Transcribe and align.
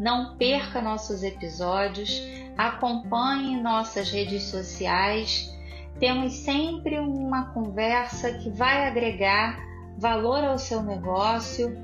Não 0.00 0.34
perca 0.38 0.80
nossos 0.80 1.22
episódios, 1.22 2.22
acompanhe 2.56 3.60
nossas 3.60 4.10
redes 4.10 4.44
sociais. 4.44 5.54
Temos 5.98 6.32
sempre 6.32 6.98
uma 6.98 7.52
conversa 7.52 8.32
que 8.38 8.48
vai 8.48 8.88
agregar 8.88 9.58
valor 9.98 10.42
ao 10.42 10.58
seu 10.58 10.82
negócio 10.82 11.76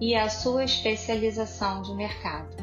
e 0.00 0.14
à 0.14 0.30
sua 0.30 0.64
especialização 0.64 1.82
de 1.82 1.94
mercado. 1.94 2.56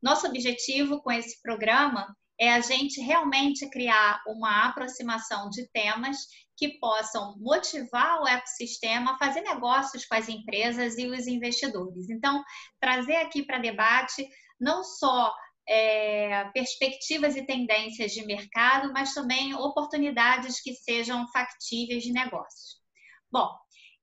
Nosso 0.00 0.28
objetivo 0.28 1.02
com 1.02 1.10
esse 1.10 1.42
programa 1.42 2.06
é 2.38 2.52
a 2.52 2.60
gente 2.60 3.00
realmente 3.00 3.68
criar 3.68 4.22
uma 4.28 4.68
aproximação 4.68 5.50
de 5.50 5.68
temas 5.72 6.18
que 6.56 6.78
possam 6.78 7.36
motivar 7.38 8.22
o 8.22 8.28
ecossistema 8.28 9.12
a 9.12 9.18
fazer 9.18 9.40
negócios 9.40 10.04
com 10.04 10.14
as 10.14 10.28
empresas 10.28 10.96
e 10.98 11.06
os 11.06 11.26
investidores. 11.26 12.08
Então, 12.08 12.42
trazer 12.80 13.16
aqui 13.16 13.42
para 13.42 13.58
debate 13.58 14.28
não 14.60 14.84
só 14.84 15.32
é, 15.68 16.44
perspectivas 16.52 17.36
e 17.36 17.46
tendências 17.46 18.12
de 18.12 18.24
mercado, 18.24 18.92
mas 18.92 19.14
também 19.14 19.54
oportunidades 19.54 20.60
que 20.60 20.74
sejam 20.74 21.26
factíveis 21.32 22.02
de 22.02 22.12
negócios. 22.12 22.82
Bom, 23.30 23.50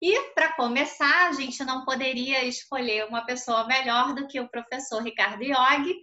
e 0.02 0.20
para 0.34 0.54
começar, 0.54 1.30
a 1.30 1.34
gente 1.34 1.64
não 1.64 1.86
poderia 1.86 2.44
escolher 2.44 3.06
uma 3.06 3.24
pessoa 3.24 3.68
melhor 3.68 4.16
do 4.16 4.28
que 4.28 4.40
o 4.40 4.50
professor 4.50 5.04
Ricardo 5.04 5.44
Iog, 5.44 5.94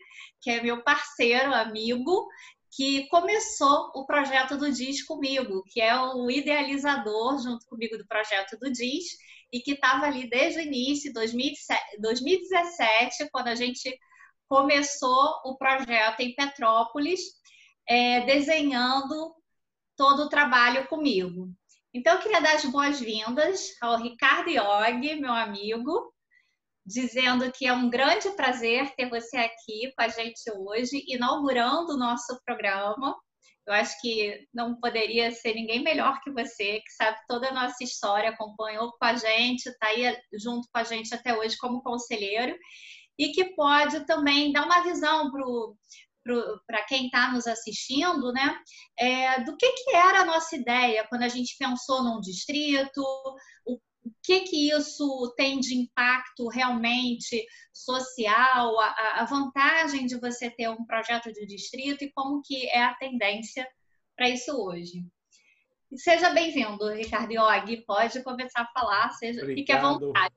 que 0.40 0.50
é 0.50 0.62
meu 0.62 0.84
parceiro, 0.84 1.52
amigo, 1.52 2.28
que 2.70 3.08
começou 3.08 3.90
o 3.94 4.04
projeto 4.04 4.56
do 4.56 4.70
DIS 4.70 5.02
comigo, 5.04 5.62
que 5.66 5.80
é 5.80 5.98
o 5.98 6.30
idealizador 6.30 7.42
junto 7.42 7.66
comigo 7.66 7.96
do 7.96 8.06
projeto 8.06 8.58
do 8.58 8.70
DIS 8.70 9.16
e 9.52 9.60
que 9.60 9.72
estava 9.72 10.06
ali 10.06 10.28
desde 10.28 10.60
o 10.60 10.62
início, 10.62 11.12
2017, 11.12 13.28
quando 13.32 13.48
a 13.48 13.54
gente 13.54 13.98
começou 14.46 15.40
o 15.44 15.56
projeto 15.56 16.20
em 16.20 16.34
Petrópolis, 16.34 17.20
é, 17.88 18.24
desenhando 18.26 19.34
todo 19.96 20.24
o 20.24 20.28
trabalho 20.28 20.86
comigo. 20.86 21.48
Então, 21.92 22.14
eu 22.14 22.20
queria 22.20 22.40
dar 22.40 22.54
as 22.54 22.64
boas-vindas 22.64 23.74
ao 23.80 23.98
Ricardo 23.98 24.50
Iog, 24.50 25.16
meu 25.16 25.32
amigo, 25.32 26.12
dizendo 26.88 27.52
que 27.52 27.66
é 27.66 27.72
um 27.72 27.90
grande 27.90 28.30
prazer 28.30 28.90
ter 28.96 29.10
você 29.10 29.36
aqui 29.36 29.92
com 29.94 30.02
a 30.02 30.08
gente 30.08 30.40
hoje, 30.56 31.04
inaugurando 31.06 31.92
o 31.92 31.98
nosso 31.98 32.40
programa. 32.46 33.14
Eu 33.66 33.74
acho 33.74 34.00
que 34.00 34.46
não 34.54 34.80
poderia 34.80 35.30
ser 35.30 35.52
ninguém 35.52 35.82
melhor 35.82 36.18
que 36.22 36.32
você, 36.32 36.80
que 36.80 36.90
sabe 36.96 37.18
toda 37.28 37.48
a 37.48 37.52
nossa 37.52 37.84
história, 37.84 38.30
acompanhou 38.30 38.90
com 38.98 39.04
a 39.04 39.14
gente, 39.14 39.66
está 39.66 39.88
aí 39.88 40.16
junto 40.40 40.66
com 40.72 40.80
a 40.80 40.84
gente 40.84 41.14
até 41.14 41.36
hoje 41.36 41.58
como 41.58 41.82
conselheiro, 41.82 42.56
e 43.18 43.32
que 43.32 43.54
pode 43.54 44.06
também 44.06 44.50
dar 44.50 44.64
uma 44.64 44.82
visão 44.82 45.30
para 46.66 46.86
quem 46.86 47.06
está 47.06 47.30
nos 47.32 47.46
assistindo, 47.46 48.32
né? 48.32 48.58
É, 48.98 49.44
do 49.44 49.54
que, 49.58 49.70
que 49.72 49.94
era 49.94 50.20
a 50.20 50.24
nossa 50.24 50.56
ideia 50.56 51.06
quando 51.06 51.24
a 51.24 51.28
gente 51.28 51.54
pensou 51.58 52.02
num 52.02 52.20
distrito, 52.20 53.02
o 53.66 53.78
que 54.28 54.40
que 54.40 54.70
isso 54.70 55.32
tem 55.38 55.58
de 55.58 55.74
impacto 55.74 56.48
realmente 56.48 57.46
social, 57.72 58.78
a, 58.78 59.22
a 59.22 59.24
vantagem 59.24 60.04
de 60.04 60.20
você 60.20 60.50
ter 60.50 60.68
um 60.68 60.84
projeto 60.84 61.32
de 61.32 61.46
distrito 61.46 62.04
e 62.04 62.12
como 62.12 62.42
que 62.44 62.68
é 62.68 62.84
a 62.84 62.94
tendência 62.94 63.66
para 64.14 64.28
isso 64.28 64.52
hoje. 64.52 65.02
Seja 65.96 66.28
bem-vindo, 66.28 66.92
Ricardo 66.92 67.32
Iog. 67.32 67.84
Pode 67.86 68.22
começar 68.22 68.60
a 68.60 68.78
falar, 68.78 69.10
seja, 69.12 69.40
Obrigado. 69.40 69.56
fique 69.56 69.72
à 69.72 69.80
vontade. 69.80 70.34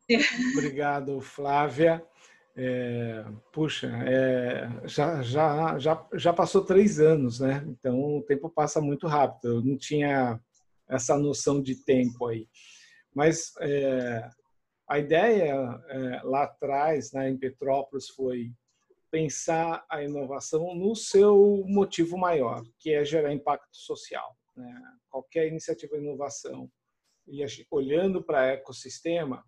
Obrigado, 0.57 1.19
Flávia. 1.19 2.01
É, 2.55 3.25
puxa, 3.51 3.87
é, 4.05 4.69
já, 4.85 5.21
já, 5.21 5.77
já, 5.77 6.07
já 6.13 6.31
passou 6.31 6.63
três 6.63 6.97
anos, 6.97 7.41
né? 7.41 7.61
Então 7.67 7.99
o 8.19 8.21
tempo 8.21 8.49
passa 8.49 8.79
muito 8.79 9.05
rápido. 9.05 9.57
Eu 9.57 9.61
não 9.61 9.77
tinha 9.77 10.39
essa 10.87 11.17
noção 11.17 11.61
de 11.61 11.75
tempo 11.75 12.27
aí. 12.27 12.47
Mas 13.13 13.53
é, 13.59 14.29
a 14.87 14.99
ideia 14.99 15.81
é, 15.89 16.21
lá 16.23 16.43
atrás, 16.43 17.11
né, 17.11 17.29
em 17.29 17.37
Petrópolis, 17.37 18.09
foi 18.09 18.51
pensar 19.09 19.85
a 19.89 20.01
inovação 20.01 20.73
no 20.73 20.95
seu 20.95 21.63
motivo 21.67 22.17
maior, 22.17 22.63
que 22.79 22.93
é 22.93 23.03
gerar 23.03 23.33
impacto 23.33 23.75
social. 23.75 24.35
Né? 24.55 24.81
Qualquer 25.09 25.47
iniciativa 25.47 25.97
de 25.97 26.03
inovação, 26.03 26.71
e 27.27 27.43
olhando 27.69 28.23
para 28.23 28.47
ecossistema, 28.47 29.43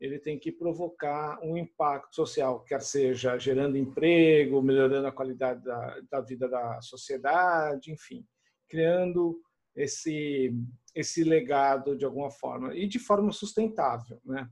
ele 0.00 0.18
tem 0.18 0.38
que 0.38 0.52
provocar 0.52 1.38
um 1.42 1.56
impacto 1.56 2.14
social, 2.14 2.60
quer 2.64 2.82
seja 2.82 3.38
gerando 3.38 3.78
emprego, 3.78 4.60
melhorando 4.60 5.06
a 5.06 5.12
qualidade 5.12 5.64
da, 5.64 6.00
da 6.10 6.20
vida 6.20 6.48
da 6.48 6.80
sociedade, 6.82 7.92
enfim, 7.92 8.26
criando 8.68 9.40
esse 9.76 10.52
esse 10.94 11.24
legado 11.24 11.96
de 11.96 12.04
alguma 12.04 12.30
forma 12.30 12.74
e 12.74 12.86
de 12.86 13.00
forma 13.00 13.32
sustentável, 13.32 14.20
né? 14.24 14.48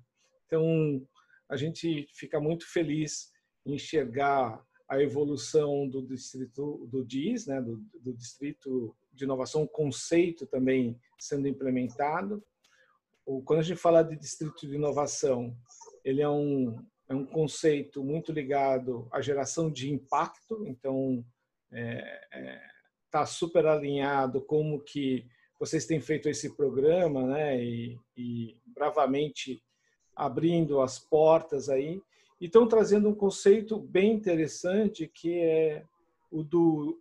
Então 0.46 1.06
a 1.48 1.56
gente 1.56 2.08
fica 2.14 2.40
muito 2.40 2.66
feliz 2.70 3.30
em 3.64 3.74
enxergar 3.74 4.60
a 4.88 5.00
evolução 5.00 5.88
do 5.88 6.06
distrito 6.06 6.86
do 6.90 7.04
DIS, 7.04 7.46
né, 7.46 7.62
do, 7.62 7.76
do 8.00 8.12
distrito 8.12 8.94
de 9.12 9.24
inovação, 9.24 9.66
conceito 9.66 10.46
também 10.46 10.98
sendo 11.18 11.48
implementado. 11.48 12.44
Quando 13.44 13.60
a 13.60 13.62
gente 13.62 13.80
fala 13.80 14.02
de 14.02 14.16
distrito 14.16 14.66
de 14.66 14.74
inovação, 14.74 15.56
ele 16.04 16.20
é 16.20 16.28
um, 16.28 16.76
é 17.08 17.14
um 17.14 17.24
conceito 17.24 18.02
muito 18.02 18.32
ligado 18.32 19.08
à 19.12 19.20
geração 19.20 19.70
de 19.70 19.90
impacto, 19.90 20.66
então 20.66 21.24
é, 21.70 22.20
é, 22.32 22.71
tá 23.12 23.26
super 23.26 23.66
alinhado 23.66 24.40
como 24.40 24.80
que 24.80 25.26
vocês 25.60 25.86
têm 25.86 26.00
feito 26.00 26.28
esse 26.28 26.56
programa, 26.56 27.24
né, 27.24 27.62
e, 27.62 28.00
e 28.16 28.56
bravamente 28.66 29.62
abrindo 30.16 30.80
as 30.80 30.98
portas 30.98 31.68
aí, 31.68 32.02
e 32.40 32.46
estão 32.46 32.66
trazendo 32.66 33.08
um 33.08 33.14
conceito 33.14 33.78
bem 33.78 34.12
interessante 34.12 35.06
que 35.06 35.38
é 35.38 35.84
o 36.30 36.42
do 36.42 36.98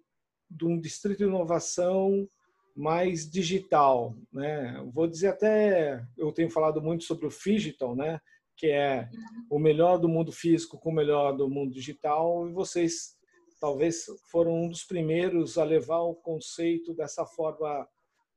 de 0.49 0.65
um 0.65 0.77
distrito 0.77 1.19
de 1.19 1.23
inovação 1.23 2.27
mais 2.75 3.29
digital, 3.29 4.13
né? 4.33 4.83
Vou 4.93 5.07
dizer 5.07 5.29
até, 5.29 6.05
eu 6.17 6.29
tenho 6.33 6.49
falado 6.49 6.81
muito 6.81 7.05
sobre 7.05 7.25
o 7.25 7.29
digital, 7.29 7.95
né? 7.95 8.19
Que 8.57 8.67
é 8.67 9.09
o 9.49 9.57
melhor 9.57 9.97
do 9.97 10.09
mundo 10.09 10.29
físico 10.31 10.77
com 10.77 10.89
o 10.89 10.93
melhor 10.93 11.31
do 11.37 11.49
mundo 11.49 11.73
digital 11.73 12.49
e 12.49 12.51
vocês 12.51 13.17
talvez 13.61 14.05
foram 14.31 14.63
um 14.63 14.67
dos 14.67 14.83
primeiros 14.83 15.59
a 15.59 15.63
levar 15.63 15.99
o 15.99 16.15
conceito 16.15 16.95
dessa 16.95 17.27
forma 17.27 17.87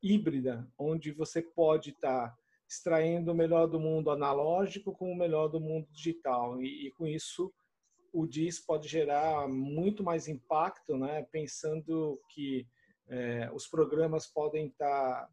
híbrida, 0.02 0.70
onde 0.78 1.12
você 1.12 1.40
pode 1.40 1.90
estar 1.90 2.28
tá 2.28 2.38
extraindo 2.68 3.32
o 3.32 3.34
melhor 3.34 3.66
do 3.66 3.80
mundo 3.80 4.10
analógico 4.10 4.92
com 4.92 5.10
o 5.10 5.16
melhor 5.16 5.48
do 5.48 5.58
mundo 5.58 5.88
digital 5.90 6.60
e, 6.60 6.88
e 6.88 6.90
com 6.92 7.06
isso 7.06 7.50
o 8.12 8.26
DIS 8.26 8.60
pode 8.60 8.86
gerar 8.86 9.48
muito 9.48 10.04
mais 10.04 10.28
impacto, 10.28 10.96
né? 10.96 11.26
Pensando 11.32 12.20
que 12.28 12.68
é, 13.08 13.50
os 13.52 13.66
programas 13.66 14.26
podem 14.26 14.66
estar 14.66 15.28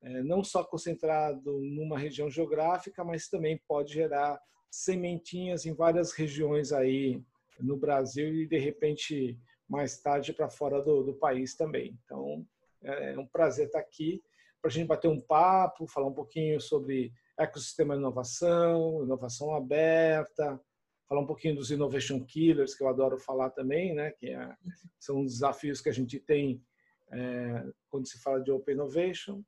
é, 0.00 0.22
não 0.22 0.42
só 0.42 0.64
concentrado 0.64 1.60
numa 1.60 1.98
região 1.98 2.30
geográfica, 2.30 3.04
mas 3.04 3.28
também 3.28 3.60
pode 3.68 3.92
gerar 3.92 4.40
sementinhas 4.70 5.66
em 5.66 5.74
várias 5.74 6.12
regiões 6.12 6.72
aí 6.72 7.22
no 7.60 7.76
Brasil 7.76 8.34
e 8.34 8.46
de 8.46 8.58
repente 8.58 9.38
mais 9.68 9.98
tarde 9.98 10.32
para 10.32 10.50
fora 10.50 10.82
do, 10.82 11.02
do, 11.02 11.14
país 11.14 11.54
também. 11.54 11.98
Então 12.04 12.46
é, 12.82 13.14
é 13.14 13.18
um 13.18 13.26
prazer 13.26 13.66
estar 13.66 13.78
aqui 13.78 14.22
para 14.60 14.70
a 14.70 14.72
gente 14.72 14.86
bater 14.86 15.08
um 15.08 15.20
papo, 15.20 15.86
falar 15.86 16.06
um 16.06 16.14
pouquinho 16.14 16.60
sobre 16.60 17.12
ecossistema 17.38 17.94
de 17.94 18.00
inovação, 18.00 19.02
inovação 19.02 19.54
aberta, 19.54 20.60
falar 21.08 21.20
um 21.20 21.26
pouquinho 21.26 21.56
dos 21.56 21.70
innovation 21.70 22.24
killers 22.24 22.74
que 22.74 22.82
eu 22.82 22.88
adoro 22.88 23.18
falar 23.18 23.50
também, 23.50 23.94
né? 23.94 24.12
Que 24.12 24.30
é, 24.30 24.56
são 24.98 25.24
desafios 25.24 25.80
que 25.80 25.88
a 25.88 25.92
gente 25.92 26.18
tem 26.18 26.62
é, 27.10 27.66
quando 27.90 28.06
se 28.06 28.18
fala 28.18 28.40
de 28.40 28.50
Open 28.50 28.74
Innovation. 28.74 29.42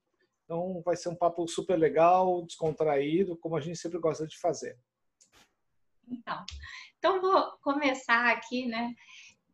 Então, 0.44 0.82
vai 0.84 0.94
ser 0.94 1.08
um 1.08 1.14
papo 1.14 1.46
super 1.48 1.78
legal, 1.78 2.44
descontraído, 2.44 3.36
como 3.36 3.56
a 3.56 3.60
gente 3.60 3.78
sempre 3.78 3.98
gosta 3.98 4.26
de 4.26 4.38
fazer. 4.38 4.78
Então, 6.06 6.44
então 7.04 7.20
vou 7.20 7.52
começar 7.62 8.32
aqui, 8.32 8.64
né, 8.64 8.94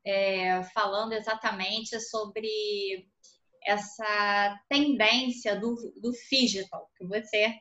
é, 0.06 0.62
falando 0.72 1.14
exatamente 1.14 2.00
sobre 2.00 3.08
essa 3.66 4.56
tendência 4.68 5.58
do, 5.58 5.74
do 6.00 6.12
digital 6.30 6.88
que 6.96 7.04
você 7.04 7.58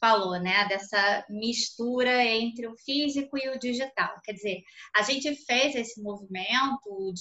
falou, 0.00 0.40
né? 0.40 0.66
Dessa 0.68 1.24
mistura 1.28 2.24
entre 2.24 2.66
o 2.66 2.76
físico 2.76 3.36
e 3.36 3.48
o 3.50 3.58
digital. 3.58 4.14
Quer 4.24 4.32
dizer, 4.32 4.62
a 4.96 5.02
gente 5.02 5.34
fez 5.44 5.74
esse 5.74 6.02
movimento, 6.02 7.12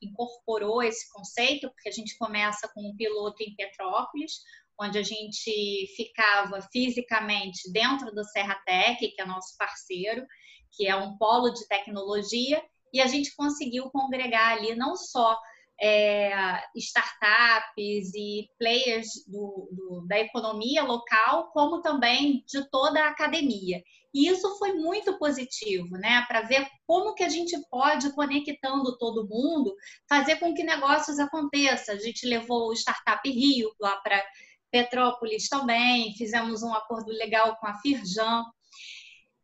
incorporou 0.00 0.82
esse 0.82 1.10
conceito, 1.12 1.68
porque 1.70 1.88
a 1.88 1.92
gente 1.92 2.16
começa 2.18 2.68
com 2.74 2.90
um 2.90 2.96
piloto 2.96 3.42
em 3.42 3.56
Petrópolis, 3.56 4.40
onde 4.80 4.98
a 4.98 5.02
gente 5.02 5.86
ficava 5.96 6.60
fisicamente 6.72 7.70
dentro 7.72 8.12
do 8.14 8.24
Serratec, 8.24 9.08
que 9.08 9.20
é 9.20 9.26
nosso 9.26 9.56
parceiro, 9.56 10.26
que 10.72 10.86
é 10.86 10.96
um 10.96 11.16
polo 11.16 11.50
de 11.50 11.66
tecnologia, 11.68 12.62
e 12.92 13.00
a 13.00 13.06
gente 13.06 13.34
conseguiu 13.34 13.90
congregar 13.90 14.52
ali 14.52 14.74
não 14.74 14.96
só 14.96 15.38
é, 15.80 16.62
startups 16.76 18.14
e 18.14 18.48
players 18.58 19.08
do, 19.26 19.68
do, 19.72 20.06
da 20.06 20.18
economia 20.18 20.82
local, 20.84 21.50
como 21.52 21.80
também 21.80 22.44
de 22.46 22.70
toda 22.70 23.02
a 23.02 23.08
academia. 23.08 23.82
E 24.14 24.28
isso 24.28 24.58
foi 24.58 24.74
muito 24.74 25.18
positivo, 25.18 25.96
né? 25.96 26.24
Para 26.28 26.42
ver 26.42 26.68
como 26.86 27.14
que 27.14 27.24
a 27.24 27.28
gente 27.28 27.58
pode, 27.70 28.12
conectando 28.12 28.96
todo 28.98 29.28
mundo, 29.28 29.74
fazer 30.08 30.36
com 30.36 30.54
que 30.54 30.62
negócios 30.62 31.18
aconteçam. 31.18 31.94
A 31.94 31.98
gente 31.98 32.26
levou 32.26 32.68
o 32.68 32.74
Startup 32.74 33.28
Rio 33.28 33.70
lá 33.80 33.96
para 33.96 34.22
Petrópolis 34.72 35.48
também, 35.48 36.14
fizemos 36.16 36.62
um 36.62 36.72
acordo 36.72 37.12
legal 37.12 37.56
com 37.56 37.66
a 37.66 37.74
Firjan. 37.74 38.42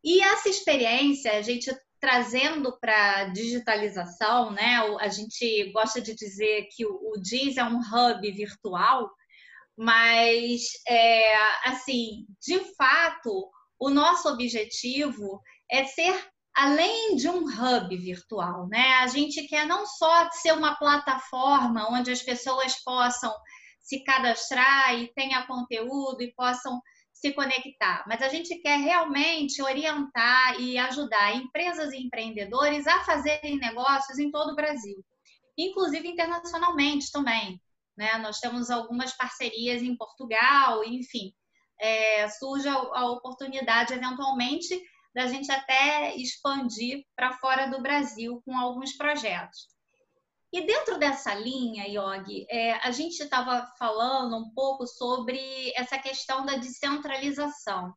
E 0.03 0.23
essa 0.23 0.49
experiência, 0.49 1.33
a 1.37 1.43
gente 1.43 1.71
trazendo 2.01 2.79
para 2.81 3.25
digitalização, 3.27 4.51
né? 4.53 4.77
A 5.01 5.09
gente 5.09 5.71
gosta 5.73 6.01
de 6.01 6.15
dizer 6.15 6.69
que 6.75 6.87
o, 6.87 7.15
DIS 7.21 7.57
é 7.57 7.65
um 7.65 7.81
hub 7.81 8.33
virtual, 8.33 9.11
mas 9.77 10.63
é, 10.87 11.37
assim, 11.65 12.27
de 12.41 12.59
fato, 12.77 13.51
o 13.79 13.91
nosso 13.91 14.29
objetivo 14.29 15.41
é 15.71 15.85
ser 15.85 16.29
além 16.57 17.15
de 17.17 17.29
um 17.29 17.45
hub 17.45 17.97
virtual, 17.97 18.67
né? 18.69 18.95
A 18.95 19.07
gente 19.07 19.47
quer 19.47 19.67
não 19.67 19.87
só 19.87 20.31
ser 20.31 20.53
uma 20.53 20.75
plataforma 20.77 21.89
onde 21.91 22.11
as 22.11 22.23
pessoas 22.23 22.75
possam 22.83 23.33
se 23.89 24.05
cadastrar 24.05 24.95
e 24.95 25.11
tenha 25.15 25.47
conteúdo 25.47 26.21
e 26.21 26.35
possam 26.35 26.79
se 27.11 27.33
conectar, 27.33 28.05
mas 28.07 28.21
a 28.21 28.29
gente 28.29 28.55
quer 28.57 28.77
realmente 28.77 29.63
orientar 29.63 30.61
e 30.61 30.77
ajudar 30.77 31.35
empresas 31.35 31.93
e 31.93 31.97
empreendedores 31.97 32.87
a 32.87 33.03
fazerem 33.05 33.57
negócios 33.57 34.19
em 34.19 34.31
todo 34.31 34.53
o 34.53 34.55
Brasil, 34.55 35.03
inclusive 35.57 36.07
internacionalmente 36.07 37.11
também. 37.11 37.61
Né? 37.97 38.19
Nós 38.19 38.39
temos 38.39 38.71
algumas 38.71 39.17
parcerias 39.17 39.83
em 39.83 39.97
Portugal, 39.97 40.85
enfim, 40.85 41.33
é, 41.81 42.29
surge 42.29 42.69
a, 42.69 42.75
a 42.75 43.11
oportunidade 43.11 43.95
eventualmente 43.95 44.81
da 45.15 45.27
gente 45.27 45.51
até 45.51 46.15
expandir 46.15 47.05
para 47.17 47.33
fora 47.39 47.67
do 47.67 47.81
Brasil 47.81 48.41
com 48.45 48.57
alguns 48.57 48.93
projetos. 48.93 49.67
E 50.53 50.63
dentro 50.67 50.99
dessa 50.99 51.35
linha, 51.35 51.85
Yogi, 51.87 52.47
é, 52.49 52.73
a 52.87 52.91
gente 52.91 53.23
estava 53.23 53.67
falando 53.79 54.37
um 54.37 54.51
pouco 54.55 54.87
sobre 54.87 55.73
essa 55.77 55.99
questão 55.99 56.47
da 56.47 56.57
descentralização, 56.57 57.93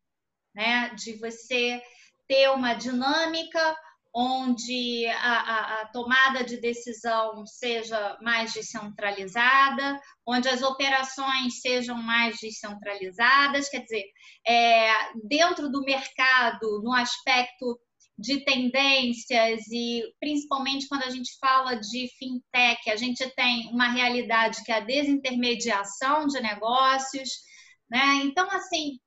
né? 0.53 0.89
De 0.95 1.13
você 1.13 1.81
ter 2.27 2.49
uma 2.49 2.73
dinâmica 2.73 3.77
onde 4.13 5.07
a, 5.07 5.39
a, 5.39 5.81
a, 5.81 5.85
tomada 5.87 6.43
de 6.43 6.57
decisão 6.57 7.45
seja 7.45 8.17
mais 8.21 8.51
descentralizada, 8.51 9.99
onde 10.27 10.49
as 10.49 10.61
operações 10.61 11.61
sejam 11.61 11.95
mais 11.95 12.37
descentralizadas, 12.39 13.69
quer 13.69 13.79
dizer, 13.79 14.03
é, 14.45 15.13
dentro 15.23 15.69
do 15.69 15.81
mercado, 15.83 16.81
no 16.83 16.93
aspecto 16.93 17.79
de 18.21 18.45
tendências 18.45 19.67
e 19.71 20.03
principalmente 20.19 20.87
quando 20.87 21.03
a 21.03 21.09
gente 21.09 21.35
fala 21.39 21.75
de 21.75 22.07
fintech, 22.19 22.89
a 22.89 22.95
gente 22.95 23.27
tem 23.35 23.67
uma 23.69 23.89
realidade 23.89 24.63
que 24.63 24.71
é 24.71 24.75
a 24.75 24.79
desintermediação 24.79 26.27
de 26.27 26.39
negócios, 26.39 27.29
né? 27.89 28.21
Então, 28.23 28.47
assim, 28.51 28.99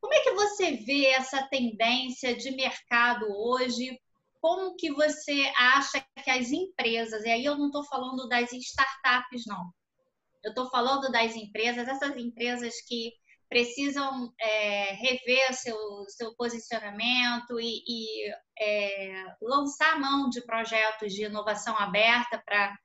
como 0.00 0.12
é 0.12 0.20
que 0.20 0.32
você 0.32 0.72
vê 0.72 1.06
essa 1.06 1.46
tendência 1.48 2.34
de 2.34 2.50
mercado 2.50 3.26
hoje? 3.30 3.96
Como 4.40 4.74
que 4.74 4.90
você 4.90 5.52
acha 5.56 6.04
que 6.24 6.30
as 6.30 6.50
empresas, 6.50 7.24
e 7.24 7.30
aí 7.30 7.44
eu 7.44 7.56
não 7.56 7.66
estou 7.66 7.84
falando 7.84 8.28
das 8.28 8.52
startups, 8.52 9.44
não. 9.46 9.70
Eu 10.42 10.50
estou 10.50 10.68
falando 10.70 11.12
das 11.12 11.36
empresas, 11.36 11.86
essas 11.86 12.16
empresas 12.16 12.74
que 12.86 13.12
precisam 13.50 14.32
é, 14.40 14.92
rever 14.92 15.52
seu, 15.54 15.76
seu 16.06 16.32
posicionamento 16.36 17.60
e, 17.60 17.82
e 17.84 18.32
é, 18.56 19.24
lançar 19.42 19.98
mão 19.98 20.30
de 20.30 20.40
projetos 20.42 21.12
de 21.12 21.24
inovação 21.24 21.76
aberta 21.76 22.40
para 22.46 22.78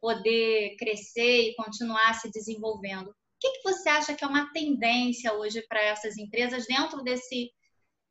poder 0.00 0.76
crescer 0.78 1.48
e 1.48 1.56
continuar 1.56 2.14
se 2.14 2.30
desenvolvendo. 2.30 3.08
O 3.08 3.14
que, 3.40 3.50
que 3.50 3.62
você 3.64 3.88
acha 3.88 4.14
que 4.14 4.24
é 4.24 4.28
uma 4.28 4.52
tendência 4.52 5.34
hoje 5.34 5.62
para 5.68 5.82
essas 5.82 6.16
empresas 6.16 6.64
dentro 6.66 7.02
desse, 7.02 7.50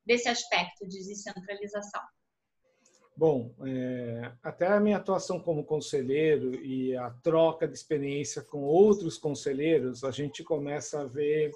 desse 0.06 0.28
aspecto 0.28 0.86
de 0.86 1.08
descentralização? 1.08 2.02
Bom, 3.16 3.54
é, 3.66 4.32
até 4.42 4.68
a 4.68 4.80
minha 4.80 4.98
atuação 4.98 5.40
como 5.40 5.64
conselheiro 5.64 6.56
e 6.66 6.98
a 6.98 7.12
troca 7.12 7.68
de 7.68 7.76
experiência 7.76 8.42
com 8.42 8.62
outros 8.62 9.18
conselheiros, 9.18 10.04
a 10.04 10.12
gente 10.12 10.44
começa 10.44 11.02
a 11.02 11.06
ver 11.06 11.52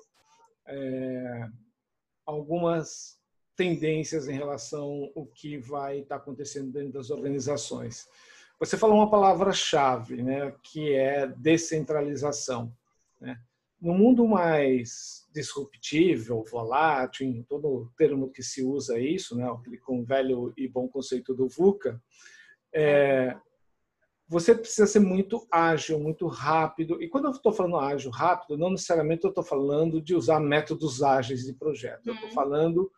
é, 0.67 1.49
algumas 2.25 3.17
tendências 3.55 4.27
em 4.27 4.33
relação 4.33 5.11
ao 5.15 5.25
que 5.25 5.57
vai 5.57 5.99
estar 5.99 6.17
acontecendo 6.17 6.71
dentro 6.71 6.93
das 6.93 7.09
organizações. 7.09 8.07
Você 8.59 8.77
falou 8.77 8.97
uma 8.97 9.09
palavra-chave, 9.09 10.21
né, 10.21 10.53
que 10.63 10.93
é 10.93 11.27
descentralização. 11.27 12.73
Né? 13.19 13.39
No 13.79 13.93
mundo 13.93 14.27
mais 14.27 15.25
disruptivo, 15.33 16.43
volátil, 16.43 17.27
em 17.27 17.43
todo 17.43 17.91
termo 17.97 18.31
que 18.31 18.41
se 18.41 18.63
usa 18.63 18.99
isso, 18.99 19.35
né, 19.35 19.49
aquele 19.49 19.77
com 19.77 20.03
velho 20.03 20.53
e 20.57 20.67
bom 20.67 20.87
conceito 20.87 21.33
do 21.33 21.47
VUCA, 21.47 22.01
é, 22.73 23.35
você 24.27 24.53
precisa 24.53 24.85
ser 24.85 24.99
muito 24.99 25.47
ágil, 25.49 25.99
muito 25.99 26.27
rápido. 26.27 27.01
E 27.01 27.07
quando 27.07 27.25
eu 27.25 27.31
estou 27.31 27.53
falando 27.53 27.77
ágil, 27.77 28.11
rápido, 28.11 28.57
não 28.57 28.71
necessariamente 28.71 29.23
eu 29.23 29.29
estou 29.29 29.43
falando 29.43 30.01
de 30.01 30.13
usar 30.13 30.39
métodos 30.39 31.01
ágeis 31.01 31.45
de 31.45 31.53
projeto. 31.53 32.07
Eu 32.07 32.13
estou 32.13 32.29
uhum. 32.29 32.35
falando 32.35 32.91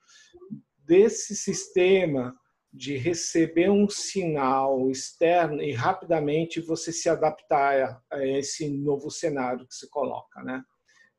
desse 0.79 1.35
sistema 1.35 2.35
de 2.73 2.97
receber 2.97 3.69
um 3.69 3.87
sinal 3.87 4.89
externo 4.89 5.61
e 5.61 5.71
rapidamente 5.71 6.59
você 6.59 6.91
se 6.91 7.09
adaptar 7.09 8.01
a 8.11 8.25
esse 8.25 8.69
novo 8.69 9.09
cenário 9.09 9.67
que 9.67 9.73
se 9.73 9.89
coloca, 9.89 10.43
né? 10.43 10.63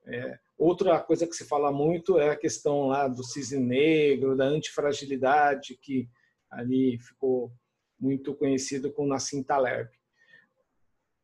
É, 0.06 0.38
outra 0.58 0.98
coisa 1.00 1.26
que 1.26 1.34
se 1.34 1.44
fala 1.44 1.70
muito 1.70 2.18
é 2.18 2.30
a 2.30 2.36
questão 2.36 2.88
lá 2.88 3.06
do 3.06 3.22
cisne 3.22 3.60
negro, 3.60 4.36
da 4.36 4.44
antifragilidade, 4.44 5.78
que 5.80 6.08
ali 6.50 6.98
ficou 6.98 7.52
muito 7.98 8.34
conhecido 8.34 8.90
com 8.92 9.06
Nassim 9.06 9.42
Taleb. 9.42 9.90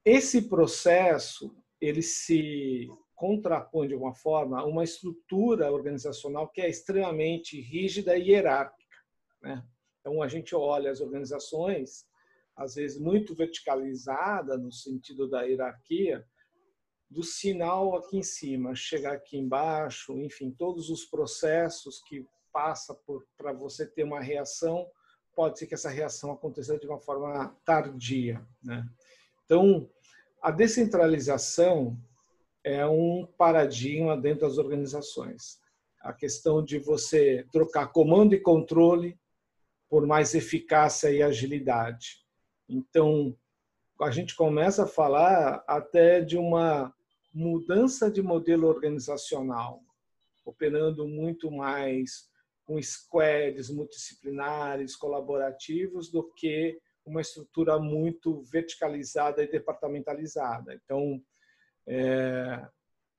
Esse 0.07 0.43
processo 0.43 1.53
ele 1.81 2.01
se 2.01 2.89
contrapõe 3.17 3.89
de 3.89 3.95
alguma 3.95 4.15
forma 4.15 4.61
a 4.61 4.65
uma 4.65 4.85
estrutura 4.85 5.73
organizacional 5.73 6.49
que 6.49 6.61
é 6.61 6.69
extremamente 6.69 7.61
rígida 7.61 8.17
e 8.17 8.29
hierárquica. 8.29 8.97
Né? 9.43 9.67
Então 9.99 10.23
a 10.23 10.29
gente 10.29 10.55
olha 10.55 10.93
as 10.93 11.01
organizações 11.01 12.07
às 12.55 12.77
vezes 12.77 13.01
muito 13.01 13.35
verticalizada 13.35 14.57
no 14.57 14.71
sentido 14.71 15.29
da 15.29 15.43
hierarquia, 15.43 16.25
do 17.11 17.25
sinal 17.25 17.97
aqui 17.97 18.17
em 18.17 18.23
cima, 18.23 18.77
chegar 18.77 19.15
aqui 19.15 19.37
embaixo, 19.37 20.17
enfim, 20.21 20.53
todos 20.53 20.89
os 20.89 21.05
processos 21.05 22.01
que 22.05 22.25
passa 22.53 22.97
para 23.37 23.53
você 23.53 23.85
ter 23.85 24.05
uma 24.05 24.21
reação, 24.21 24.89
pode 25.35 25.59
ser 25.59 25.67
que 25.67 25.75
essa 25.75 25.91
reação 25.91 26.31
aconteça 26.31 26.79
de 26.79 26.87
uma 26.87 26.99
forma 26.99 27.55
tardia, 27.65 28.41
né? 28.63 28.89
Então, 29.45 29.89
a 30.43 30.51
descentralização 30.51 31.99
é 32.63 32.87
um 32.87 33.27
paradigma 33.39 34.17
dentro 34.17 34.49
das 34.49 34.59
organizações. 34.59 35.61
A 36.01 36.13
questão 36.13 36.63
de 36.65 36.79
você 36.79 37.47
trocar 37.53 37.89
comando 37.89 38.35
e 38.35 38.41
controle 38.41 39.19
por 39.89 40.07
mais 40.07 40.35
eficácia 40.35 41.11
e 41.11 41.23
agilidade. 41.23 42.25
Então, 42.69 43.37
a 44.01 44.11
gente 44.11 44.35
começa 44.35 44.85
a 44.85 44.89
falar 44.89 45.65
até 45.67 46.21
de 46.21 46.37
uma 46.37 46.93
mudança 47.33 48.11
de 48.11 48.23
modelo 48.23 48.67
organizacional, 48.67 49.83
operando 50.45 51.07
muito 51.07 51.51
mais 51.51 52.29
com 52.65 52.83
squads 52.83 53.71
multidisciplinares, 53.71 54.97
colaborativos, 54.97 56.11
do 56.11 56.25
que 56.35 56.79
uma 57.07 57.21
estrutura 57.21 57.79
muito 57.79 58.43
verticalizada 58.43 59.43
e 59.43 59.51
departamentalizada. 59.51 60.75
Então, 60.75 61.23
é, 61.87 62.67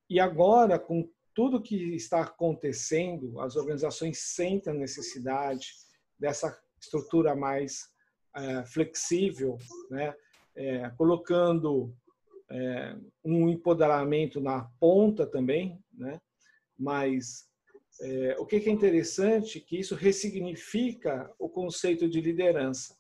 e 0.10 0.20
agora, 0.20 0.78
com 0.78 1.10
tudo 1.34 1.62
que 1.62 1.96
está 1.96 2.22
acontecendo, 2.22 3.40
as 3.40 3.56
organizações 3.56 4.20
sentem 4.20 4.74
a 4.74 4.76
necessidade 4.76 5.74
dessa 6.20 6.58
estrutura 6.82 7.36
mais 7.36 7.88
é, 8.36 8.66
flexível, 8.66 9.58
né? 9.90 10.14
É, 10.56 10.90
colocando 10.92 11.96
é, 12.50 12.96
um 13.24 13.48
empoderamento 13.50 14.40
na 14.40 14.64
ponta 14.80 15.26
também, 15.26 15.80
né? 15.94 16.20
mas 16.78 17.48
é, 18.02 18.36
o 18.40 18.46
que 18.46 18.58
é 18.58 18.70
interessante 18.70 19.60
que 19.60 19.80
isso 19.80 19.96
ressignifica 19.96 21.34
o 21.40 21.50
conceito 21.50 22.08
de 22.08 22.22
liderança, 22.22 22.96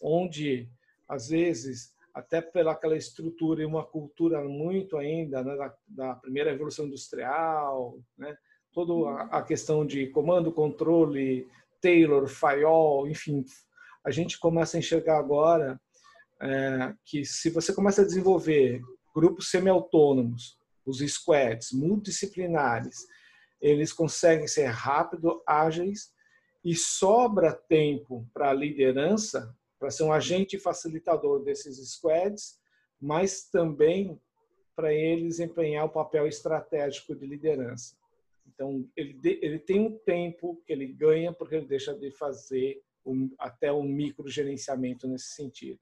onde 0.00 0.68
às 1.08 1.28
vezes 1.28 1.92
até 2.14 2.40
pela 2.40 2.72
aquela 2.72 2.96
estrutura 2.96 3.62
e 3.62 3.66
uma 3.66 3.84
cultura 3.84 4.42
muito 4.42 4.96
ainda 4.96 5.42
né, 5.42 5.56
da, 5.56 5.74
da, 5.88 6.14
primeira 6.14 6.50
revolução 6.50 6.86
industrial, 6.86 7.98
né, 8.18 8.36
toda 8.72 9.22
a, 9.24 9.42
questão 9.42 9.86
de 9.86 10.08
comando, 10.08 10.52
controle, 10.52 11.46
Taylor, 11.80 12.26
Fayol, 12.28 13.08
enfim, 13.08 13.44
a 14.04 14.10
gente 14.10 14.38
começa 14.38 14.76
a 14.76 14.80
enxergar 14.80 15.18
agora 15.18 15.80
é, 16.40 16.94
que 17.04 17.24
se 17.24 17.50
você 17.50 17.72
começa 17.72 18.02
a 18.02 18.06
desenvolver 18.06 18.80
grupos 19.14 19.50
semi-autônomos, 19.50 20.58
os 20.86 20.98
squads, 20.98 21.72
multidisciplinares, 21.72 23.06
eles 23.60 23.92
conseguem 23.92 24.48
ser 24.48 24.66
rápidos, 24.66 25.40
ágeis 25.46 26.12
e 26.64 26.74
sobra 26.74 27.52
tempo 27.52 28.26
para 28.32 28.50
a 28.50 28.54
liderança, 28.54 29.54
para 29.80 29.90
ser 29.90 30.02
um 30.02 30.12
agente 30.12 30.58
facilitador 30.58 31.42
desses 31.42 31.78
squads, 31.90 32.60
mas 33.00 33.44
também 33.44 34.20
para 34.76 34.92
eles 34.92 35.40
empenhar 35.40 35.86
o 35.86 35.90
papel 35.90 36.26
estratégico 36.26 37.14
de 37.16 37.26
liderança. 37.26 37.96
Então, 38.46 38.86
ele, 38.94 39.18
ele 39.42 39.58
tem 39.58 39.80
um 39.80 39.98
tempo 39.98 40.62
que 40.66 40.72
ele 40.72 40.86
ganha 40.86 41.32
porque 41.32 41.54
ele 41.54 41.66
deixa 41.66 41.94
de 41.94 42.10
fazer 42.10 42.82
um, 43.04 43.34
até 43.38 43.72
um 43.72 43.82
microgerenciamento 43.82 45.08
nesse 45.08 45.28
sentido. 45.28 45.80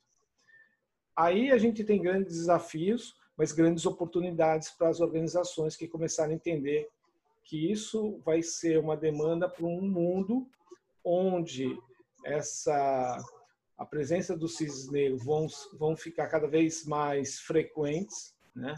Aí 1.16 1.50
a 1.50 1.58
gente 1.58 1.82
tem 1.82 2.00
grandes 2.00 2.36
desafios, 2.36 3.16
mas 3.36 3.50
grandes 3.50 3.84
oportunidades 3.84 4.70
para 4.70 4.88
as 4.88 5.00
organizações 5.00 5.74
que 5.74 5.88
começaram 5.88 6.30
a 6.30 6.36
entender 6.36 6.88
que 7.42 7.72
isso 7.72 8.18
vai 8.24 8.42
ser 8.42 8.78
uma 8.78 8.96
demanda 8.96 9.48
para 9.48 9.66
um 9.66 9.80
mundo 9.80 10.48
onde 11.04 11.76
essa 12.24 13.18
a 13.78 13.86
presença 13.86 14.36
cisnes 14.48 14.90
negros 14.90 15.24
vão, 15.24 15.46
vão 15.78 15.96
ficar 15.96 16.26
cada 16.26 16.48
vez 16.48 16.84
mais 16.84 17.38
frequentes, 17.38 18.34
né? 18.54 18.74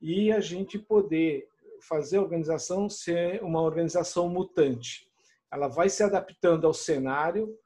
E 0.00 0.30
a 0.30 0.38
gente 0.38 0.78
poder 0.78 1.48
fazer 1.80 2.18
a 2.18 2.22
organização 2.22 2.88
ser 2.88 3.42
uma 3.42 3.60
organização 3.60 4.28
mutante. 4.28 5.10
Ela 5.50 5.66
vai 5.66 5.88
se 5.88 6.02
adaptando 6.02 6.66
ao 6.66 6.72
cenário 6.72 7.58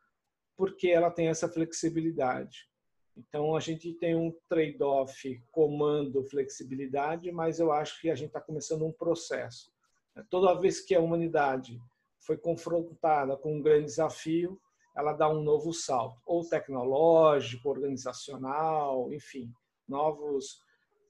porque 0.57 0.89
ela 0.89 1.11
tem 1.11 1.29
essa 1.29 1.49
flexibilidade. 1.49 2.69
Então 3.17 3.55
a 3.55 3.61
gente 3.61 3.93
tem 3.95 4.15
um 4.15 4.35
trade-off 4.49 5.43
comando 5.51 6.25
flexibilidade, 6.25 7.31
mas 7.31 7.59
eu 7.59 7.73
acho 7.73 8.01
que 8.01 8.11
a 8.11 8.15
gente 8.15 8.29
está 8.29 8.41
começando 8.41 8.87
um 8.87 8.93
processo. 8.93 9.71
Toda 10.29 10.59
vez 10.59 10.81
que 10.81 10.95
a 10.95 11.01
humanidade 11.01 11.81
foi 12.19 12.37
confrontada 12.37 13.37
com 13.37 13.57
um 13.57 13.63
grande 13.63 13.87
desafio, 13.87 14.61
ela 14.97 15.13
dá 15.13 15.29
um 15.29 15.43
novo 15.43 15.73
salto, 15.73 16.21
ou 16.27 16.49
tecnológico, 16.49 17.69
organizacional, 17.69 19.13
enfim, 19.13 19.53
novos, 19.89 20.61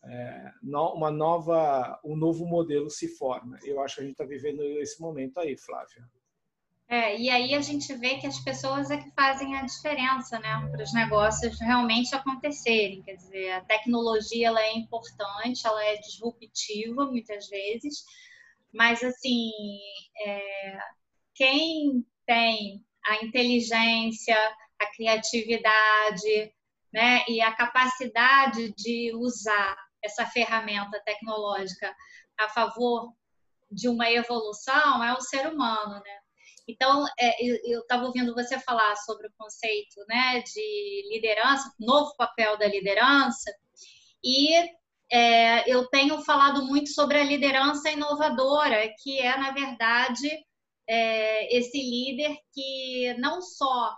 é, 0.05 0.53
uma 0.63 1.11
nova, 1.11 1.99
um 2.05 2.17
novo 2.17 2.47
modelo 2.47 2.91
se 2.91 3.09
forma. 3.09 3.59
Eu 3.63 3.81
acho 3.81 3.97
que 3.97 4.01
a 4.01 4.05
gente 4.05 4.13
está 4.13 4.25
vivendo 4.25 4.63
esse 4.81 5.01
momento 5.01 5.39
aí, 5.39 5.57
Flávia. 5.57 6.09
É, 6.89 7.17
e 7.17 7.31
aí 7.31 7.55
a 7.55 7.61
gente 7.61 7.95
vê 7.95 8.17
que 8.17 8.27
as 8.27 8.41
pessoas 8.41 8.91
é 8.91 8.97
que 8.97 9.13
fazem 9.13 9.57
a 9.57 9.65
diferença, 9.65 10.41
né, 10.41 10.69
para 10.73 10.83
os 10.83 10.93
negócios 10.93 11.61
realmente 11.61 12.13
acontecerem. 12.17 13.01
Quer 13.03 13.15
dizer, 13.15 13.53
a 13.53 13.61
tecnologia 13.61 14.49
ela 14.49 14.61
é 14.61 14.73
importante, 14.73 15.65
ela 15.65 15.85
é 15.85 15.99
disruptiva 15.99 17.07
muitas 17.07 17.49
vezes, 17.49 18.05
mas 18.73 19.05
assim, 19.05 19.53
é, 20.27 20.79
quem 21.33 22.05
tem 22.27 22.85
a 23.07 23.25
inteligência, 23.25 24.37
a 24.79 24.87
criatividade, 24.95 26.53
né, 26.93 27.25
e 27.29 27.41
a 27.41 27.53
capacidade 27.53 28.73
de 28.75 29.13
usar 29.15 29.77
essa 30.03 30.27
ferramenta 30.27 31.01
tecnológica 31.05 31.95
a 32.39 32.49
favor 32.49 33.13
de 33.71 33.89
uma 33.89 34.11
evolução 34.11 35.05
é 35.05 35.13
o 35.13 35.21
ser 35.21 35.47
humano, 35.47 35.95
né? 35.95 36.19
Então, 36.67 37.05
é, 37.19 37.45
eu 37.45 37.81
estava 37.81 38.05
ouvindo 38.05 38.35
você 38.35 38.59
falar 38.59 38.95
sobre 38.97 39.27
o 39.27 39.33
conceito 39.37 40.05
né, 40.09 40.43
de 40.43 41.09
liderança, 41.11 41.73
novo 41.79 42.15
papel 42.17 42.57
da 42.59 42.67
liderança, 42.67 43.53
e 44.23 44.55
é, 45.11 45.69
eu 45.69 45.87
tenho 45.89 46.23
falado 46.23 46.65
muito 46.67 46.91
sobre 46.91 47.19
a 47.19 47.25
liderança 47.25 47.91
inovadora, 47.91 48.89
que 49.03 49.19
é, 49.19 49.37
na 49.37 49.51
verdade, 49.51 50.29
é, 50.91 51.57
esse 51.57 51.79
líder 51.79 52.37
que 52.53 53.15
não 53.19 53.41
só 53.41 53.95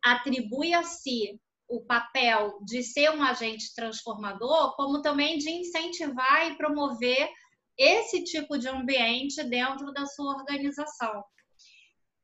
atribui 0.00 0.72
a 0.72 0.84
si 0.84 1.40
o 1.68 1.84
papel 1.84 2.60
de 2.64 2.84
ser 2.84 3.10
um 3.10 3.20
agente 3.20 3.74
transformador, 3.74 4.76
como 4.76 5.02
também 5.02 5.38
de 5.38 5.50
incentivar 5.50 6.46
e 6.46 6.56
promover 6.56 7.28
esse 7.76 8.22
tipo 8.22 8.56
de 8.56 8.68
ambiente 8.68 9.42
dentro 9.42 9.92
da 9.92 10.06
sua 10.06 10.36
organização. 10.36 11.24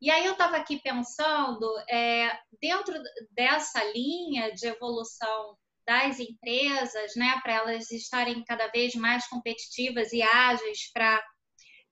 E 0.00 0.08
aí 0.08 0.24
eu 0.24 0.32
estava 0.32 0.56
aqui 0.56 0.80
pensando, 0.80 1.66
é, 1.90 2.38
dentro 2.60 2.94
dessa 3.32 3.82
linha 3.92 4.52
de 4.52 4.68
evolução 4.68 5.56
das 5.84 6.20
empresas, 6.20 7.16
né, 7.16 7.40
para 7.42 7.54
elas 7.54 7.90
estarem 7.90 8.44
cada 8.44 8.68
vez 8.68 8.94
mais 8.94 9.26
competitivas 9.26 10.12
e 10.12 10.22
ágeis 10.22 10.92
para 10.92 11.20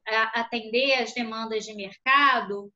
atender 0.06 0.94
as 0.94 1.12
demandas 1.12 1.64
de 1.64 1.74
mercado, 1.74 2.72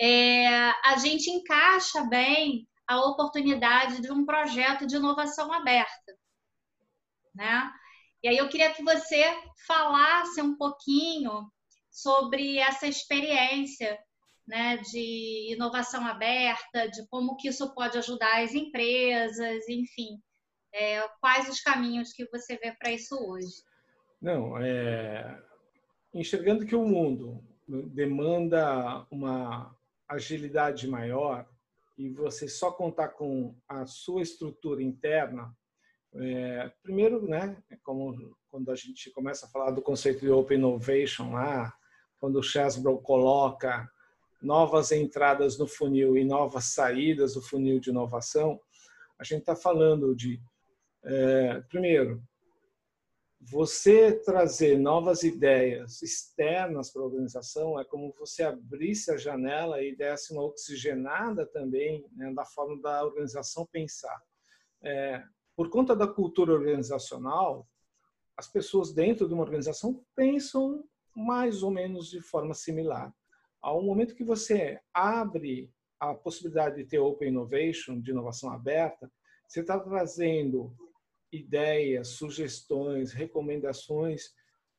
é, 0.00 0.46
a 0.84 0.96
gente 0.96 1.30
encaixa 1.30 2.02
bem 2.04 2.66
a 2.88 3.00
oportunidade 3.06 4.00
de 4.00 4.10
um 4.10 4.24
projeto 4.24 4.86
de 4.86 4.96
inovação 4.96 5.52
aberta, 5.52 6.16
né? 7.34 7.70
E 8.22 8.28
aí 8.28 8.36
eu 8.36 8.48
queria 8.48 8.72
que 8.72 8.82
você 8.82 9.24
falasse 9.66 10.42
um 10.42 10.56
pouquinho 10.56 11.50
sobre 11.90 12.58
essa 12.58 12.86
experiência 12.86 13.98
né, 14.46 14.78
de 14.78 15.52
inovação 15.52 16.04
aberta, 16.06 16.88
de 16.88 17.06
como 17.08 17.36
que 17.36 17.48
isso 17.48 17.72
pode 17.74 17.96
ajudar 17.98 18.42
as 18.42 18.52
empresas, 18.52 19.68
enfim. 19.68 20.20
É, 20.74 21.06
quais 21.20 21.48
os 21.48 21.60
caminhos 21.60 22.12
que 22.12 22.28
você 22.30 22.56
vê 22.56 22.72
para 22.72 22.90
isso 22.90 23.14
hoje? 23.16 23.62
Não, 24.20 24.58
é, 24.58 25.40
enxergando 26.12 26.66
que 26.66 26.74
o 26.74 26.84
mundo 26.86 27.42
demanda 27.66 29.06
uma 29.10 29.74
agilidade 30.08 30.88
maior 30.88 31.46
e 31.96 32.08
você 32.08 32.48
só 32.48 32.72
contar 32.72 33.08
com 33.08 33.54
a 33.68 33.86
sua 33.86 34.22
estrutura 34.22 34.82
interna, 34.82 35.54
é, 36.14 36.72
primeiro, 36.82 37.26
né, 37.28 37.56
é 37.70 37.76
como 37.76 38.34
quando 38.50 38.70
a 38.70 38.74
gente 38.74 39.10
começa 39.10 39.46
a 39.46 39.48
falar 39.48 39.70
do 39.70 39.82
conceito 39.82 40.20
de 40.20 40.30
Open 40.30 40.58
Innovation 40.58 41.32
lá, 41.32 41.72
quando 42.18 42.38
o 42.38 42.42
Chesbrough 42.42 43.00
coloca 43.02 43.88
novas 44.42 44.90
entradas 44.90 45.58
no 45.58 45.66
funil 45.66 46.16
e 46.16 46.24
novas 46.24 46.64
saídas 46.72 47.34
do 47.34 47.42
funil 47.42 47.78
de 47.78 47.90
inovação, 47.90 48.60
a 49.18 49.24
gente 49.24 49.40
está 49.40 49.54
falando 49.54 50.16
de, 50.16 50.40
é, 51.04 51.60
primeiro, 51.68 52.22
você 53.40 54.12
trazer 54.12 54.78
novas 54.78 55.22
ideias 55.22 56.02
externas 56.02 56.90
para 56.92 57.02
a 57.02 57.06
organização 57.06 57.80
é 57.80 57.84
como 57.84 58.12
você 58.18 58.42
abrisse 58.42 59.10
a 59.10 59.16
janela 59.16 59.82
e 59.82 59.96
desse 59.96 60.32
uma 60.32 60.42
oxigenada 60.42 61.46
também 61.46 62.04
né, 62.12 62.32
da 62.34 62.44
forma 62.44 62.80
da 62.82 63.04
organização 63.04 63.66
pensar. 63.72 64.20
É, 64.82 65.22
por 65.56 65.70
conta 65.70 65.96
da 65.96 66.06
cultura 66.06 66.52
organizacional, 66.52 67.66
as 68.36 68.46
pessoas 68.46 68.92
dentro 68.92 69.26
de 69.26 69.34
uma 69.34 69.42
organização 69.42 70.04
pensam 70.14 70.84
mais 71.14 71.62
ou 71.62 71.70
menos 71.70 72.10
de 72.10 72.20
forma 72.20 72.54
similar 72.54 73.12
ao 73.60 73.82
momento 73.82 74.14
que 74.14 74.24
você 74.24 74.80
abre 74.92 75.70
a 75.98 76.14
possibilidade 76.14 76.76
de 76.76 76.84
ter 76.84 76.98
Open 76.98 77.28
Innovation, 77.28 78.00
de 78.00 78.10
inovação 78.10 78.50
aberta, 78.50 79.10
você 79.46 79.60
está 79.60 79.78
trazendo 79.78 80.74
ideias, 81.32 82.08
sugestões, 82.08 83.12
recomendações 83.12 84.32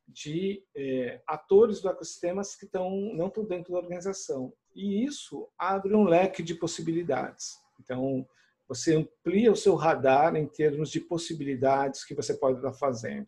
de 0.06 0.62
é, 0.74 1.20
atores 1.26 1.80
do 1.80 1.88
ecossistema 1.88 2.42
que 2.58 2.64
estão, 2.64 2.90
não 3.14 3.28
estão 3.28 3.44
dentro 3.44 3.72
da 3.72 3.78
organização. 3.78 4.52
E 4.74 5.04
isso 5.04 5.48
abre 5.58 5.94
um 5.94 6.04
leque 6.04 6.42
de 6.42 6.54
possibilidades. 6.54 7.58
Então, 7.80 8.26
você 8.68 8.96
amplia 8.96 9.52
o 9.52 9.56
seu 9.56 9.74
radar 9.74 10.34
em 10.36 10.46
termos 10.46 10.90
de 10.90 11.00
possibilidades 11.00 12.04
que 12.04 12.14
você 12.14 12.34
pode 12.34 12.58
estar 12.58 12.72
fazendo. 12.72 13.26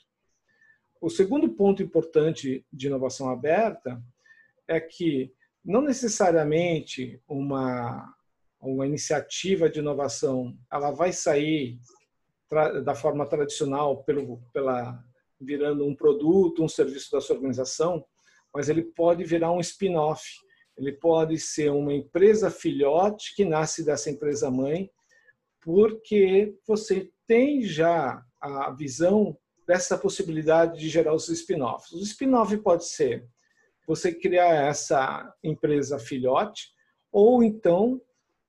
O 1.01 1.11
segundo 1.11 1.51
ponto 1.51 1.83
importante 1.83 2.65
de 2.73 2.87
inovação 2.87 3.29
aberta 3.29 4.03
é 4.67 4.81
que 4.81 5.33
não 5.65 5.81
necessariamente 5.83 7.21
uma 7.29 8.15
uma 8.67 8.87
iniciativa 8.87 9.69
de 9.69 9.81
inovação 9.81 10.57
ela 10.73 10.91
vai 10.91 11.13
sair 11.13 11.79
da 12.83 12.95
forma 12.95 13.27
tradicional 13.27 14.03
pelo 14.05 14.41
pela 14.53 15.03
virando 15.41 15.85
um 15.85 15.95
produto, 15.95 16.63
um 16.63 16.69
serviço 16.69 17.11
da 17.13 17.21
sua 17.21 17.37
organização, 17.37 18.05
mas 18.53 18.69
ele 18.69 18.83
pode 18.83 19.25
virar 19.25 19.53
um 19.53 19.61
spin-off. 19.61 20.23
Ele 20.77 20.93
pode 20.93 21.39
ser 21.39 21.71
uma 21.71 21.93
empresa 21.93 22.51
filhote 22.51 23.35
que 23.35 23.45
nasce 23.45 23.85
dessa 23.85 24.11
empresa 24.11 24.51
mãe, 24.51 24.91
porque 25.61 26.57
você 26.67 27.11
tem 27.27 27.63
já 27.63 28.23
a 28.41 28.71
visão 28.71 29.37
dessa 29.67 29.97
possibilidade 29.97 30.79
de 30.79 30.89
gerar 30.89 31.15
os 31.15 31.29
spin-offs. 31.29 31.93
O 31.93 32.03
spin-off 32.03 32.57
pode 32.59 32.87
ser 32.87 33.27
você 33.87 34.13
criar 34.13 34.67
essa 34.67 35.33
empresa 35.43 35.99
filhote, 35.99 36.69
ou 37.13 37.43
então 37.43 38.01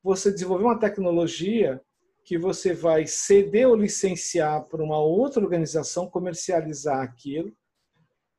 você 0.03 0.31
desenvolver 0.31 0.63
uma 0.63 0.79
tecnologia 0.79 1.81
que 2.25 2.39
você 2.39 2.73
vai 2.73 3.05
ceder 3.05 3.69
ou 3.69 3.75
licenciar 3.75 4.65
para 4.65 4.83
uma 4.83 4.99
outra 4.99 5.43
organização 5.43 6.09
comercializar 6.09 6.99
aquilo 7.01 7.55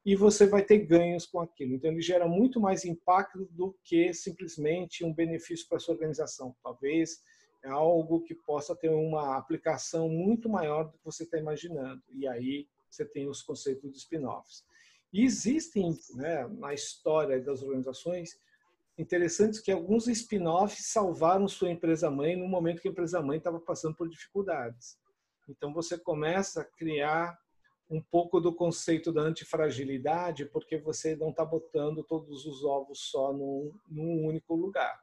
e 0.05 0.17
você 0.17 0.45
vai 0.45 0.63
ter 0.65 0.79
ganhos 0.81 1.25
com 1.25 1.41
aquilo. 1.41 1.75
Então, 1.75 1.93
ele 1.93 2.03
gera 2.03 2.27
muito 2.27 2.61
mais 2.61 2.85
impacto 2.85 3.47
do 3.53 3.77
que 3.85 4.13
simplesmente 4.13 5.05
um 5.05 5.15
benefício 5.15 5.69
para 5.69 5.79
sua 5.79 5.95
organização. 5.95 6.55
Talvez 6.63 7.21
é 7.65 7.69
algo 7.69 8.23
que 8.23 8.35
possa 8.35 8.75
ter 8.75 8.91
uma 8.91 9.37
aplicação 9.37 10.09
muito 10.09 10.49
maior 10.49 10.85
do 10.85 10.93
que 10.93 11.05
você 11.05 11.23
está 11.23 11.39
imaginando. 11.39 12.03
E 12.13 12.27
aí 12.27 12.69
você 12.91 13.05
tem 13.05 13.29
os 13.29 13.41
conceitos 13.41 13.93
de 13.93 13.99
spin-offs. 13.99 14.65
E 15.13 15.25
existem 15.25 15.97
né, 16.15 16.47
na 16.59 16.75
história 16.75 17.41
das 17.41 17.63
organizações 17.63 18.37
interessantes 18.99 19.61
que 19.61 19.71
alguns 19.71 20.09
spin-offs 20.09 20.87
salvaram 20.87 21.47
sua 21.49 21.71
empresa-mãe 21.71 22.37
no 22.37 22.49
momento 22.49 22.81
que 22.81 22.89
a 22.89 22.91
empresa-mãe 22.91 23.39
estava 23.39 23.61
passando 23.61 23.95
por 23.95 24.09
dificuldades. 24.09 24.99
Então, 25.49 25.73
você 25.73 25.99
começa 25.99 26.63
a 26.63 26.65
criar 26.65 27.39
um 27.89 28.03
pouco 28.03 28.41
do 28.41 28.53
conceito 28.53 29.13
da 29.13 29.23
antifragilidade, 29.23 30.47
porque 30.47 30.77
você 30.77 31.15
não 31.15 31.31
está 31.31 31.45
botando 31.45 32.03
todos 32.03 32.45
os 32.45 32.65
ovos 32.65 33.11
só 33.11 33.33
num, 33.33 33.73
num, 33.89 34.27
único 34.27 34.55
lugar. 34.57 35.01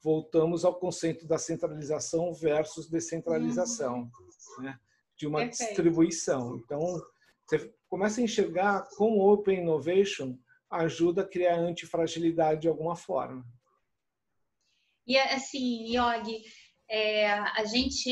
Voltamos 0.00 0.64
ao 0.64 0.74
conceito 0.74 1.26
da 1.26 1.36
centralização 1.36 2.32
versus 2.32 2.88
descentralização, 2.88 4.10
uhum. 4.58 4.64
né? 4.64 4.78
de 5.16 5.26
uma 5.26 5.40
Perfeito. 5.40 5.68
distribuição. 5.68 6.56
Então, 6.56 6.80
você 7.46 7.72
começa 7.88 8.20
a 8.20 8.24
enxergar 8.24 8.88
como 8.96 9.30
Open 9.30 9.60
Innovation 9.60 10.36
ajuda 10.72 11.22
a 11.22 11.28
criar 11.28 11.56
antifragilidade 11.56 12.62
de 12.62 12.68
alguma 12.68 12.96
forma. 12.96 13.44
E 15.06 15.18
assim, 15.18 15.96
Yogi, 15.96 16.42
é, 16.88 17.30
a 17.30 17.64
gente 17.64 18.08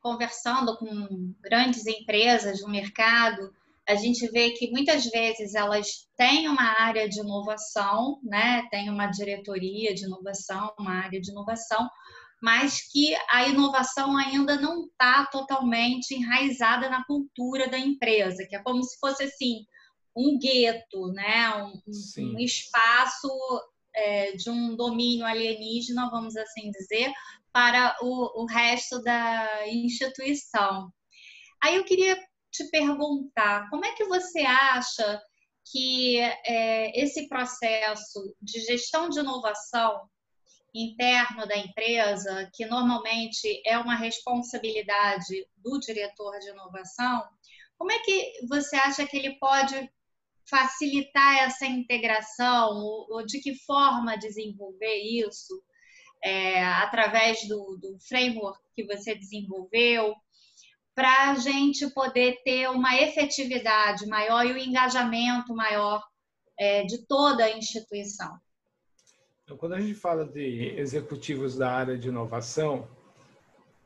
conversando 0.00 0.76
com 0.78 1.34
grandes 1.40 1.86
empresas 1.86 2.60
no 2.62 2.68
mercado, 2.68 3.52
a 3.88 3.94
gente 3.94 4.26
vê 4.30 4.50
que 4.50 4.70
muitas 4.70 5.06
vezes 5.06 5.54
elas 5.54 6.08
têm 6.16 6.48
uma 6.48 6.80
área 6.80 7.08
de 7.08 7.20
inovação, 7.20 8.20
né? 8.22 8.66
tem 8.70 8.90
uma 8.90 9.06
diretoria 9.06 9.94
de 9.94 10.04
inovação, 10.04 10.72
uma 10.78 11.04
área 11.04 11.20
de 11.20 11.30
inovação, 11.30 11.88
mas 12.42 12.80
que 12.92 13.16
a 13.30 13.46
inovação 13.46 14.16
ainda 14.16 14.60
não 14.60 14.86
está 14.86 15.24
totalmente 15.26 16.14
enraizada 16.14 16.90
na 16.90 17.04
cultura 17.04 17.68
da 17.68 17.78
empresa, 17.78 18.44
que 18.48 18.56
é 18.56 18.62
como 18.62 18.82
se 18.82 18.98
fosse 18.98 19.22
assim 19.22 19.64
um 20.16 20.38
gueto, 20.38 21.08
né? 21.08 21.54
um, 21.62 21.80
um 22.18 22.38
espaço 22.38 23.28
é, 23.94 24.32
de 24.32 24.48
um 24.48 24.74
domínio 24.74 25.26
alienígena, 25.26 26.10
vamos 26.10 26.36
assim 26.36 26.70
dizer, 26.70 27.12
para 27.52 27.96
o, 28.00 28.42
o 28.42 28.46
resto 28.46 29.00
da 29.02 29.68
instituição. 29.68 30.90
Aí 31.62 31.76
eu 31.76 31.84
queria 31.84 32.16
te 32.50 32.64
perguntar, 32.70 33.68
como 33.68 33.84
é 33.84 33.92
que 33.92 34.04
você 34.04 34.40
acha 34.40 35.20
que 35.70 36.18
é, 36.18 36.98
esse 36.98 37.28
processo 37.28 38.34
de 38.40 38.60
gestão 38.60 39.08
de 39.08 39.18
inovação 39.18 40.08
interno 40.74 41.46
da 41.46 41.56
empresa, 41.56 42.50
que 42.54 42.66
normalmente 42.66 43.62
é 43.64 43.78
uma 43.78 43.96
responsabilidade 43.96 45.46
do 45.56 45.78
diretor 45.80 46.38
de 46.38 46.50
inovação, 46.50 47.24
como 47.78 47.90
é 47.90 47.98
que 48.00 48.46
você 48.48 48.76
acha 48.76 49.06
que 49.06 49.16
ele 49.16 49.38
pode 49.38 49.90
facilitar 50.48 51.38
essa 51.38 51.66
integração, 51.66 53.06
de 53.26 53.40
que 53.40 53.54
forma 53.54 54.16
desenvolver 54.16 54.96
isso, 54.96 55.62
é, 56.22 56.64
através 56.64 57.46
do, 57.48 57.78
do 57.80 57.98
framework 58.08 58.60
que 58.74 58.84
você 58.84 59.14
desenvolveu, 59.14 60.14
para 60.94 61.30
a 61.30 61.34
gente 61.34 61.88
poder 61.90 62.42
ter 62.42 62.70
uma 62.70 62.96
efetividade 62.96 64.06
maior 64.06 64.46
e 64.46 64.52
o 64.52 64.54
um 64.54 64.58
engajamento 64.58 65.54
maior 65.54 66.02
é, 66.58 66.84
de 66.84 67.06
toda 67.06 67.44
a 67.44 67.56
instituição. 67.56 68.38
Então, 69.44 69.56
quando 69.56 69.74
a 69.74 69.80
gente 69.80 69.94
fala 69.94 70.24
de 70.24 70.74
executivos 70.76 71.56
da 71.56 71.70
área 71.70 71.98
de 71.98 72.08
inovação, 72.08 72.88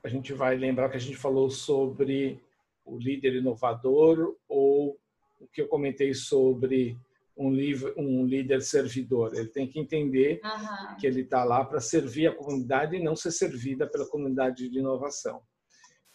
a 0.03 0.09
gente 0.09 0.33
vai 0.33 0.57
lembrar 0.57 0.89
que 0.89 0.97
a 0.97 1.01
gente 1.01 1.17
falou 1.17 1.51
sobre 1.51 2.41
o 2.85 2.97
líder 2.97 3.35
inovador 3.35 4.37
ou 4.49 4.99
o 5.41 5.49
que 5.49 5.63
eu 5.63 5.69
comentei 5.69 6.13
sobre 6.13 6.97
um, 7.37 7.51
livro, 7.51 7.95
um 7.97 8.25
líder 8.25 8.61
servidor. 8.61 9.35
Ele 9.35 9.49
tem 9.49 9.67
que 9.67 9.81
entender 9.81 10.41
uhum. 10.45 10.97
que 10.99 11.07
ele 11.07 11.23
está 11.23 11.43
lá 11.43 11.65
para 11.65 11.81
servir 11.81 12.27
a 12.27 12.37
comunidade 12.37 12.97
e 12.97 13.03
não 13.03 13.17
ser 13.17 13.31
servida 13.31 13.89
pela 13.89 14.07
comunidade 14.07 14.69
de 14.69 14.79
inovação. 14.79 15.41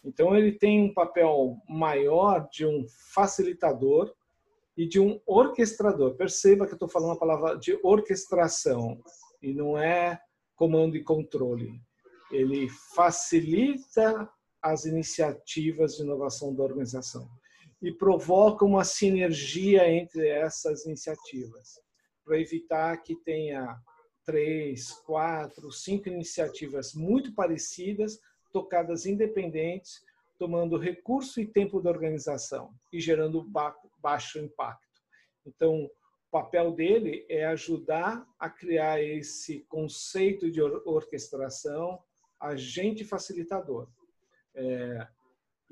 Então, 0.03 0.37
ele 0.37 0.51
tem 0.51 0.83
um 0.83 0.93
papel 0.93 1.57
maior 1.67 2.47
de 2.51 2.63
um 2.63 2.85
facilitador 3.11 4.13
e 4.77 4.87
de 4.87 4.99
um 4.99 5.19
orquestrador. 5.25 6.15
Perceba 6.15 6.67
que 6.67 6.73
eu 6.73 6.75
estou 6.75 6.89
falando 6.89 7.13
a 7.13 7.19
palavra 7.19 7.57
de 7.57 7.77
orquestração 7.81 9.01
e 9.41 9.51
não 9.51 9.75
é 9.75 10.19
comando 10.55 10.95
e 10.95 11.03
controle. 11.03 11.81
Ele 12.31 12.69
facilita 12.95 14.29
as 14.61 14.85
iniciativas 14.85 15.95
de 15.95 16.03
inovação 16.03 16.53
da 16.53 16.63
organização 16.63 17.27
e 17.85 17.91
provoca 17.91 18.65
uma 18.65 18.83
sinergia 18.83 19.87
entre 19.87 20.27
essas 20.27 20.87
iniciativas, 20.87 21.79
para 22.25 22.39
evitar 22.39 22.97
que 23.03 23.15
tenha 23.17 23.77
três, 24.25 24.91
quatro, 25.05 25.71
cinco 25.71 26.09
iniciativas 26.09 26.95
muito 26.95 27.35
parecidas, 27.35 28.19
tocadas 28.51 29.05
independentes, 29.05 30.03
tomando 30.39 30.79
recurso 30.79 31.39
e 31.39 31.45
tempo 31.45 31.79
da 31.79 31.91
organização 31.91 32.73
e 32.91 32.99
gerando 32.99 33.47
baixo 34.01 34.39
impacto. 34.39 35.03
Então, 35.45 35.83
o 35.83 35.91
papel 36.31 36.71
dele 36.71 37.23
é 37.29 37.45
ajudar 37.45 38.25
a 38.39 38.49
criar 38.49 38.99
esse 38.99 39.59
conceito 39.69 40.49
de 40.49 40.59
orquestração, 40.59 42.01
agente 42.39 43.05
facilitador. 43.05 43.87
É, 44.55 45.07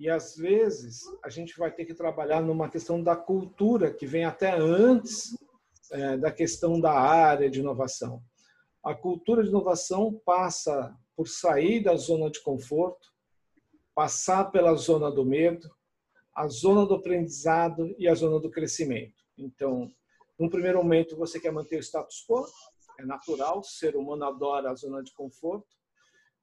e 0.03 0.09
às 0.09 0.35
vezes 0.35 1.03
a 1.23 1.29
gente 1.29 1.57
vai 1.57 1.71
ter 1.71 1.85
que 1.85 1.93
trabalhar 1.93 2.41
numa 2.41 2.69
questão 2.69 3.01
da 3.01 3.15
cultura 3.15 3.89
que 3.89 4.05
vem 4.05 4.25
até 4.25 4.51
antes 4.51 5.33
é, 5.91 6.17
da 6.17 6.29
questão 6.29 6.77
da 6.77 6.91
área 6.91 7.49
de 7.49 7.61
inovação. 7.61 8.21
A 8.83 8.93
cultura 8.93 9.41
de 9.41 9.47
inovação 9.47 10.21
passa 10.25 10.93
por 11.15 11.29
sair 11.29 11.81
da 11.81 11.95
zona 11.95 12.29
de 12.29 12.41
conforto, 12.41 13.13
passar 13.95 14.51
pela 14.51 14.75
zona 14.75 15.09
do 15.09 15.23
medo, 15.23 15.73
a 16.35 16.49
zona 16.49 16.85
do 16.85 16.95
aprendizado 16.95 17.95
e 17.97 18.05
a 18.05 18.13
zona 18.13 18.41
do 18.41 18.51
crescimento. 18.51 19.23
Então, 19.37 19.89
num 20.37 20.49
primeiro 20.49 20.79
momento 20.79 21.15
você 21.15 21.39
quer 21.39 21.53
manter 21.53 21.77
o 21.77 21.81
status 21.81 22.25
quo, 22.27 22.45
é 22.99 23.05
natural, 23.05 23.59
o 23.59 23.63
ser 23.63 23.95
humano 23.95 24.25
adora 24.25 24.69
a 24.69 24.75
zona 24.75 25.01
de 25.01 25.13
conforto. 25.13 25.77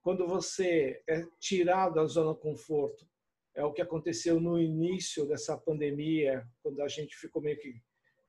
Quando 0.00 0.26
você 0.26 1.02
é 1.06 1.26
tirado 1.38 1.96
da 1.96 2.06
zona 2.06 2.32
de 2.32 2.40
conforto, 2.40 3.10
é 3.54 3.64
o 3.64 3.72
que 3.72 3.82
aconteceu 3.82 4.40
no 4.40 4.58
início 4.58 5.26
dessa 5.26 5.56
pandemia, 5.56 6.46
quando 6.62 6.80
a 6.82 6.88
gente 6.88 7.16
ficou 7.16 7.42
meio 7.42 7.58
que 7.58 7.74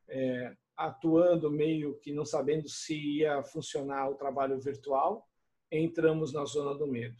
é, 0.09 0.53
atuando, 0.75 1.51
meio 1.51 1.99
que 1.99 2.11
não 2.11 2.25
sabendo 2.25 2.67
se 2.67 2.95
ia 3.19 3.43
funcionar 3.43 4.09
o 4.09 4.15
trabalho 4.15 4.59
virtual, 4.59 5.27
entramos 5.71 6.33
na 6.33 6.43
zona 6.45 6.77
do 6.77 6.87
medo. 6.87 7.15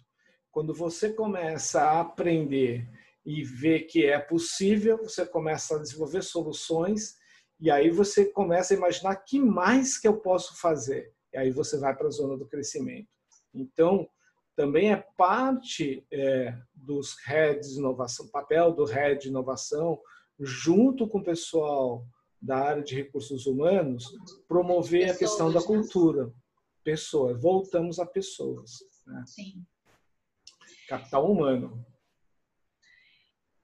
Quando 0.52 0.74
você 0.74 1.14
começa 1.14 1.82
a 1.82 2.02
aprender 2.02 2.90
e 3.26 3.44
ver 3.44 3.82
que 3.82 4.06
é 4.06 4.20
possível, 4.20 4.98
você 4.98 5.26
começa 5.26 5.76
a 5.76 5.80
desenvolver 5.80 6.24
soluções 6.24 7.16
E 7.60 7.70
aí 7.70 7.92
você 7.92 8.26
começa 8.26 8.74
a 8.74 8.78
imaginar 8.78 9.16
que 9.18 9.40
mais 9.40 10.00
que 10.00 10.08
eu 10.08 10.18
posso 10.18 10.60
fazer. 10.60 11.14
E 11.32 11.38
aí 11.38 11.52
você 11.52 11.78
vai 11.78 11.96
para 11.96 12.08
a 12.08 12.12
zona 12.12 12.36
do 12.36 12.48
crescimento. 12.48 13.08
Então, 13.54 14.10
também 14.56 14.92
é 14.92 15.06
parte 15.18 16.06
é, 16.12 16.58
dos 16.74 17.16
heads 17.26 17.74
de 17.74 17.80
inovação, 17.80 18.28
papel 18.30 18.74
do 18.74 18.86
head 18.86 19.22
de 19.22 19.30
inovação, 19.30 20.00
junto 20.40 21.08
com 21.08 21.20
o 21.20 21.24
pessoal 21.24 22.06
da 22.42 22.58
área 22.58 22.84
de 22.84 22.96
recursos 22.96 23.46
humanos, 23.46 24.06
promover 24.48 25.02
pessoas, 25.02 25.16
a 25.16 25.20
questão 25.20 25.54
da 25.54 25.60
né? 25.60 25.66
cultura. 25.66 26.34
Pessoas, 26.84 27.40
voltamos 27.40 28.00
a 28.00 28.06
pessoas. 28.06 28.80
Né? 29.06 29.24
Sim. 29.28 29.66
Capital 30.88 31.32
humano. 31.32 31.86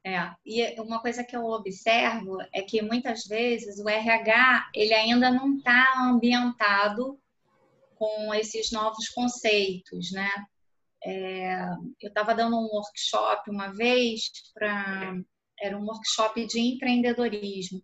É, 0.06 0.34
e 0.46 0.80
uma 0.80 1.02
coisa 1.02 1.22
que 1.22 1.36
eu 1.36 1.44
observo 1.46 2.38
é 2.54 2.62
que 2.62 2.82
muitas 2.82 3.26
vezes 3.26 3.78
o 3.80 3.90
RH 3.90 4.70
ele 4.74 4.94
ainda 4.94 5.30
não 5.30 5.58
está 5.58 5.96
ambientado 6.00 7.20
com 7.96 8.34
esses 8.34 8.72
novos 8.72 9.10
conceitos, 9.10 10.12
né? 10.14 10.30
É, 11.04 11.54
eu 12.02 12.10
estava 12.10 12.34
dando 12.34 12.58
um 12.58 12.68
workshop 12.72 13.50
uma 13.50 13.72
vez 13.74 14.32
para 14.54 15.16
era 15.60 15.78
um 15.78 15.86
workshop 15.86 16.46
de 16.46 16.60
empreendedorismo 16.60 17.82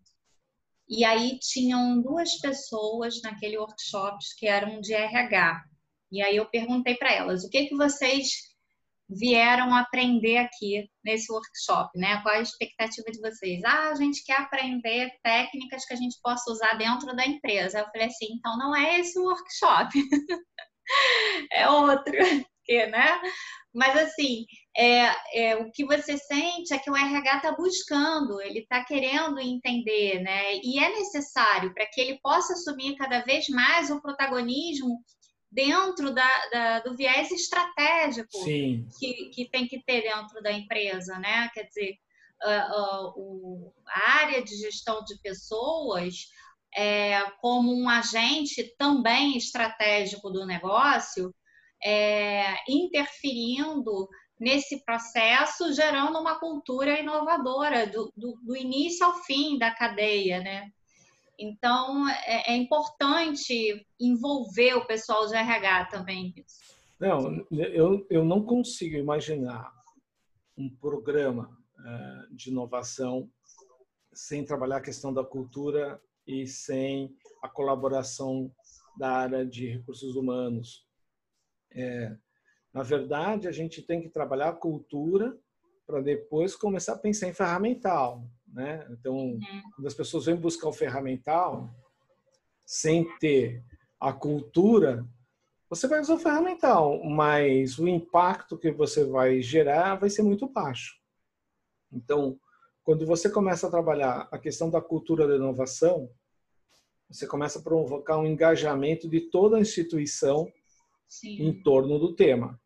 e 0.89 1.03
aí 1.05 1.39
tinham 1.39 2.01
duas 2.01 2.39
pessoas 2.39 3.21
naquele 3.21 3.57
workshop 3.57 4.17
que 4.37 4.47
eram 4.47 4.81
de 4.81 4.93
RH 4.93 5.63
e 6.11 6.21
aí 6.21 6.35
eu 6.35 6.49
perguntei 6.49 6.95
para 6.95 7.13
elas 7.13 7.43
o 7.43 7.49
que 7.49 7.67
que 7.67 7.75
vocês 7.75 8.53
vieram 9.09 9.73
aprender 9.75 10.37
aqui 10.37 10.89
nesse 11.03 11.31
workshop, 11.31 11.97
né? 11.97 12.21
Qual 12.21 12.35
a 12.35 12.41
expectativa 12.41 13.11
de 13.11 13.19
vocês? 13.19 13.61
Ah, 13.63 13.89
a 13.89 13.95
gente 13.95 14.23
quer 14.23 14.39
aprender 14.39 15.11
técnicas 15.21 15.85
que 15.85 15.93
a 15.93 15.97
gente 15.97 16.17
possa 16.21 16.51
usar 16.51 16.73
dentro 16.75 17.15
da 17.15 17.25
empresa. 17.25 17.79
Eu 17.79 17.85
falei 17.85 18.07
assim, 18.07 18.27
então 18.33 18.57
não 18.57 18.75
é 18.75 18.99
esse 18.99 19.17
o 19.19 19.23
workshop, 19.23 19.91
é 21.51 21.69
outro, 21.69 22.13
né? 22.67 23.21
Mas 23.73 23.97
assim, 23.97 24.45
é, 24.77 25.11
é, 25.33 25.55
o 25.57 25.71
que 25.71 25.83
você 25.83 26.17
sente 26.17 26.73
é 26.73 26.79
que 26.79 26.91
o 26.91 26.95
RH 26.95 27.37
está 27.37 27.51
buscando, 27.53 28.41
ele 28.41 28.59
está 28.59 28.83
querendo 28.83 29.39
entender, 29.39 30.21
né? 30.21 30.55
E 30.63 30.79
é 30.79 30.89
necessário 30.89 31.73
para 31.73 31.85
que 31.87 31.99
ele 31.99 32.19
possa 32.21 32.53
assumir 32.53 32.95
cada 32.95 33.21
vez 33.21 33.47
mais 33.49 33.89
o 33.89 34.01
protagonismo 34.01 34.99
dentro 35.51 36.13
da, 36.13 36.29
da, 36.51 36.79
do 36.79 36.95
viés 36.95 37.31
estratégico 37.31 38.43
que, 38.99 39.29
que 39.29 39.49
tem 39.49 39.67
que 39.67 39.83
ter 39.83 40.01
dentro 40.01 40.41
da 40.41 40.51
empresa, 40.51 41.17
né? 41.19 41.49
Quer 41.53 41.63
dizer, 41.63 41.97
uh, 42.43 43.13
o, 43.15 43.73
a 43.87 44.19
área 44.21 44.43
de 44.43 44.55
gestão 44.55 45.03
de 45.03 45.19
pessoas 45.21 46.27
é, 46.75 47.21
como 47.39 47.73
um 47.73 47.87
agente 47.87 48.75
também 48.77 49.37
estratégico 49.37 50.29
do 50.29 50.45
negócio, 50.45 51.33
é, 51.83 52.55
interferindo 52.67 54.07
nesse 54.39 54.83
processo, 54.83 55.73
gerando 55.73 56.19
uma 56.19 56.39
cultura 56.39 56.99
inovadora 56.99 57.87
do, 57.87 58.11
do, 58.15 58.35
do 58.43 58.55
início 58.55 59.05
ao 59.05 59.15
fim 59.23 59.57
da 59.57 59.71
cadeia, 59.71 60.41
né? 60.41 60.71
Então, 61.39 62.07
é, 62.09 62.53
é 62.53 62.55
importante 62.55 63.85
envolver 63.99 64.75
o 64.75 64.85
pessoal 64.85 65.27
de 65.27 65.35
RH 65.35 65.85
também. 65.85 66.33
Não, 66.99 67.45
eu, 67.51 68.05
eu 68.09 68.23
não 68.23 68.43
consigo 68.43 68.95
imaginar 68.95 69.71
um 70.57 70.69
programa 70.69 71.57
uh, 71.79 72.35
de 72.35 72.49
inovação 72.49 73.29
sem 74.13 74.45
trabalhar 74.45 74.77
a 74.77 74.81
questão 74.81 75.13
da 75.13 75.23
cultura 75.23 75.99
e 76.25 76.45
sem 76.45 77.13
a 77.41 77.49
colaboração 77.49 78.51
da 78.97 79.11
área 79.11 79.45
de 79.45 79.67
recursos 79.67 80.15
humanos. 80.15 80.85
É, 81.75 82.15
na 82.73 82.83
verdade, 82.83 83.47
a 83.47 83.51
gente 83.51 83.81
tem 83.81 84.01
que 84.01 84.09
trabalhar 84.09 84.49
a 84.49 84.53
cultura 84.53 85.37
para 85.85 86.01
depois 86.01 86.55
começar 86.55 86.93
a 86.93 86.97
pensar 86.97 87.27
em 87.27 87.33
ferramental. 87.33 88.23
Né? 88.47 88.85
Então, 88.91 89.15
uhum. 89.15 89.61
quando 89.75 89.87
as 89.87 89.93
pessoas 89.93 90.25
vêm 90.25 90.35
buscar 90.35 90.69
o 90.69 90.73
ferramental, 90.73 91.69
sem 92.65 93.07
ter 93.19 93.63
a 93.99 94.13
cultura, 94.13 95.05
você 95.69 95.87
vai 95.87 95.99
usar 95.99 96.15
o 96.15 96.19
ferramental, 96.19 97.03
mas 97.03 97.79
o 97.79 97.87
impacto 97.87 98.57
que 98.57 98.71
você 98.71 99.03
vai 99.03 99.41
gerar 99.41 99.95
vai 99.95 100.09
ser 100.09 100.21
muito 100.21 100.47
baixo. 100.47 100.99
Então, 101.91 102.39
quando 102.83 103.05
você 103.05 103.29
começa 103.29 103.67
a 103.67 103.71
trabalhar 103.71 104.27
a 104.31 104.37
questão 104.37 104.69
da 104.69 104.81
cultura 104.81 105.27
da 105.27 105.35
inovação, 105.35 106.09
você 107.09 107.25
começa 107.27 107.59
a 107.59 107.61
provocar 107.61 108.17
um 108.17 108.25
engajamento 108.25 109.07
de 109.07 109.21
toda 109.21 109.57
a 109.57 109.61
instituição 109.61 110.51
Sim. 111.13 111.43
em 111.43 111.53
torno 111.61 111.99
do 111.99 112.15
tema. 112.15 112.59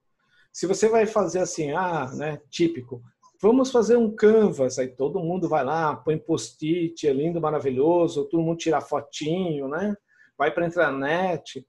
Se 0.53 0.65
você 0.65 0.87
vai 0.87 1.05
fazer 1.05 1.39
assim, 1.39 1.71
ah, 1.71 2.09
né, 2.15 2.41
típico, 2.49 3.03
vamos 3.41 3.71
fazer 3.71 3.97
um 3.97 4.15
canvas, 4.15 4.79
aí 4.79 4.87
todo 4.87 5.19
mundo 5.19 5.49
vai 5.49 5.65
lá, 5.65 5.95
põe 5.95 6.17
post-it, 6.17 7.05
é 7.05 7.11
lindo, 7.11 7.41
maravilhoso, 7.41 8.23
todo 8.25 8.41
mundo 8.41 8.57
tira 8.57 8.79
fotinho, 8.79 9.67
né? 9.67 9.95
Vai 10.37 10.49
para 10.51 10.63
a 10.63 10.67
intranet. 10.67 11.67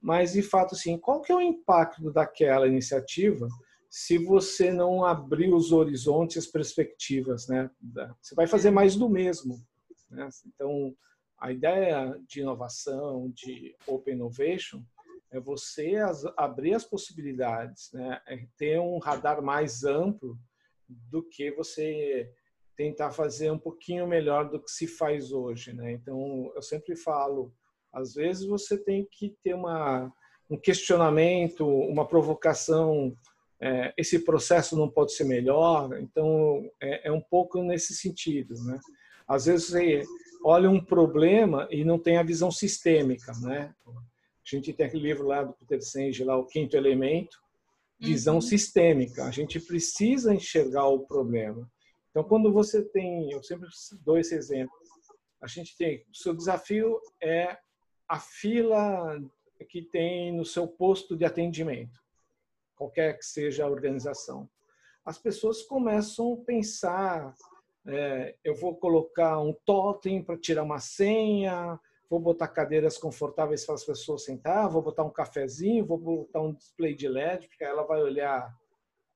Mas, 0.00 0.32
de 0.32 0.42
fato, 0.42 0.74
assim, 0.74 0.96
qual 0.96 1.20
que 1.20 1.30
é 1.30 1.34
o 1.34 1.40
impacto 1.40 2.10
daquela 2.10 2.66
iniciativa 2.66 3.46
se 3.90 4.16
você 4.16 4.72
não 4.72 5.04
abrir 5.04 5.52
os 5.52 5.70
horizontes, 5.70 6.38
as 6.38 6.46
perspectivas, 6.46 7.46
né? 7.46 7.70
Você 8.22 8.34
vai 8.34 8.46
fazer 8.46 8.70
mais 8.70 8.96
do 8.96 9.08
mesmo. 9.08 9.62
Né? 10.10 10.28
Então, 10.46 10.94
a 11.38 11.52
ideia 11.52 12.18
de 12.26 12.40
inovação, 12.40 13.30
de 13.30 13.76
open 13.86 14.14
innovation, 14.14 14.82
é 15.30 15.40
você 15.40 15.94
abrir 16.36 16.74
as 16.74 16.84
possibilidades, 16.84 17.90
né? 17.92 18.20
É 18.26 18.46
ter 18.56 18.80
um 18.80 18.98
radar 18.98 19.42
mais 19.42 19.84
amplo 19.84 20.38
do 20.88 21.22
que 21.22 21.50
você 21.50 22.30
tentar 22.76 23.10
fazer 23.10 23.50
um 23.50 23.58
pouquinho 23.58 24.06
melhor 24.06 24.48
do 24.48 24.62
que 24.62 24.70
se 24.70 24.86
faz 24.86 25.32
hoje, 25.32 25.72
né? 25.72 25.92
Então, 25.92 26.52
eu 26.54 26.62
sempre 26.62 26.94
falo, 26.94 27.52
às 27.92 28.14
vezes 28.14 28.46
você 28.46 28.76
tem 28.76 29.06
que 29.10 29.36
ter 29.42 29.54
uma, 29.54 30.12
um 30.48 30.58
questionamento, 30.58 31.66
uma 31.66 32.06
provocação, 32.06 33.16
é, 33.60 33.94
esse 33.96 34.18
processo 34.18 34.76
não 34.76 34.90
pode 34.90 35.14
ser 35.14 35.24
melhor, 35.24 35.98
então 35.98 36.70
é, 36.80 37.08
é, 37.08 37.12
um 37.12 37.20
pouco 37.20 37.62
nesse 37.62 37.94
sentido, 37.94 38.54
né? 38.64 38.78
Às 39.26 39.46
vezes 39.46 39.68
você 39.68 40.04
olha 40.44 40.70
um 40.70 40.84
problema 40.84 41.66
e 41.70 41.84
não 41.84 41.98
tem 41.98 42.18
a 42.18 42.22
visão 42.22 42.50
sistêmica, 42.50 43.32
né? 43.40 43.74
A 44.46 44.56
gente 44.56 44.72
tem 44.72 44.86
aquele 44.86 45.02
livro 45.02 45.26
lá 45.26 45.42
do 45.42 45.52
Peter 45.54 45.82
Senge, 45.82 46.22
lá, 46.22 46.36
O 46.36 46.46
Quinto 46.46 46.76
Elemento, 46.76 47.36
visão 47.98 48.36
uhum. 48.36 48.40
sistêmica. 48.40 49.24
A 49.24 49.30
gente 49.32 49.58
precisa 49.58 50.32
enxergar 50.32 50.86
o 50.86 51.00
problema. 51.00 51.68
Então, 52.10 52.22
quando 52.22 52.52
você 52.52 52.82
tem, 52.82 53.32
eu 53.32 53.42
sempre 53.42 53.68
dou 54.04 54.16
esse 54.16 54.34
exemplo, 54.34 54.74
a 55.40 55.46
gente 55.46 55.76
tem, 55.76 56.04
o 56.10 56.16
seu 56.16 56.34
desafio 56.34 57.00
é 57.20 57.58
a 58.08 58.20
fila 58.20 59.20
que 59.68 59.82
tem 59.82 60.32
no 60.32 60.44
seu 60.44 60.66
posto 60.68 61.16
de 61.16 61.24
atendimento, 61.24 62.00
qualquer 62.74 63.18
que 63.18 63.24
seja 63.24 63.64
a 63.64 63.68
organização. 63.68 64.48
As 65.04 65.18
pessoas 65.18 65.62
começam 65.62 66.34
a 66.34 66.44
pensar, 66.44 67.34
é, 67.86 68.36
eu 68.44 68.54
vou 68.54 68.76
colocar 68.76 69.40
um 69.40 69.52
totem 69.64 70.22
para 70.22 70.38
tirar 70.38 70.62
uma 70.62 70.78
senha, 70.78 71.78
vou 72.08 72.20
botar 72.20 72.48
cadeiras 72.48 72.98
confortáveis 72.98 73.64
para 73.64 73.74
as 73.74 73.84
pessoas 73.84 74.24
sentar, 74.24 74.68
vou 74.68 74.82
botar 74.82 75.02
um 75.02 75.10
cafezinho, 75.10 75.84
vou 75.84 75.98
botar 75.98 76.40
um 76.40 76.52
display 76.52 76.94
de 76.94 77.08
LED, 77.08 77.48
porque 77.48 77.64
ela 77.64 77.82
vai 77.82 78.00
olhar 78.00 78.54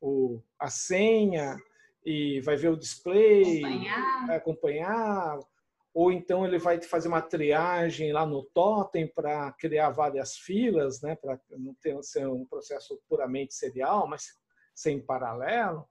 o, 0.01 0.41
a 0.59 0.69
senha 0.69 1.57
e 2.05 2.41
vai 2.41 2.57
ver 2.57 2.69
o 2.69 2.77
display, 2.77 3.63
acompanhar. 3.63 4.27
vai 4.27 4.37
acompanhar, 4.37 5.39
ou 5.93 6.13
então 6.13 6.47
ele 6.47 6.59
vai 6.59 6.81
fazer 6.81 7.09
uma 7.09 7.23
triagem 7.23 8.13
lá 8.13 8.25
no 8.25 8.43
totem 8.43 9.07
para 9.07 9.53
criar 9.53 9.91
várias 9.91 10.37
filas, 10.37 11.01
né, 11.03 11.17
para 11.17 11.39
não 11.51 11.75
ter 11.75 12.01
ser 12.03 12.27
um 12.27 12.45
processo 12.45 13.01
puramente 13.09 13.55
serial, 13.55 14.07
mas 14.07 14.33
sem 14.75 15.01
paralelo, 15.01 15.87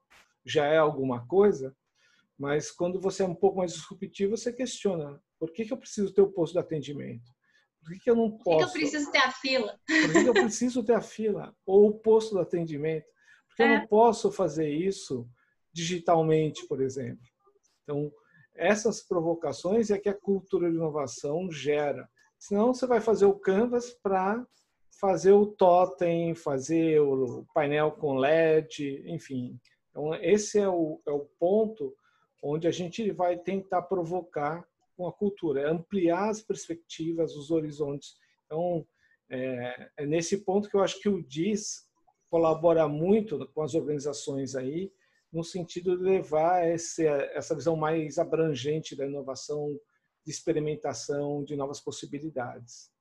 já 0.45 0.65
é 0.65 0.77
alguma 0.77 1.25
coisa. 1.27 1.75
Mas 2.38 2.71
quando 2.71 2.99
você 2.99 3.23
é 3.23 3.27
um 3.27 3.35
pouco 3.35 3.57
mais 3.57 3.73
disruptivo, 3.73 4.38
você 4.38 4.53
questiona 4.53 5.21
por 5.39 5.52
que, 5.52 5.65
que 5.65 5.73
eu 5.73 5.78
preciso 5.78 6.13
ter 6.13 6.21
o 6.21 6.32
posto 6.32 6.54
de 6.54 6.60
atendimento? 6.60 7.32
Por 7.82 7.93
que, 7.93 7.99
que 7.99 8.10
eu 8.10 8.15
não 8.15 8.30
posso? 8.30 8.43
Por 8.43 8.58
que, 8.58 8.63
eu 8.63 8.82
preciso 8.82 9.12
ter 9.12 9.19
a 9.19 9.32
fila? 9.32 9.80
Por 9.88 10.12
que, 10.12 10.23
que 10.23 10.30
eu 10.30 10.34
preciso 10.34 10.84
ter 10.84 10.93
a 10.93 11.02
fila? 11.02 11.56
Ou 11.65 11.88
o 11.88 11.93
posto 11.99 12.36
de 12.36 12.41
atendimento? 12.41 13.06
Porque 13.47 13.63
é. 13.63 13.65
eu 13.65 13.80
não 13.80 13.88
posso 13.88 14.32
fazer 14.32 14.69
isso 14.69 15.28
digitalmente, 15.71 16.67
por 16.67 16.82
exemplo. 16.82 17.25
Então, 17.84 18.12
essas 18.54 19.02
provocações 19.02 19.89
é 19.89 19.97
que 19.97 20.10
a 20.10 20.13
cultura 20.13 20.69
de 20.69 20.75
inovação 20.75 21.49
gera. 21.49 22.10
Senão, 22.38 22.73
você 22.73 22.86
vai 22.86 22.99
fazer 22.99 23.25
o 23.25 23.39
Canvas 23.39 23.91
para 23.91 24.45
fazer 24.99 25.32
o 25.32 25.45
totem, 25.45 26.36
fazer 26.36 26.99
o 26.99 27.45
painel 27.54 27.91
com 27.91 28.17
LED, 28.17 29.02
enfim. 29.06 29.58
Então, 29.89 30.13
esse 30.15 30.60
é 30.60 30.67
o, 30.67 31.02
é 31.08 31.12
o 31.12 31.25
ponto 31.39 31.95
onde 32.43 32.67
a 32.67 32.71
gente 32.71 33.10
vai 33.12 33.38
tentar 33.38 33.84
provocar 33.84 34.67
com 34.99 35.07
a 35.07 35.13
cultura, 35.13 35.62
é 35.62 35.69
ampliar 35.69 36.27
as 36.27 36.41
perspectivas, 36.41 37.33
os 37.33 37.51
horizontes. 37.51 38.17
Então, 38.45 38.85
é, 39.29 39.89
é 39.95 40.05
nesse 40.05 40.43
ponto 40.43 40.69
que 40.69 40.75
eu 40.75 40.83
acho 40.83 40.99
que 40.99 41.07
o 41.07 41.23
DIS 41.23 41.88
colabora 42.29 42.85
muito 42.85 43.47
com 43.53 43.62
as 43.62 43.75
organizações 43.75 44.55
aí, 44.55 44.91
no 45.31 45.41
sentido 45.41 45.95
de 45.95 46.03
levar 46.03 46.67
esse, 46.67 47.07
essa 47.07 47.55
visão 47.55 47.77
mais 47.77 48.17
abrangente 48.17 48.93
da 48.93 49.05
inovação, 49.05 49.79
de 50.25 50.31
experimentação, 50.31 51.45
de 51.45 51.55
novas 51.55 51.79
possibilidades. 51.79 52.91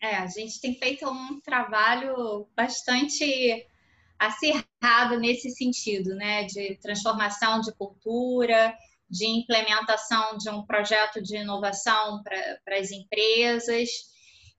É, 0.00 0.14
a 0.14 0.26
gente 0.28 0.60
tem 0.60 0.78
feito 0.78 1.04
um 1.10 1.40
trabalho 1.40 2.46
bastante 2.54 3.66
acirrado 4.16 5.18
nesse 5.18 5.50
sentido, 5.50 6.14
né, 6.14 6.44
de 6.44 6.76
transformação 6.76 7.60
de 7.60 7.74
cultura, 7.74 8.72
de 9.08 9.26
implementação 9.26 10.36
de 10.36 10.50
um 10.50 10.64
projeto 10.64 11.22
de 11.22 11.36
inovação 11.36 12.22
para 12.22 12.78
as 12.78 12.90
empresas. 12.90 13.88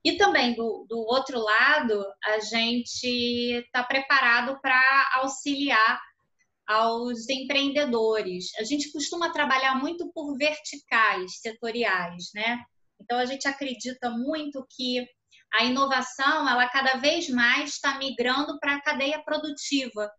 E 0.03 0.17
também, 0.17 0.55
do, 0.55 0.85
do 0.87 0.99
outro 0.99 1.39
lado, 1.39 2.05
a 2.23 2.39
gente 2.39 3.07
está 3.07 3.83
preparado 3.83 4.59
para 4.61 4.79
auxiliar 5.15 5.99
aos 6.65 7.27
empreendedores. 7.29 8.51
A 8.59 8.63
gente 8.63 8.91
costuma 8.91 9.31
trabalhar 9.31 9.75
muito 9.75 10.11
por 10.13 10.37
verticais 10.37 11.39
setoriais, 11.39 12.29
né? 12.33 12.59
Então, 13.01 13.17
a 13.17 13.25
gente 13.25 13.47
acredita 13.47 14.09
muito 14.09 14.65
que 14.69 15.05
a 15.53 15.63
inovação, 15.63 16.47
ela 16.47 16.67
cada 16.69 16.97
vez 16.97 17.29
mais 17.29 17.71
está 17.71 17.97
migrando 17.97 18.59
para 18.59 18.75
a 18.75 18.81
cadeia 18.81 19.23
produtiva 19.23 20.11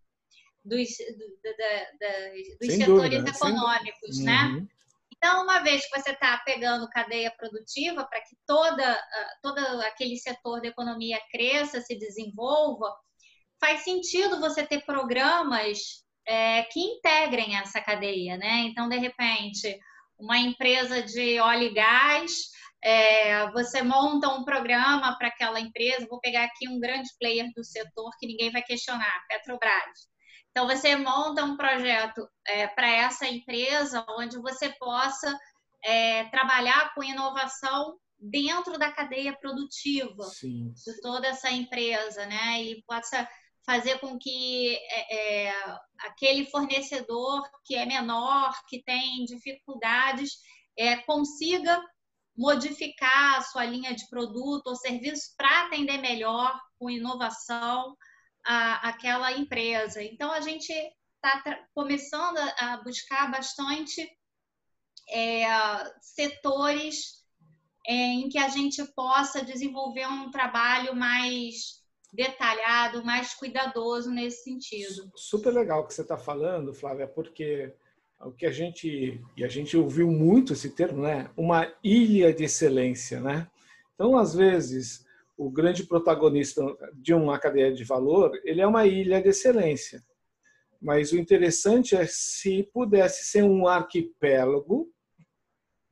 dos, 0.68 0.88
do, 1.16 1.42
da, 1.42 1.78
da, 1.98 2.28
dos 2.60 2.74
setores 2.74 2.86
dúvida, 2.86 3.30
econômicos, 3.30 4.18
né? 4.20 4.44
Uhum. 4.44 4.68
Então, 5.16 5.42
uma 5.42 5.60
vez 5.60 5.84
que 5.84 6.00
você 6.00 6.10
está 6.10 6.38
pegando 6.38 6.88
cadeia 6.90 7.30
produtiva 7.36 8.04
para 8.04 8.20
que 8.20 8.36
toda, 8.46 8.92
ah, 8.92 9.30
todo 9.42 9.58
aquele 9.82 10.16
setor 10.16 10.60
da 10.60 10.68
economia 10.68 11.18
cresça, 11.32 11.80
se 11.80 11.98
desenvolva, 11.98 12.94
faz 13.60 13.82
sentido 13.82 14.38
você 14.38 14.64
ter 14.64 14.84
programas 14.84 16.04
é, 16.24 16.62
que 16.64 16.78
integrem 16.78 17.56
essa 17.56 17.80
cadeia, 17.80 18.36
né? 18.36 18.60
Então, 18.66 18.88
de 18.88 18.96
repente, 18.96 19.76
uma 20.16 20.38
empresa 20.38 21.02
de 21.02 21.40
óleo 21.40 21.64
e 21.64 21.74
gás 21.74 22.30
é, 22.82 23.50
você 23.50 23.82
monta 23.82 24.28
um 24.28 24.44
programa 24.44 25.16
para 25.18 25.28
aquela 25.28 25.58
empresa. 25.58 26.06
Vou 26.08 26.20
pegar 26.20 26.44
aqui 26.44 26.68
um 26.68 26.78
grande 26.78 27.08
player 27.18 27.50
do 27.56 27.64
setor 27.64 28.10
que 28.18 28.26
ninguém 28.26 28.50
vai 28.50 28.62
questionar, 28.62 29.26
Petrobras. 29.28 30.08
Então, 30.58 30.66
você 30.66 30.96
monta 30.96 31.44
um 31.44 31.56
projeto 31.56 32.28
é, 32.44 32.66
para 32.66 32.88
essa 32.88 33.28
empresa 33.28 34.04
onde 34.18 34.36
você 34.40 34.68
possa 34.70 35.38
é, 35.84 36.24
trabalhar 36.30 36.92
com 36.96 37.04
inovação 37.04 37.96
dentro 38.18 38.76
da 38.76 38.90
cadeia 38.90 39.38
produtiva 39.38 40.24
Sim. 40.24 40.72
de 40.72 41.00
toda 41.00 41.28
essa 41.28 41.48
empresa, 41.48 42.26
né? 42.26 42.60
E 42.60 42.82
possa 42.82 43.28
fazer 43.64 44.00
com 44.00 44.18
que 44.18 44.74
é, 44.90 45.46
é 45.46 45.78
aquele 46.00 46.44
fornecedor 46.46 47.48
que 47.64 47.76
é 47.76 47.86
menor, 47.86 48.52
que 48.68 48.82
tem 48.82 49.24
dificuldades, 49.26 50.38
é, 50.76 50.96
consiga 50.96 51.80
modificar 52.36 53.36
a 53.38 53.42
sua 53.42 53.64
linha 53.64 53.94
de 53.94 54.08
produto 54.08 54.66
ou 54.66 54.74
serviço 54.74 55.36
para 55.36 55.66
atender 55.66 55.98
melhor, 55.98 56.60
com 56.80 56.90
inovação, 56.90 57.96
a, 58.48 58.88
aquela 58.88 59.30
empresa. 59.32 60.02
Então, 60.02 60.32
a 60.32 60.40
gente 60.40 60.72
está 60.72 61.60
começando 61.74 62.38
a 62.58 62.78
buscar 62.78 63.30
bastante 63.30 64.10
é, 65.10 65.44
setores 66.00 67.22
é, 67.86 67.92
em 67.92 68.28
que 68.30 68.38
a 68.38 68.48
gente 68.48 68.82
possa 68.94 69.44
desenvolver 69.44 70.06
um 70.06 70.30
trabalho 70.30 70.96
mais 70.96 71.82
detalhado, 72.10 73.04
mais 73.04 73.34
cuidadoso 73.34 74.10
nesse 74.10 74.44
sentido. 74.44 75.12
Super 75.14 75.52
legal 75.52 75.82
o 75.82 75.86
que 75.86 75.92
você 75.92 76.00
está 76.00 76.16
falando, 76.16 76.72
Flávia, 76.72 77.06
porque 77.06 77.74
o 78.18 78.32
que 78.32 78.46
a 78.46 78.50
gente 78.50 79.22
e 79.36 79.44
a 79.44 79.48
gente 79.48 79.76
ouviu 79.76 80.10
muito 80.10 80.54
esse 80.54 80.70
termo, 80.70 81.02
né? 81.02 81.30
Uma 81.36 81.70
ilha 81.84 82.32
de 82.32 82.44
excelência, 82.44 83.20
né? 83.20 83.46
Então, 83.94 84.16
às 84.16 84.34
vezes, 84.34 85.06
o 85.38 85.48
grande 85.48 85.84
protagonista 85.84 86.62
de 86.94 87.14
uma 87.14 87.38
cadeia 87.38 87.72
de 87.72 87.84
valor, 87.84 88.32
ele 88.44 88.60
é 88.60 88.66
uma 88.66 88.86
ilha 88.86 89.22
de 89.22 89.28
excelência. 89.28 90.04
Mas 90.82 91.12
o 91.12 91.16
interessante 91.16 91.94
é 91.94 92.06
se 92.06 92.64
pudesse 92.64 93.26
ser 93.26 93.44
um 93.44 93.68
arquipélago, 93.68 94.92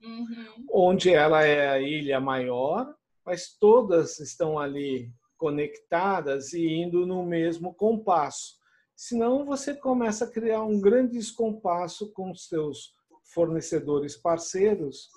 uhum. 0.03 0.67
onde 0.69 1.11
ela 1.11 1.45
é 1.45 1.69
a 1.69 1.81
ilha 1.81 2.21
maior, 2.21 2.93
mas 3.25 3.57
todas 3.57 4.19
estão 4.19 4.59
ali 4.59 5.13
conectadas 5.39 6.53
e 6.53 6.67
indo 6.67 7.07
no 7.07 7.25
mesmo 7.25 7.73
compasso. 7.73 8.57
Senão 8.97 9.45
você 9.45 9.75
começa 9.75 10.25
a 10.25 10.31
criar 10.31 10.63
um 10.63 10.81
grande 10.81 11.13
descompasso 11.13 12.13
com 12.13 12.33
os 12.33 12.49
seus 12.49 12.95
fornecedores 13.23 14.17
parceiros 14.17 15.09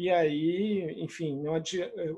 e 0.00 0.10
aí, 0.10 0.94
enfim, 1.02 1.42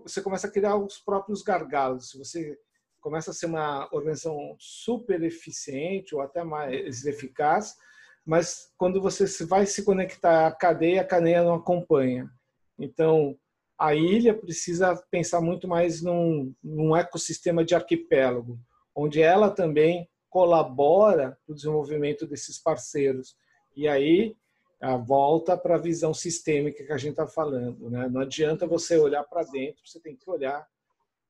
você 0.03 0.21
começa 0.21 0.47
a 0.47 0.51
criar 0.51 0.77
os 0.77 0.99
próprios 0.99 1.41
gargalos. 1.41 2.13
Você 2.13 2.59
começa 3.01 3.31
a 3.31 3.35
ser 3.35 3.47
uma 3.47 3.89
organização 3.91 4.55
super 4.59 5.23
eficiente 5.23 6.15
ou 6.15 6.21
até 6.21 6.45
mais 6.45 7.07
eficaz, 7.07 7.75
mas 8.23 8.71
quando 8.77 9.01
você 9.01 9.25
vai 9.47 9.65
se 9.65 9.83
conectar 9.83 10.47
à 10.47 10.53
cadeia, 10.53 11.01
a 11.01 11.07
cadeia 11.07 11.43
não 11.43 11.55
acompanha. 11.55 12.31
Então, 12.79 13.35
a 13.79 13.95
ilha 13.95 14.35
precisa 14.35 14.95
pensar 15.11 15.41
muito 15.41 15.67
mais 15.67 16.03
num, 16.03 16.55
num 16.63 16.95
ecossistema 16.95 17.65
de 17.65 17.75
arquipélago, 17.75 18.61
onde 18.95 19.23
ela 19.23 19.49
também 19.51 20.07
colabora 20.29 21.39
para 21.47 21.53
o 21.55 21.57
desenvolvimento 21.57 22.27
desses 22.27 22.63
parceiros. 22.63 23.35
E 23.75 23.89
aí 23.89 24.37
a 24.81 24.97
volta 24.97 25.57
para 25.57 25.75
a 25.75 25.81
visão 25.81 26.15
sistêmica 26.15 26.85
que 26.85 26.93
a 26.93 26.97
gente 26.97 27.11
está 27.11 27.27
falando. 27.27 27.91
Né? 27.91 28.09
Não 28.09 28.23
adianta 28.23 28.67
você 28.67 28.99
olhar 28.99 29.23
para 29.25 29.43
dentro, 29.43 29.83
você 29.87 30.01
tem 30.01 30.17
que 30.17 30.29
olhar 30.29 30.67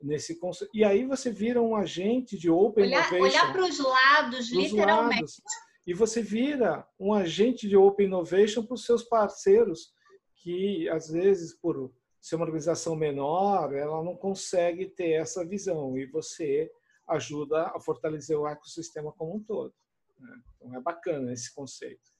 nesse 0.00 0.38
conceito. 0.38 0.70
E 0.72 0.84
aí 0.84 1.04
você 1.04 1.30
vira 1.30 1.60
um 1.60 1.74
agente 1.74 2.38
de 2.38 2.48
open 2.48 2.84
olhar, 2.84 3.08
innovation. 3.08 3.24
Olhar 3.24 3.52
para 3.52 3.64
os 3.64 3.78
lados, 3.78 4.52
literalmente. 4.52 5.20
Lados. 5.20 5.42
E 5.86 5.92
você 5.92 6.22
vira 6.22 6.86
um 6.98 7.12
agente 7.12 7.68
de 7.68 7.76
open 7.76 8.06
innovation 8.06 8.64
para 8.64 8.74
os 8.74 8.84
seus 8.84 9.02
parceiros, 9.02 9.92
que 10.36 10.88
às 10.88 11.08
vezes, 11.08 11.52
por 11.54 11.92
ser 12.20 12.36
uma 12.36 12.44
organização 12.44 12.94
menor, 12.94 13.74
ela 13.74 14.02
não 14.04 14.16
consegue 14.16 14.86
ter 14.86 15.12
essa 15.12 15.44
visão. 15.44 15.98
E 15.98 16.06
você 16.06 16.70
ajuda 17.08 17.72
a 17.74 17.80
fortalecer 17.80 18.38
o 18.38 18.46
ecossistema 18.46 19.12
como 19.12 19.36
um 19.36 19.42
todo. 19.42 19.74
Né? 20.18 20.40
Então 20.56 20.76
é 20.76 20.80
bacana 20.80 21.32
esse 21.32 21.52
conceito. 21.52 22.19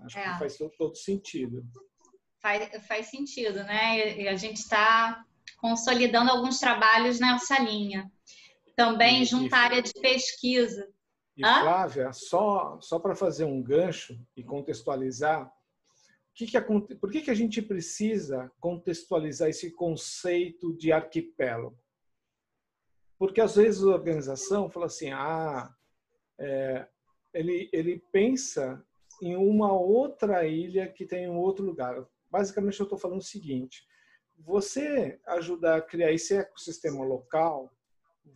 Acho 0.00 0.18
é. 0.18 0.32
que 0.32 0.38
faz 0.38 0.56
todo, 0.56 0.72
todo, 0.76 0.96
sentido. 0.96 1.64
Faz, 2.40 2.86
faz 2.86 3.06
sentido, 3.06 3.62
né? 3.64 4.20
E 4.20 4.28
a 4.28 4.36
gente 4.36 4.58
está 4.58 5.24
consolidando 5.58 6.30
alguns 6.30 6.58
trabalhos 6.58 7.20
nessa 7.20 7.58
linha. 7.60 8.10
Também 8.76 9.22
e, 9.22 9.24
juntar 9.24 9.58
a 9.58 9.64
área 9.64 9.82
de 9.82 9.92
pesquisa. 9.92 10.88
E 11.36 11.44
Hã? 11.44 11.62
Flávia, 11.62 12.12
só, 12.12 12.78
só 12.80 12.98
para 12.98 13.14
fazer 13.14 13.44
um 13.44 13.62
gancho 13.62 14.18
e 14.36 14.44
contextualizar, 14.44 15.50
que 16.34 16.46
que, 16.46 16.60
por 16.60 17.10
que, 17.10 17.22
que 17.22 17.30
a 17.30 17.34
gente 17.34 17.62
precisa 17.62 18.50
contextualizar 18.58 19.48
esse 19.48 19.70
conceito 19.70 20.76
de 20.76 20.90
arquipélago? 20.90 21.78
Porque 23.16 23.40
às 23.40 23.54
vezes 23.54 23.82
a 23.82 23.88
organização 23.88 24.68
fala 24.68 24.86
assim, 24.86 25.10
ah, 25.10 25.72
é, 26.38 26.86
ele, 27.32 27.70
ele 27.72 28.02
pensa 28.10 28.84
em 29.20 29.36
uma 29.36 29.72
outra 29.72 30.46
ilha 30.46 30.90
que 30.90 31.06
tem 31.06 31.28
um 31.28 31.38
outro 31.38 31.64
lugar. 31.64 32.06
Basicamente, 32.30 32.80
eu 32.80 32.84
estou 32.84 32.98
falando 32.98 33.20
o 33.20 33.24
seguinte: 33.24 33.86
você 34.38 35.20
ajudar 35.26 35.76
a 35.76 35.82
criar 35.82 36.12
esse 36.12 36.34
ecossistema 36.34 37.04
local, 37.04 37.72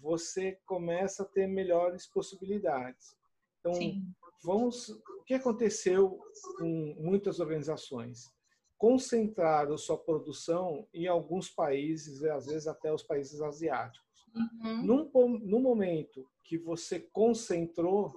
você 0.00 0.58
começa 0.66 1.22
a 1.22 1.26
ter 1.26 1.46
melhores 1.46 2.06
possibilidades. 2.06 3.16
Então, 3.60 3.74
Sim. 3.74 4.06
vamos. 4.42 4.88
O 4.88 5.24
que 5.26 5.34
aconteceu 5.34 6.18
com 6.58 6.96
muitas 6.98 7.40
organizações? 7.40 8.32
Concentraram 8.76 9.76
sua 9.76 9.98
produção 9.98 10.86
em 10.94 11.06
alguns 11.06 11.50
países, 11.50 12.22
às 12.24 12.46
vezes 12.46 12.68
até 12.68 12.92
os 12.92 13.02
países 13.02 13.40
asiáticos. 13.40 14.08
Uhum. 14.34 14.82
Num, 14.84 15.38
no 15.40 15.60
momento 15.60 16.28
que 16.44 16.56
você 16.56 17.00
concentrou 17.00 18.14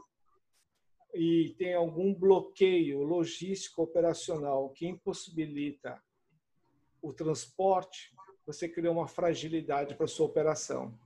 e 1.13 1.56
tem 1.58 1.74
algum 1.74 2.13
bloqueio 2.13 3.04
logístico 3.04 3.84
operacional 3.84 4.69
que 4.69 4.88
impossibilita 4.88 6.02
o 7.02 7.12
transporte, 7.13 8.13
você 8.45 8.67
cria 8.67 8.91
uma 8.91 9.08
fragilidade 9.08 9.95
para 9.95 10.08
sua 10.08 10.26
operação. 10.26 10.97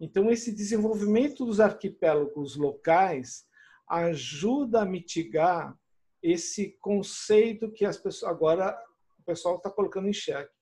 Então, 0.00 0.30
esse 0.30 0.52
desenvolvimento 0.52 1.44
dos 1.44 1.60
arquipélagos 1.60 2.56
locais 2.56 3.46
ajuda 3.88 4.82
a 4.82 4.86
mitigar 4.86 5.78
esse 6.22 6.76
conceito 6.80 7.70
que 7.70 7.84
as 7.84 7.96
pessoas 7.96 8.30
agora 8.30 8.76
o 9.18 9.22
pessoal 9.24 9.56
está 9.56 9.70
colocando 9.70 10.08
em 10.08 10.12
xeque. 10.12 10.52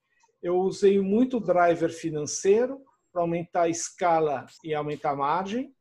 Eu 0.43 0.59
usei 0.59 1.01
muito 1.01 1.41
driver 1.41 1.91
financeiro 1.91 2.85
para 3.13 3.23
aumentar 3.23 3.63
a 3.63 3.69
escala 3.69 4.47
e 4.65 4.75
aumentar 4.75 5.11
a 5.11 5.17
margem. 5.17 5.75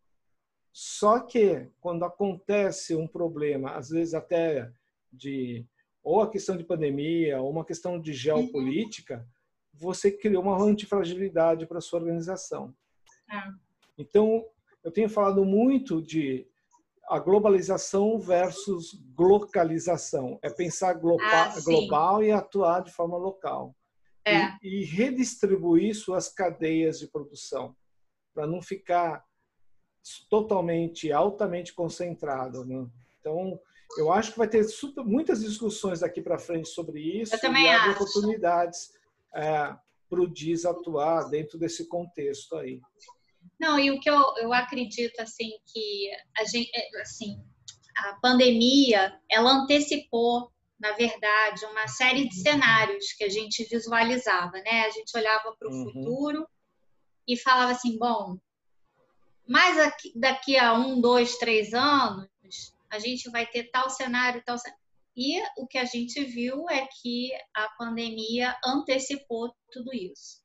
Só 0.72 1.20
que 1.20 1.68
quando 1.80 2.06
acontece 2.06 2.96
um 2.96 3.08
problema, 3.08 3.72
às 3.72 3.90
vezes 3.90 4.14
até 4.14 4.72
de 5.12 5.66
ou 6.04 6.22
a 6.22 6.30
questão 6.30 6.56
de 6.56 6.64
pandemia, 6.64 7.42
ou 7.42 7.52
uma 7.52 7.66
questão 7.66 8.00
de 8.00 8.14
geopolítica, 8.14 9.28
você 9.74 10.12
criou 10.12 10.44
uma 10.44 10.62
antifragilidade 10.62 11.68
para 11.68 11.82
sua 11.82 12.00
organização. 12.00 12.74
Ah. 13.30 13.54
Então, 13.98 14.46
eu 14.84 14.92
tenho 14.92 15.10
falado 15.10 15.44
muito 15.44 16.02
de 16.02 16.48
a 17.10 17.20
globalização 17.20 18.20
versus 18.20 18.94
localização. 19.18 20.40
É 20.42 20.50
pensar 20.50 20.94
global, 20.94 21.28
ah, 21.28 21.56
global 21.64 22.24
e 22.24 22.32
atuar 22.32 22.82
de 22.82 22.92
forma 22.92 23.18
local. 23.18 23.76
É. 24.26 24.46
E, 24.62 24.82
e, 24.82 24.86
redistribuir 24.86 25.96
suas 25.96 26.30
cadeias 26.30 27.00
de 27.00 27.08
produção, 27.08 27.76
para 28.34 28.46
não 28.46 28.62
ficar 28.62 29.26
totalmente, 30.30 31.12
altamente 31.12 31.74
concentrado. 31.74 32.66
Né? 32.66 32.88
Então, 33.20 33.60
eu 33.98 34.12
acho 34.12 34.32
que 34.32 34.38
vai 34.38 34.48
ter 34.48 34.64
super, 34.64 35.04
muitas 35.04 35.42
discussões 35.42 36.00
daqui 36.00 36.22
para 36.22 36.38
frente 36.38 36.70
sobre 36.70 37.02
isso 37.02 37.36
eu 37.36 37.42
também 37.42 37.66
e 37.66 37.90
oportunidades 37.90 38.94
é, 39.34 39.76
para 40.10 40.22
o 40.22 40.28
DIS 40.28 40.66
atuar 40.66 41.30
dentro 41.30 41.58
desse 41.58 41.88
contexto 41.88 42.56
aí. 42.56 42.80
Não, 43.60 43.80
e 43.80 43.92
o 43.92 44.00
que 44.00 44.10
eu, 44.10 44.22
eu 44.38 44.54
acredito 44.54 45.20
assim 45.20 45.52
que 45.66 46.10
a 46.38 46.46
gente, 46.46 46.72
é, 46.74 47.02
assim, 47.02 47.42
a 47.98 48.14
pandemia 48.22 49.20
ela 49.30 49.52
antecipou 49.52 50.52
na 50.80 50.94
verdade, 50.94 51.66
uma 51.66 51.88
série 51.88 52.28
de 52.30 52.36
cenários 52.36 53.12
que 53.12 53.26
a 53.26 53.30
gente 53.30 53.66
visualizava, 53.66 54.54
né? 54.62 54.86
A 54.86 54.90
gente 54.90 55.16
olhava 55.16 55.54
para 55.60 55.68
o 55.68 55.72
uhum. 55.72 55.84
futuro 55.92 56.48
e 57.28 57.38
falava 57.38 57.74
assim, 57.74 57.98
bom, 57.98 58.38
mas 59.50 59.80
aqui, 59.80 60.14
daqui 60.16 60.56
a 60.56 60.74
um, 60.74 61.02
dois, 61.02 61.38
três 61.38 61.74
anos, 61.74 62.28
a 62.88 63.00
gente 63.00 63.32
vai 63.32 63.48
ter 63.48 63.72
tal 63.72 63.90
cenário, 63.90 64.44
tal 64.46 64.60
cenário. 64.60 64.80
E 65.18 65.42
o 65.58 65.66
que 65.66 65.80
a 65.80 65.86
gente 65.86 66.24
viu 66.24 66.70
é 66.70 66.88
que 67.02 67.32
a 67.56 67.68
pandemia 67.70 68.56
antecipou 68.64 69.52
tudo 69.72 69.92
isso. 69.92 70.44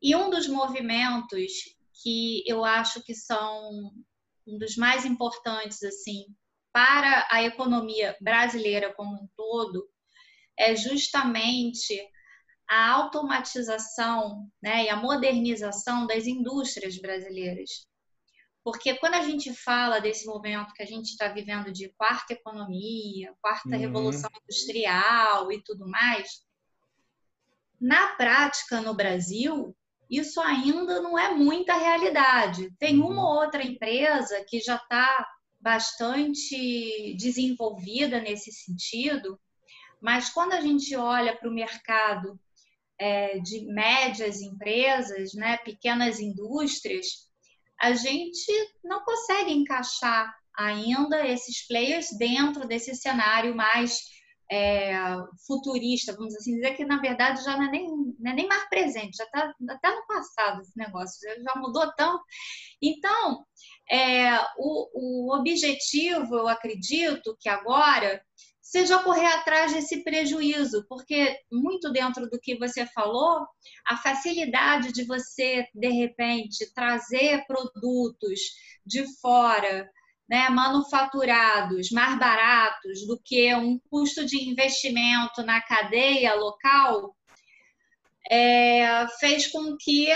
E 0.00 0.14
um 0.14 0.30
dos 0.30 0.46
movimentos 0.46 1.52
que 2.00 2.44
eu 2.46 2.64
acho 2.64 3.02
que 3.02 3.16
são 3.16 3.90
um 4.46 4.56
dos 4.58 4.76
mais 4.76 5.04
importantes 5.04 5.82
assim 5.82 6.26
para 6.72 7.26
a 7.28 7.42
economia 7.42 8.16
brasileira 8.20 8.94
como 8.94 9.24
um 9.24 9.28
todo 9.36 9.88
é 10.56 10.76
justamente 10.76 12.00
a 12.68 12.92
automatização 12.92 14.48
né, 14.62 14.84
e 14.84 14.88
a 14.88 14.96
modernização 14.96 16.06
das 16.06 16.26
indústrias 16.26 16.96
brasileiras. 16.98 17.86
Porque 18.66 18.96
quando 18.96 19.14
a 19.14 19.22
gente 19.22 19.54
fala 19.54 20.00
desse 20.00 20.26
momento 20.26 20.72
que 20.72 20.82
a 20.82 20.86
gente 20.86 21.10
está 21.10 21.28
vivendo 21.28 21.70
de 21.70 21.88
quarta 21.90 22.32
economia, 22.32 23.32
quarta 23.40 23.68
uhum. 23.68 23.78
revolução 23.78 24.28
industrial 24.42 25.52
e 25.52 25.62
tudo 25.62 25.88
mais, 25.88 26.42
na 27.80 28.16
prática 28.16 28.80
no 28.80 28.92
Brasil, 28.92 29.72
isso 30.10 30.40
ainda 30.40 31.00
não 31.00 31.16
é 31.16 31.32
muita 31.32 31.76
realidade. 31.76 32.72
Tem 32.76 32.98
uma 32.98 33.22
uhum. 33.22 33.36
ou 33.36 33.44
outra 33.44 33.62
empresa 33.62 34.44
que 34.48 34.58
já 34.58 34.74
está 34.74 35.24
bastante 35.60 37.14
desenvolvida 37.16 38.20
nesse 38.20 38.50
sentido, 38.50 39.38
mas 40.00 40.30
quando 40.30 40.54
a 40.54 40.60
gente 40.60 40.96
olha 40.96 41.36
para 41.36 41.48
o 41.48 41.54
mercado 41.54 42.36
é, 42.98 43.38
de 43.38 43.64
médias 43.66 44.40
empresas, 44.40 45.34
né, 45.34 45.56
pequenas 45.58 46.18
indústrias, 46.18 47.26
a 47.80 47.92
gente 47.94 48.52
não 48.84 49.04
consegue 49.04 49.52
encaixar 49.52 50.34
ainda 50.56 51.26
esses 51.26 51.66
players 51.66 52.08
dentro 52.18 52.66
desse 52.66 52.94
cenário 52.94 53.54
mais 53.54 54.00
é, 54.50 54.94
futurista, 55.46 56.14
vamos 56.14 56.34
assim 56.36 56.54
dizer, 56.54 56.76
que 56.76 56.84
na 56.84 56.98
verdade 56.98 57.42
já 57.42 57.56
não 57.56 57.64
é 57.64 57.70
nem, 57.70 57.88
não 58.18 58.30
é 58.30 58.34
nem 58.34 58.46
mais 58.46 58.68
presente, 58.68 59.16
já 59.16 59.24
está 59.24 59.52
até 59.70 59.94
no 59.94 60.06
passado 60.06 60.60
esse 60.60 60.76
negócio, 60.76 61.18
já, 61.22 61.42
já 61.42 61.60
mudou 61.60 61.92
tão. 61.94 62.20
Então, 62.80 63.44
é, 63.90 64.38
o, 64.56 65.28
o 65.28 65.36
objetivo, 65.36 66.36
eu 66.36 66.48
acredito 66.48 67.36
que 67.40 67.48
agora 67.48 68.22
seja 68.66 68.98
correr 68.98 69.26
atrás 69.26 69.72
desse 69.72 70.02
prejuízo, 70.02 70.84
porque 70.88 71.38
muito 71.52 71.92
dentro 71.92 72.28
do 72.28 72.38
que 72.40 72.58
você 72.58 72.84
falou, 72.86 73.46
a 73.86 73.96
facilidade 73.96 74.92
de 74.92 75.04
você, 75.04 75.68
de 75.72 75.88
repente, 75.88 76.72
trazer 76.74 77.46
produtos 77.46 78.40
de 78.84 79.06
fora 79.20 79.88
né, 80.28 80.48
manufaturados 80.48 81.90
mais 81.92 82.18
baratos 82.18 83.06
do 83.06 83.20
que 83.24 83.54
um 83.54 83.78
custo 83.88 84.26
de 84.26 84.48
investimento 84.50 85.44
na 85.44 85.60
cadeia 85.60 86.34
local, 86.34 87.16
é, 88.28 89.06
fez 89.20 89.46
com 89.46 89.76
que 89.76 90.08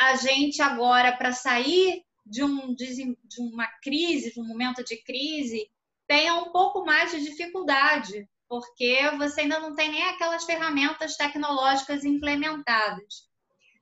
a 0.00 0.16
gente 0.16 0.62
agora, 0.62 1.14
para 1.14 1.32
sair 1.32 2.02
de, 2.24 2.42
um, 2.42 2.74
de 2.74 3.14
uma 3.38 3.66
crise, 3.82 4.32
de 4.32 4.40
um 4.40 4.46
momento 4.46 4.82
de 4.82 4.96
crise, 4.96 5.68
tenha 6.12 6.34
um 6.34 6.52
pouco 6.52 6.84
mais 6.84 7.10
de 7.10 7.22
dificuldade, 7.22 8.28
porque 8.46 8.98
você 9.16 9.40
ainda 9.40 9.58
não 9.58 9.74
tem 9.74 9.90
nem 9.90 10.02
aquelas 10.02 10.44
ferramentas 10.44 11.16
tecnológicas 11.16 12.04
implementadas. 12.04 13.30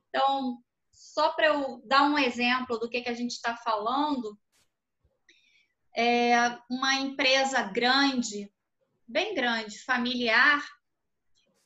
Então, 0.09 0.62
só 0.93 1.31
para 1.33 1.47
eu 1.47 1.83
dar 1.85 2.05
um 2.05 2.16
exemplo 2.16 2.79
do 2.79 2.88
que, 2.88 3.01
que 3.01 3.09
a 3.09 3.14
gente 3.14 3.33
está 3.33 3.57
falando, 3.57 4.38
é 5.97 6.57
uma 6.71 6.95
empresa 7.01 7.62
grande, 7.62 8.49
bem 9.09 9.35
grande, 9.35 9.83
familiar, 9.83 10.64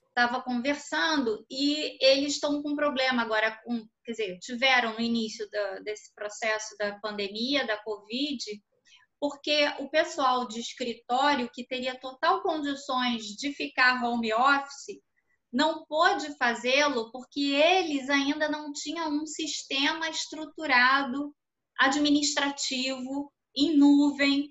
estava 0.09 0.41
conversando 0.41 1.45
e 1.51 2.03
eles 2.03 2.37
estão 2.37 2.63
com 2.63 2.71
um 2.71 2.77
problema 2.77 3.21
agora, 3.21 3.51
com, 3.65 3.87
quer 4.03 4.13
dizer, 4.13 4.39
tiveram 4.39 4.95
no 4.95 5.01
início 5.01 5.47
da, 5.51 5.81
desse 5.81 6.15
processo 6.15 6.75
da 6.79 6.99
pandemia, 7.01 7.67
da 7.67 7.77
Covid, 7.77 8.43
porque 9.21 9.67
o 9.79 9.89
pessoal 9.89 10.47
de 10.47 10.61
escritório 10.61 11.51
que 11.53 11.67
teria 11.67 11.99
total 11.99 12.43
condições 12.43 13.25
de 13.25 13.53
ficar 13.53 14.03
home 14.03 14.33
office 14.33 15.01
não 15.53 15.87
pôde 15.87 16.37
fazê-lo 16.37 17.11
porque 17.13 17.41
eles 17.41 18.11
ainda 18.11 18.49
não 18.49 18.73
tinham 18.73 19.11
um 19.11 19.27
sistema 19.27 20.09
estruturado 20.09 21.35
administrativo 21.79 23.33
em 23.57 23.77
nuvem, 23.77 24.51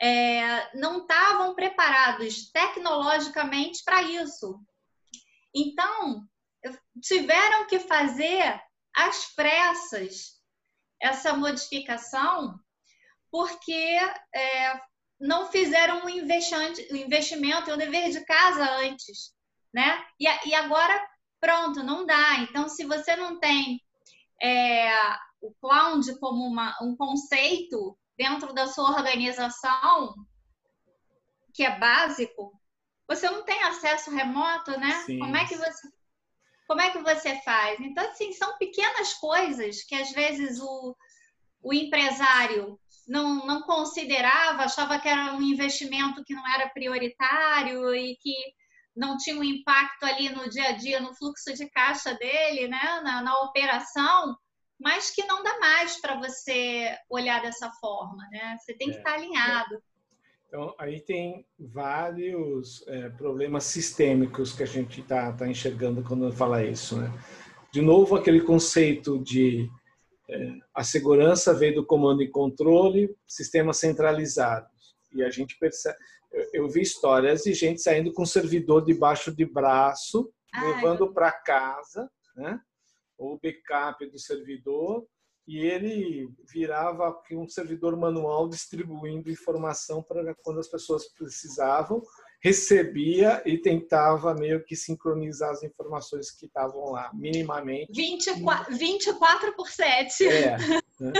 é, 0.00 0.76
não 0.76 1.02
estavam 1.02 1.54
preparados 1.54 2.50
tecnologicamente 2.50 3.82
para 3.84 4.02
isso. 4.02 4.58
Então, 5.54 6.26
tiveram 7.00 7.66
que 7.66 7.78
fazer 7.78 8.60
às 8.94 9.34
pressas 9.34 10.40
essa 11.00 11.34
modificação, 11.34 12.58
porque 13.32 13.98
é, 14.34 14.80
não 15.18 15.50
fizeram 15.50 16.04
um 16.04 16.08
investimento 16.10 16.82
e 17.70 17.72
um 17.72 17.78
dever 17.78 18.10
de 18.10 18.22
casa 18.26 18.62
antes, 18.76 19.34
né? 19.72 20.04
E, 20.20 20.26
e, 20.50 20.54
agora, 20.54 21.02
pronto, 21.40 21.82
não 21.82 22.04
dá. 22.04 22.40
Então, 22.40 22.68
se 22.68 22.84
você 22.84 23.16
não 23.16 23.40
tem 23.40 23.80
é, 24.40 24.92
o 25.40 25.50
cloud 25.62 26.18
como 26.18 26.46
uma, 26.46 26.76
um 26.82 26.94
conceito 26.94 27.98
dentro 28.18 28.52
da 28.52 28.66
sua 28.66 28.90
organização, 28.90 30.14
que 31.54 31.64
é 31.64 31.78
básico, 31.78 32.52
você 33.08 33.30
não 33.30 33.44
tem 33.44 33.62
acesso 33.62 34.10
remoto, 34.10 34.78
né? 34.78 34.92
Sim. 35.06 35.18
Como 35.18 35.36
é 35.36 35.46
que 35.46 35.56
você 35.56 35.88
como 36.66 36.80
é 36.80 36.90
que 36.90 36.98
você 36.98 37.38
faz? 37.42 37.78
Então, 37.80 38.08
assim, 38.08 38.32
são 38.32 38.56
pequenas 38.56 39.12
coisas 39.14 39.82
que 39.82 39.94
às 39.94 40.10
vezes 40.12 40.58
o, 40.58 40.96
o 41.60 41.74
empresário 41.74 42.80
não, 43.12 43.44
não 43.44 43.60
considerava, 43.60 44.62
achava 44.62 44.98
que 44.98 45.06
era 45.06 45.34
um 45.34 45.42
investimento 45.42 46.24
que 46.24 46.32
não 46.32 46.42
era 46.54 46.70
prioritário 46.70 47.94
e 47.94 48.16
que 48.16 48.34
não 48.96 49.18
tinha 49.18 49.36
um 49.36 49.44
impacto 49.44 50.04
ali 50.04 50.30
no 50.30 50.48
dia 50.48 50.70
a 50.70 50.72
dia, 50.72 50.98
no 50.98 51.14
fluxo 51.14 51.52
de 51.52 51.68
caixa 51.68 52.14
dele, 52.14 52.68
né? 52.68 53.02
na, 53.04 53.20
na 53.20 53.38
operação, 53.42 54.34
mas 54.80 55.10
que 55.10 55.26
não 55.26 55.42
dá 55.42 55.58
mais 55.60 56.00
para 56.00 56.18
você 56.18 56.96
olhar 57.10 57.42
dessa 57.42 57.70
forma, 57.72 58.26
né? 58.30 58.56
Você 58.58 58.72
tem 58.72 58.88
que 58.88 58.96
é. 58.96 58.98
estar 58.98 59.12
alinhado. 59.12 59.82
Então, 60.48 60.74
aí 60.78 60.98
tem 61.00 61.46
vários 61.58 62.82
é, 62.88 63.10
problemas 63.10 63.64
sistêmicos 63.64 64.54
que 64.54 64.62
a 64.62 64.66
gente 64.66 65.02
está 65.02 65.32
tá 65.32 65.46
enxergando 65.46 66.02
quando 66.02 66.32
fala 66.32 66.64
isso, 66.64 66.96
né? 66.96 67.12
De 67.70 67.82
novo, 67.82 68.16
aquele 68.16 68.40
conceito 68.40 69.18
de 69.18 69.70
é, 69.70 69.81
a 70.74 70.84
segurança 70.84 71.52
veio 71.52 71.76
do 71.76 71.86
comando 71.86 72.22
e 72.22 72.30
controle, 72.30 73.14
sistemas 73.26 73.78
centralizados. 73.78 74.96
E 75.12 75.22
a 75.22 75.30
gente 75.30 75.58
percebe, 75.58 75.98
eu, 76.52 76.68
vi 76.68 76.80
histórias 76.80 77.42
de 77.42 77.52
gente 77.52 77.82
saindo 77.82 78.12
com 78.12 78.22
um 78.22 78.26
servidor 78.26 78.84
debaixo 78.84 79.34
de 79.34 79.44
braço, 79.44 80.32
Ai, 80.54 80.74
levando 80.74 81.12
para 81.12 81.30
casa, 81.30 82.10
né? 82.36 82.60
o 83.18 83.38
backup 83.38 84.04
do 84.06 84.18
servidor 84.18 85.06
e 85.46 85.58
ele 85.58 86.28
virava 86.52 87.20
um 87.32 87.48
servidor 87.48 87.96
manual 87.96 88.48
distribuindo 88.48 89.30
informação 89.30 90.02
para 90.02 90.34
quando 90.36 90.60
as 90.60 90.68
pessoas 90.68 91.08
precisavam, 91.12 92.00
recebia 92.42 93.40
e 93.46 93.56
tentava 93.56 94.34
meio 94.34 94.64
que 94.64 94.74
sincronizar 94.74 95.50
as 95.50 95.62
informações 95.62 96.32
que 96.32 96.46
estavam 96.46 96.90
lá, 96.90 97.08
minimamente. 97.14 97.92
24, 97.92 98.76
24 98.76 99.52
por 99.54 99.68
7. 99.68 100.26
É, 100.26 100.56
né? 100.98 101.12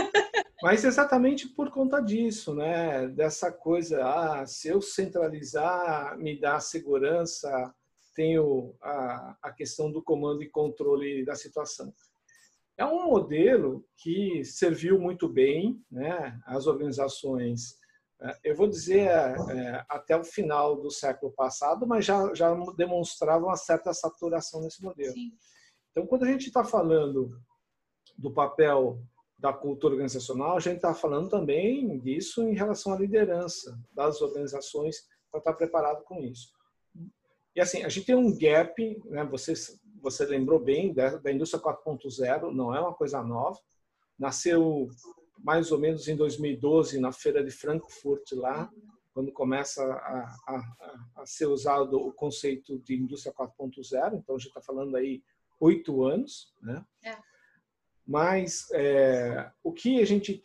Mas 0.61 0.85
exatamente 0.85 1.49
por 1.49 1.71
conta 1.71 2.01
disso, 2.01 2.53
né? 2.55 3.07
dessa 3.07 3.53
coisa, 3.53 4.05
ah, 4.05 4.47
se 4.47 4.67
eu 4.67 4.83
centralizar, 4.83 6.19
me 6.19 6.39
dá 6.41 6.59
segurança, 6.59 7.73
tenho 8.17 8.75
a, 8.83 9.37
a 9.43 9.53
questão 9.53 9.93
do 9.93 10.03
comando 10.03 10.43
e 10.43 10.51
controle 10.51 11.25
da 11.25 11.37
situação. 11.37 11.95
É 12.77 12.85
um 12.85 13.05
modelo 13.05 13.85
que 13.97 14.45
serviu 14.45 14.99
muito 14.99 15.29
bem 15.29 15.81
né, 15.91 16.37
às 16.47 16.67
organizações, 16.67 17.77
eu 18.45 18.55
vou 18.55 18.69
dizer 18.69 19.09
é, 19.09 19.85
até 19.89 20.17
o 20.17 20.25
final 20.25 20.81
do 20.81 20.91
século 20.91 21.33
passado, 21.33 21.87
mas 21.87 22.05
já, 22.05 22.33
já 22.35 22.55
demonstrava 22.77 23.47
uma 23.47 23.57
certa 23.57 23.93
saturação 23.93 24.61
nesse 24.61 24.83
modelo. 24.83 25.13
Sim. 25.13 25.33
Então, 25.91 26.07
quando 26.07 26.25
a 26.25 26.29
gente 26.29 26.47
está 26.47 26.65
falando 26.65 27.39
do 28.17 28.33
papel 28.33 29.03
da 29.39 29.53
cultura 29.53 29.95
organizacional, 29.95 30.57
a 30.57 30.61
gente 30.61 30.77
está 30.77 30.95
falando 30.95 31.29
também 31.29 31.99
disso 31.99 32.43
em 32.43 32.55
relação 32.55 32.93
à 32.93 32.99
liderança 32.99 33.79
das 33.93 34.23
organizações 34.23 34.97
para 35.31 35.39
estar 35.39 35.55
preparado 35.55 36.05
com 36.05 36.21
isso. 36.21 36.53
E 37.55 37.61
assim, 37.61 37.83
a 37.83 37.89
gente 37.89 38.07
tem 38.07 38.15
um 38.15 38.37
gap, 38.39 39.03
né? 39.07 39.25
Vocês 39.25 39.79
você 40.03 40.27
lembrou 40.27 40.59
bem 40.59 40.93
da, 40.93 41.17
da 41.17 41.33
indústria 41.33 41.63
4.0, 41.63 42.51
não 42.53 42.75
é 42.75 42.81
uma 42.81 42.93
coisa 42.93 43.23
nova. 43.23 43.59
Nasceu 44.19 44.89
mais 45.43 45.73
ou 45.73 45.79
menos 45.79 46.07
em 46.09 46.17
2012 46.17 47.01
na 47.01 47.13
feira 47.13 47.43
de 47.45 47.51
Frankfurt 47.51 48.33
lá, 48.33 48.71
quando 49.13 49.33
começa 49.33 49.83
a, 49.83 50.37
a, 50.47 51.13
a 51.17 51.27
ser 51.27 51.47
usado 51.47 51.99
o 51.99 52.13
conceito 52.13 52.79
de 52.79 52.95
indústria 52.95 53.35
4.0. 53.35 54.15
Então 54.15 54.37
a 54.37 54.39
gente 54.39 54.49
está 54.49 54.61
falando 54.61 54.97
aí 54.97 55.23
oito 55.61 56.03
anos, 56.05 56.55
né? 56.63 56.85
É. 57.05 57.17
Mas 58.07 58.69
é, 58.73 59.51
o 59.63 59.73
que 59.73 60.01
a 60.01 60.07
gente 60.07 60.45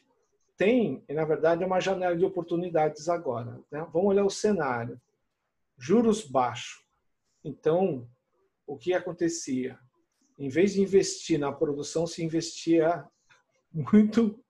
tem, 0.55 1.03
na 1.09 1.25
verdade, 1.25 1.63
é 1.63 1.65
uma 1.65 1.79
janela 1.79 2.15
de 2.15 2.25
oportunidades 2.25 3.07
agora. 3.09 3.59
Né? 3.71 3.87
Vamos 3.93 4.09
olhar 4.09 4.25
o 4.25 4.29
cenário. 4.29 4.99
Juros 5.77 6.25
baixos. 6.25 6.83
Então, 7.43 8.07
o 8.65 8.77
que 8.77 8.93
acontecia? 8.93 9.79
Em 10.37 10.49
vez 10.49 10.73
de 10.73 10.81
investir 10.81 11.39
na 11.39 11.51
produção, 11.51 12.05
se 12.05 12.23
investia 12.23 13.07
muito 13.71 14.43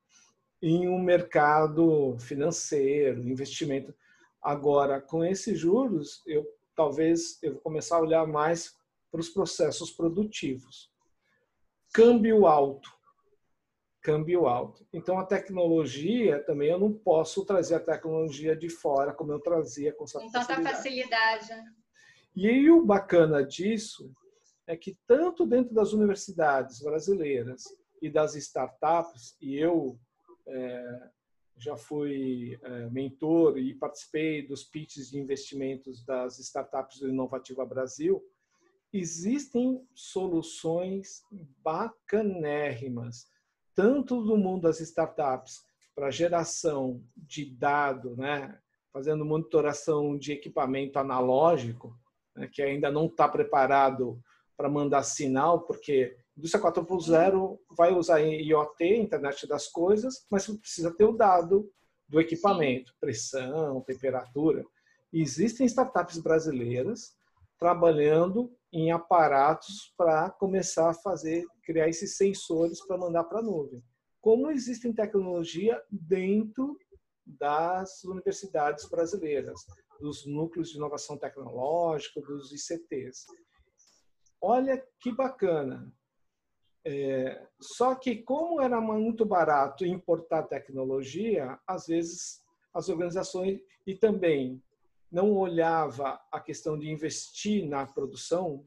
em 0.61 0.87
um 0.87 0.99
mercado 0.99 2.17
financeiro, 2.19 3.27
investimento. 3.27 3.93
Agora, 4.41 5.01
com 5.01 5.23
esses 5.23 5.57
juros, 5.59 6.23
eu 6.25 6.45
talvez 6.77 7.41
eu 7.41 7.53
vou 7.53 7.61
começar 7.61 7.97
a 7.97 8.01
olhar 8.01 8.27
mais 8.27 8.77
para 9.11 9.19
os 9.19 9.29
processos 9.29 9.91
produtivos. 9.91 10.91
Câmbio 11.91 12.45
alto. 12.45 12.95
Câmbio 13.99 14.45
alto. 14.45 14.87
Então, 14.93 15.19
a 15.19 15.25
tecnologia 15.25 16.41
também, 16.43 16.69
eu 16.69 16.79
não 16.79 16.93
posso 16.93 17.43
trazer 17.43 17.75
a 17.75 17.79
tecnologia 17.79 18.55
de 18.55 18.69
fora 18.69 19.11
como 19.11 19.31
eu 19.31 19.39
trazia 19.39 19.91
com 19.91 20.03
essa 20.03 20.23
então, 20.23 20.43
facilidade. 20.43 20.77
facilidade. 20.77 21.53
E 22.35 22.47
aí 22.47 22.69
o 22.69 22.85
bacana 22.85 23.43
disso 23.43 24.13
é 24.67 24.77
que 24.77 24.95
tanto 25.07 25.45
dentro 25.45 25.73
das 25.73 25.93
universidades 25.93 26.79
brasileiras 26.81 27.63
e 28.01 28.09
das 28.09 28.35
startups, 28.35 29.35
e 29.41 29.55
eu 29.57 29.99
é, 30.47 31.09
já 31.57 31.75
fui 31.75 32.57
é, 32.61 32.89
mentor 32.89 33.57
e 33.57 33.73
participei 33.73 34.45
dos 34.45 34.63
pitches 34.63 35.09
de 35.09 35.19
investimentos 35.19 36.03
das 36.05 36.39
startups 36.39 36.99
do 36.99 37.09
Inovativa 37.09 37.65
Brasil, 37.65 38.23
existem 38.93 39.85
soluções 39.93 41.23
bacanérrimas, 41.63 43.27
tanto 43.73 44.23
do 44.23 44.37
mundo 44.37 44.63
das 44.63 44.79
startups 44.79 45.65
para 45.95 46.11
geração 46.11 47.03
de 47.15 47.45
dado, 47.45 48.15
né, 48.15 48.59
fazendo 48.93 49.25
monitoração 49.25 50.17
de 50.17 50.31
equipamento 50.31 50.99
analógico, 50.99 51.97
né, 52.35 52.47
que 52.47 52.61
ainda 52.61 52.91
não 52.91 53.07
está 53.07 53.27
preparado 53.27 54.21
para 54.55 54.69
mandar 54.69 55.03
sinal, 55.03 55.61
porque 55.61 56.15
indústria 56.37 56.63
4.0 56.63 57.59
vai 57.75 57.93
usar 57.93 58.19
IoT, 58.19 58.85
internet 58.85 59.47
das 59.47 59.67
coisas, 59.67 60.25
mas 60.29 60.45
você 60.45 60.57
precisa 60.57 60.95
ter 60.95 61.05
o 61.05 61.11
dado 61.11 61.69
do 62.07 62.21
equipamento, 62.21 62.93
pressão, 62.99 63.81
temperatura. 63.81 64.63
E 65.11 65.21
existem 65.21 65.65
startups 65.65 66.19
brasileiras 66.19 67.15
trabalhando 67.57 68.55
em 68.71 68.91
aparatos 68.91 69.93
para 69.97 70.29
começar 70.29 70.91
a 70.91 70.93
fazer, 70.93 71.45
criar 71.63 71.89
esses 71.89 72.15
sensores 72.15 72.85
para 72.85 72.97
mandar 72.97 73.23
para 73.23 73.39
a 73.39 73.43
nuvem. 73.43 73.83
Como 74.21 74.51
existem 74.51 74.93
tecnologia 74.93 75.81
dentro 75.89 76.77
das 77.25 78.03
universidades 78.03 78.87
brasileiras 78.87 79.59
dos 79.99 80.25
núcleos 80.25 80.69
de 80.69 80.77
inovação 80.77 81.17
tecnológica, 81.17 82.21
dos 82.21 82.51
ICTs. 82.51 83.25
Olha 84.39 84.81
que 84.99 85.11
bacana. 85.11 85.91
É, 86.89 87.45
só 87.59 87.95
que, 87.95 88.15
como 88.15 88.61
era 88.61 88.79
muito 88.79 89.25
barato 89.25 89.85
importar 89.85 90.43
tecnologia, 90.43 91.59
às 91.67 91.85
vezes 91.87 92.41
as 92.73 92.87
organizações 92.87 93.59
e 93.85 93.93
também 93.93 94.63
não 95.11 95.33
olhava 95.33 96.17
a 96.31 96.39
questão 96.39 96.79
de 96.79 96.89
investir 96.89 97.67
na 97.67 97.85
produção. 97.85 98.65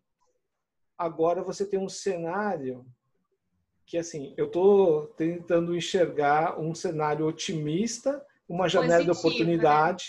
Agora 0.98 1.42
você 1.42 1.64
tem 1.64 1.80
um 1.80 1.88
cenário 1.88 2.84
que, 3.86 3.96
assim, 3.96 4.34
eu 4.36 4.48
estou 4.48 5.06
tentando 5.16 5.74
enxergar 5.74 6.60
um 6.60 6.74
cenário 6.74 7.26
otimista, 7.26 8.22
uma 8.46 8.68
janela 8.68 8.98
Positivo, 8.98 9.14
de 9.14 9.22
né? 9.22 9.28
oportunidade, 9.28 10.04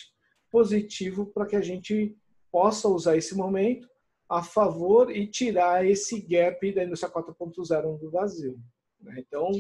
positivo 0.51 1.25
para 1.27 1.45
que 1.45 1.55
a 1.55 1.61
gente 1.61 2.13
possa 2.51 2.89
usar 2.89 3.15
esse 3.15 3.33
momento 3.35 3.89
a 4.31 4.41
favor 4.41 5.13
e 5.13 5.27
tirar 5.27 5.85
esse 5.85 6.21
gap 6.21 6.71
da 6.71 6.85
indústria 6.85 7.11
4.0 7.11 7.99
do 7.99 8.09
Brasil. 8.09 8.57
Né? 9.01 9.15
Então, 9.27 9.51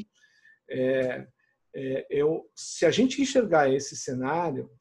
é, 0.69 1.27
é, 1.75 2.07
eu, 2.09 2.49
se 2.55 2.85
a 2.85 2.89
gente 2.89 3.21
enxergar 3.21 3.69
esse 3.69 3.97
cenário, 3.97 4.71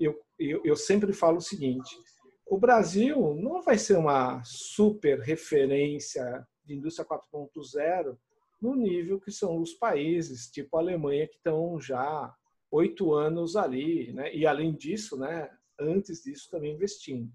eu, 0.00 0.20
eu, 0.36 0.62
eu 0.64 0.74
sempre 0.74 1.12
falo 1.12 1.36
o 1.36 1.40
seguinte: 1.40 1.96
o 2.44 2.58
Brasil 2.58 3.36
não 3.36 3.62
vai 3.62 3.78
ser 3.78 3.96
uma 3.96 4.42
super 4.42 5.20
referência 5.20 6.44
de 6.64 6.74
indústria 6.74 7.06
4.0 7.06 8.18
no 8.60 8.74
nível 8.74 9.20
que 9.20 9.30
são 9.30 9.60
os 9.60 9.74
países, 9.74 10.50
tipo 10.50 10.76
a 10.76 10.80
Alemanha, 10.80 11.28
que 11.28 11.36
estão 11.36 11.78
já 11.80 12.34
oito 12.72 13.14
anos 13.14 13.54
ali, 13.54 14.12
né? 14.12 14.34
E 14.34 14.44
além 14.44 14.74
disso, 14.74 15.16
né? 15.16 15.48
Antes 15.78 16.24
disso 16.24 16.50
também 16.50 16.74
investindo. 16.74 17.30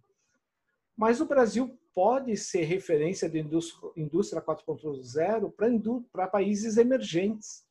Mas 1.01 1.19
o 1.19 1.25
Brasil 1.25 1.75
pode 1.95 2.37
ser 2.37 2.61
referência 2.61 3.27
de 3.27 3.39
indústria 3.39 4.39
4.0 4.39 6.05
para 6.11 6.27
países 6.27 6.77
emergentes 6.77 7.65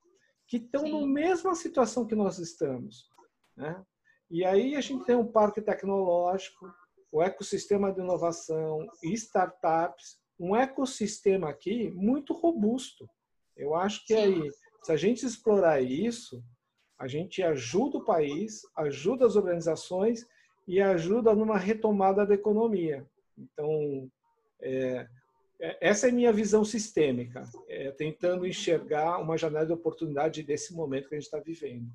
que 0.49 0.57
estão 0.57 0.83
na 0.83 1.07
mesma 1.07 1.55
situação 1.55 2.05
que 2.05 2.17
nós 2.17 2.41
estamos, 2.41 3.09
né? 3.57 3.81
E 4.29 4.45
aí 4.45 4.75
a 4.75 4.81
gente 4.81 5.05
tem 5.05 5.15
um 5.15 5.31
parque 5.31 5.63
tecnológico, 5.63 6.75
o 7.13 7.23
ecossistema 7.23 7.93
de 7.93 8.01
inovação, 8.01 8.89
startups, 9.01 10.19
um 10.37 10.57
ecossistema 10.57 11.51
aqui 11.51 11.89
muito 11.93 12.33
robusto. 12.33 13.09
Eu 13.57 13.77
acho 13.77 14.05
que 14.07 14.13
aí, 14.13 14.51
se 14.83 14.91
a 14.91 14.97
gente 14.97 15.25
explorar 15.25 15.81
isso, 15.81 16.43
a 16.99 17.07
gente 17.07 17.45
ajuda 17.45 17.99
o 17.99 18.05
país, 18.05 18.63
ajuda 18.75 19.25
as 19.25 19.37
organizações 19.37 20.27
e 20.67 20.81
ajuda 20.81 21.33
numa 21.33 21.57
retomada 21.57 22.27
da 22.27 22.35
economia. 22.35 23.09
Então, 23.41 24.11
é, 24.61 25.07
é, 25.61 25.89
essa 25.89 26.09
é 26.09 26.13
minha 26.13 26.33
visão 26.33 26.65
sistêmica, 26.65 27.45
é, 27.69 27.91
tentando 27.93 28.47
enxergar 28.47 29.19
uma 29.19 29.37
janela 29.37 29.67
de 29.67 29.73
oportunidade 29.73 30.43
desse 30.43 30.75
momento 30.75 31.09
que 31.09 31.15
a 31.15 31.19
gente 31.19 31.27
está 31.27 31.39
vivendo. 31.39 31.91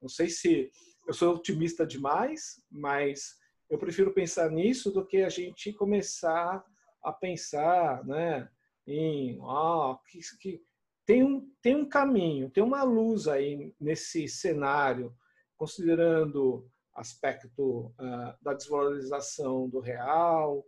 Não 0.00 0.08
sei 0.08 0.28
se 0.28 0.70
eu 1.06 1.14
sou 1.14 1.34
otimista 1.34 1.86
demais, 1.86 2.62
mas 2.70 3.36
eu 3.68 3.78
prefiro 3.78 4.12
pensar 4.12 4.50
nisso 4.50 4.90
do 4.90 5.06
que 5.06 5.18
a 5.18 5.28
gente 5.28 5.72
começar 5.72 6.64
a 7.02 7.12
pensar 7.12 8.04
né, 8.04 8.48
em 8.86 9.38
ah, 9.42 9.98
que, 10.08 10.20
que 10.40 10.62
tem 11.04 11.24
um, 11.24 11.50
tem 11.60 11.74
um 11.74 11.88
caminho, 11.88 12.50
tem 12.50 12.62
uma 12.62 12.82
luz 12.84 13.26
aí 13.26 13.74
nesse 13.80 14.28
cenário, 14.28 15.12
considerando 15.56 16.68
aspecto 16.94 17.86
uh, 17.98 18.36
da 18.42 18.54
desvalorização 18.54 19.68
do 19.68 19.80
real, 19.80 20.64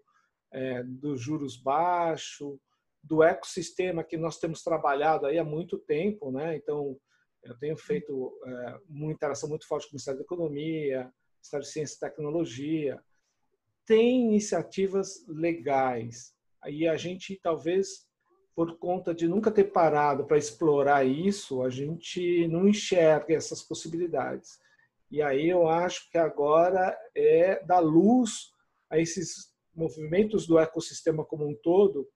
é, 0.54 0.82
dos 0.84 1.20
juros 1.20 1.56
baixos, 1.56 2.58
do 3.02 3.22
ecossistema 3.22 4.04
que 4.04 4.16
nós 4.16 4.38
temos 4.38 4.62
trabalhado 4.62 5.26
aí 5.26 5.38
há 5.38 5.44
muito 5.44 5.78
tempo, 5.78 6.30
né? 6.30 6.56
Então, 6.56 6.96
eu 7.42 7.58
tenho 7.58 7.76
feito 7.76 8.32
é, 8.46 8.78
uma 8.88 9.12
interação 9.12 9.48
muito 9.48 9.66
forte 9.66 9.84
com 9.84 9.90
o 9.90 9.94
Ministério 9.94 10.18
da 10.18 10.24
Economia, 10.24 11.12
Ministério 11.36 11.66
de 11.66 11.72
Ciência 11.72 11.96
e 11.96 12.00
Tecnologia. 12.00 13.02
Tem 13.84 14.22
iniciativas 14.22 15.26
legais. 15.28 16.34
Aí 16.62 16.88
a 16.88 16.96
gente 16.96 17.38
talvez 17.42 18.06
por 18.54 18.78
conta 18.78 19.12
de 19.12 19.26
nunca 19.26 19.50
ter 19.50 19.64
parado 19.64 20.24
para 20.24 20.38
explorar 20.38 21.04
isso, 21.04 21.62
a 21.62 21.68
gente 21.68 22.46
não 22.46 22.68
enxerga 22.68 23.34
essas 23.34 23.62
possibilidades. 23.62 24.60
E 25.10 25.20
aí 25.20 25.48
eu 25.48 25.68
acho 25.68 26.08
que 26.10 26.16
agora 26.16 26.96
é 27.14 27.62
dar 27.66 27.80
luz 27.80 28.52
a 28.88 28.98
esses 28.98 29.53
movimentos 29.76 30.46
do 30.46 30.58
ecossistema 30.58 31.24
como 31.24 31.46
um 31.46 31.54
todo 31.54 32.08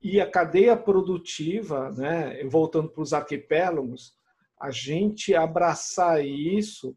e 0.00 0.20
a 0.20 0.30
cadeia 0.30 0.76
produtiva, 0.76 1.90
né, 1.90 2.42
voltando 2.44 2.88
para 2.88 3.02
os 3.02 3.12
arquipélagos, 3.12 4.16
a 4.60 4.70
gente 4.70 5.34
abraçar 5.34 6.24
isso 6.24 6.96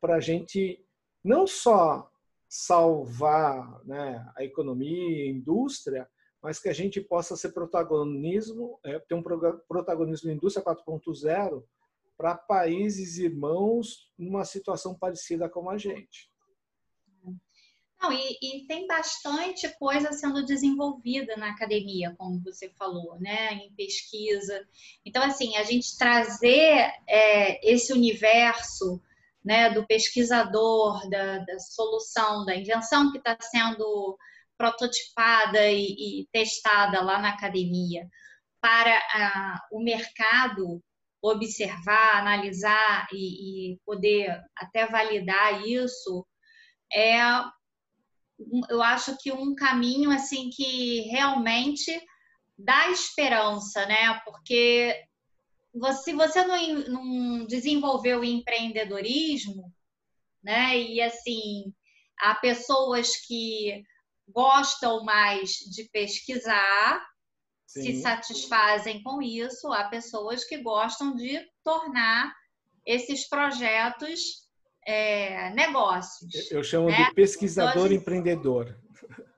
para 0.00 0.16
a 0.16 0.20
gente 0.20 0.84
não 1.22 1.46
só 1.46 2.10
salvar 2.48 3.80
né, 3.84 4.28
a 4.36 4.42
economia, 4.42 5.24
a 5.24 5.28
indústria, 5.28 6.08
mas 6.42 6.58
que 6.58 6.68
a 6.68 6.72
gente 6.72 7.00
possa 7.00 7.36
ser 7.36 7.52
protagonismo, 7.52 8.80
é, 8.82 8.98
ter 8.98 9.14
um 9.14 9.22
protagonismo 9.22 10.30
indústria 10.30 10.64
4.0 10.64 11.62
para 12.16 12.34
países 12.34 13.18
irmãos 13.18 14.10
numa 14.18 14.44
situação 14.44 14.94
parecida 14.94 15.48
com 15.48 15.70
a 15.70 15.78
gente. 15.78 16.29
Não, 18.00 18.10
e, 18.12 18.38
e, 18.40 18.66
tem 18.66 18.86
bastante 18.86 19.68
coisa 19.78 20.10
sendo 20.12 20.44
desenvolvida 20.44 21.36
na 21.36 21.50
academia, 21.50 22.14
como 22.16 22.42
você 22.42 22.70
falou, 22.70 23.20
né, 23.20 23.52
em 23.54 23.72
pesquisa. 23.74 24.66
Então, 25.04 25.22
assim, 25.22 25.56
a 25.56 25.62
gente 25.64 25.98
trazer 25.98 26.92
é, 27.06 27.70
esse 27.70 27.92
universo 27.92 29.02
né, 29.44 29.68
do 29.70 29.86
pesquisador, 29.86 31.08
da, 31.10 31.38
da 31.38 31.58
solução, 31.58 32.46
da 32.46 32.56
invenção 32.56 33.12
que 33.12 33.18
está 33.18 33.36
sendo 33.40 34.16
prototipada 34.56 35.70
e, 35.70 36.20
e 36.20 36.28
testada 36.32 37.02
lá 37.02 37.18
na 37.18 37.30
academia 37.30 38.08
para 38.60 38.94
a, 38.94 39.66
o 39.72 39.82
mercado 39.82 40.82
observar, 41.22 42.16
analisar 42.16 43.08
e, 43.12 43.72
e, 43.72 43.78
poder 43.84 44.38
até 44.56 44.86
validar 44.86 45.66
isso 45.66 46.26
é 46.92 47.20
eu 48.68 48.82
acho 48.82 49.16
que 49.18 49.32
um 49.32 49.54
caminho 49.54 50.10
assim 50.10 50.50
que 50.50 51.02
realmente 51.02 52.00
dá 52.58 52.90
esperança, 52.90 53.86
né? 53.86 54.20
Porque 54.24 55.04
se 56.02 56.12
você 56.12 56.44
não, 56.44 56.58
não 56.88 57.46
desenvolveu 57.46 58.20
o 58.20 58.24
empreendedorismo, 58.24 59.72
né? 60.42 60.78
E 60.78 61.00
assim, 61.00 61.72
há 62.18 62.34
pessoas 62.34 63.16
que 63.26 63.82
gostam 64.28 65.04
mais 65.04 65.50
de 65.50 65.84
pesquisar, 65.92 67.06
Sim. 67.66 67.82
se 67.82 68.02
satisfazem 68.02 69.02
com 69.02 69.22
isso. 69.22 69.72
Há 69.72 69.84
pessoas 69.84 70.44
que 70.44 70.58
gostam 70.58 71.14
de 71.14 71.40
tornar 71.62 72.34
esses 72.84 73.28
projetos 73.28 74.49
é, 74.86 75.50
negócios. 75.50 76.50
Eu 76.50 76.62
chamo 76.62 76.88
né? 76.88 77.04
de 77.04 77.14
pesquisador 77.14 77.86
então, 77.86 77.96
empreendedor. 77.96 78.78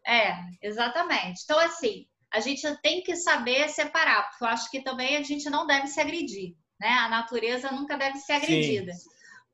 É, 0.06 0.34
exatamente. 0.62 1.42
Então, 1.44 1.58
assim, 1.58 2.06
a 2.32 2.40
gente 2.40 2.62
tem 2.82 3.02
que 3.02 3.16
saber 3.16 3.68
separar, 3.68 4.28
porque 4.28 4.44
eu 4.44 4.48
acho 4.48 4.70
que 4.70 4.82
também 4.82 5.16
a 5.16 5.22
gente 5.22 5.48
não 5.50 5.66
deve 5.66 5.86
se 5.88 6.00
agredir, 6.00 6.54
né? 6.80 6.88
A 6.88 7.08
natureza 7.08 7.70
nunca 7.70 7.96
deve 7.96 8.18
ser 8.18 8.32
agredida. 8.32 8.92
Sim. 8.92 9.10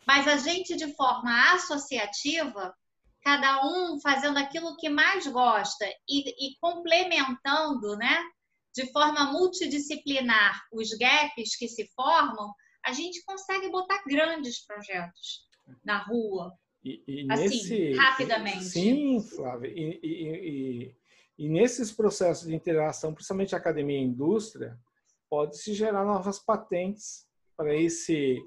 Mas 0.07 0.27
a 0.27 0.37
gente, 0.37 0.77
de 0.77 0.95
forma 0.95 1.53
associativa, 1.53 2.75
cada 3.23 3.67
um 3.67 4.01
fazendo 4.01 4.39
aquilo 4.39 4.77
que 4.77 4.89
mais 4.89 5.27
gosta 5.27 5.85
e, 6.09 6.49
e 6.49 6.57
complementando, 6.61 7.97
né, 7.97 8.23
de 8.75 8.91
forma 8.93 9.33
multidisciplinar 9.33 10.59
os 10.73 10.89
gaps 10.97 11.57
que 11.57 11.69
se 11.69 11.87
formam, 11.95 12.55
a 12.87 12.93
gente 12.93 13.23
consegue 13.25 13.69
botar 13.71 14.03
grandes 14.07 14.65
projetos 14.65 15.48
na 15.85 15.99
rua. 15.99 16.53
E, 16.85 17.03
e 17.07 17.33
assim, 17.33 17.43
nesse, 17.43 17.93
rapidamente. 17.93 18.65
Sim, 18.65 19.21
Flávia. 19.23 19.69
E, 19.69 20.01
e, 20.03 20.95
e, 21.39 21.49
nesses 21.49 21.93
processos 21.93 22.47
de 22.47 22.55
interação, 22.55 23.13
principalmente 23.13 23.55
academia 23.55 23.99
e 23.99 24.03
indústria, 24.03 24.79
pode-se 25.29 25.75
gerar 25.75 26.05
novas 26.05 26.39
patentes 26.39 27.27
para 27.57 27.75
esse 27.75 28.39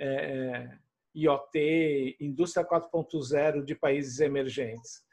é, 0.00 0.06
é 0.06 0.78
IoT, 1.14 2.16
indústria 2.20 2.66
4.0 2.66 3.64
de 3.64 3.74
países 3.74 4.18
emergentes. 4.18 5.04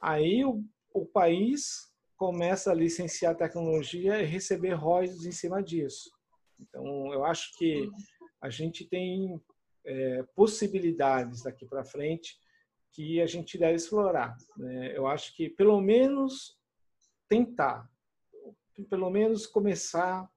Aí 0.00 0.44
o, 0.44 0.62
o 0.94 1.04
país 1.04 1.90
começa 2.16 2.70
a 2.70 2.74
licenciar 2.74 3.34
tecnologia 3.34 4.20
e 4.20 4.26
receber 4.26 4.74
royalties 4.74 5.24
em 5.24 5.32
cima 5.32 5.62
disso. 5.62 6.10
Então, 6.60 7.12
eu 7.12 7.24
acho 7.24 7.56
que 7.58 7.88
a 8.40 8.50
gente 8.50 8.86
tem 8.86 9.40
é, 9.84 10.22
possibilidades 10.34 11.42
daqui 11.42 11.66
para 11.66 11.84
frente 11.84 12.38
que 12.92 13.20
a 13.20 13.26
gente 13.26 13.56
deve 13.58 13.76
explorar. 13.76 14.36
Né? 14.56 14.96
Eu 14.96 15.06
acho 15.06 15.34
que, 15.34 15.48
pelo 15.48 15.80
menos, 15.80 16.58
tentar, 17.28 17.88
pelo 18.88 19.10
menos 19.10 19.46
começar 19.46 20.28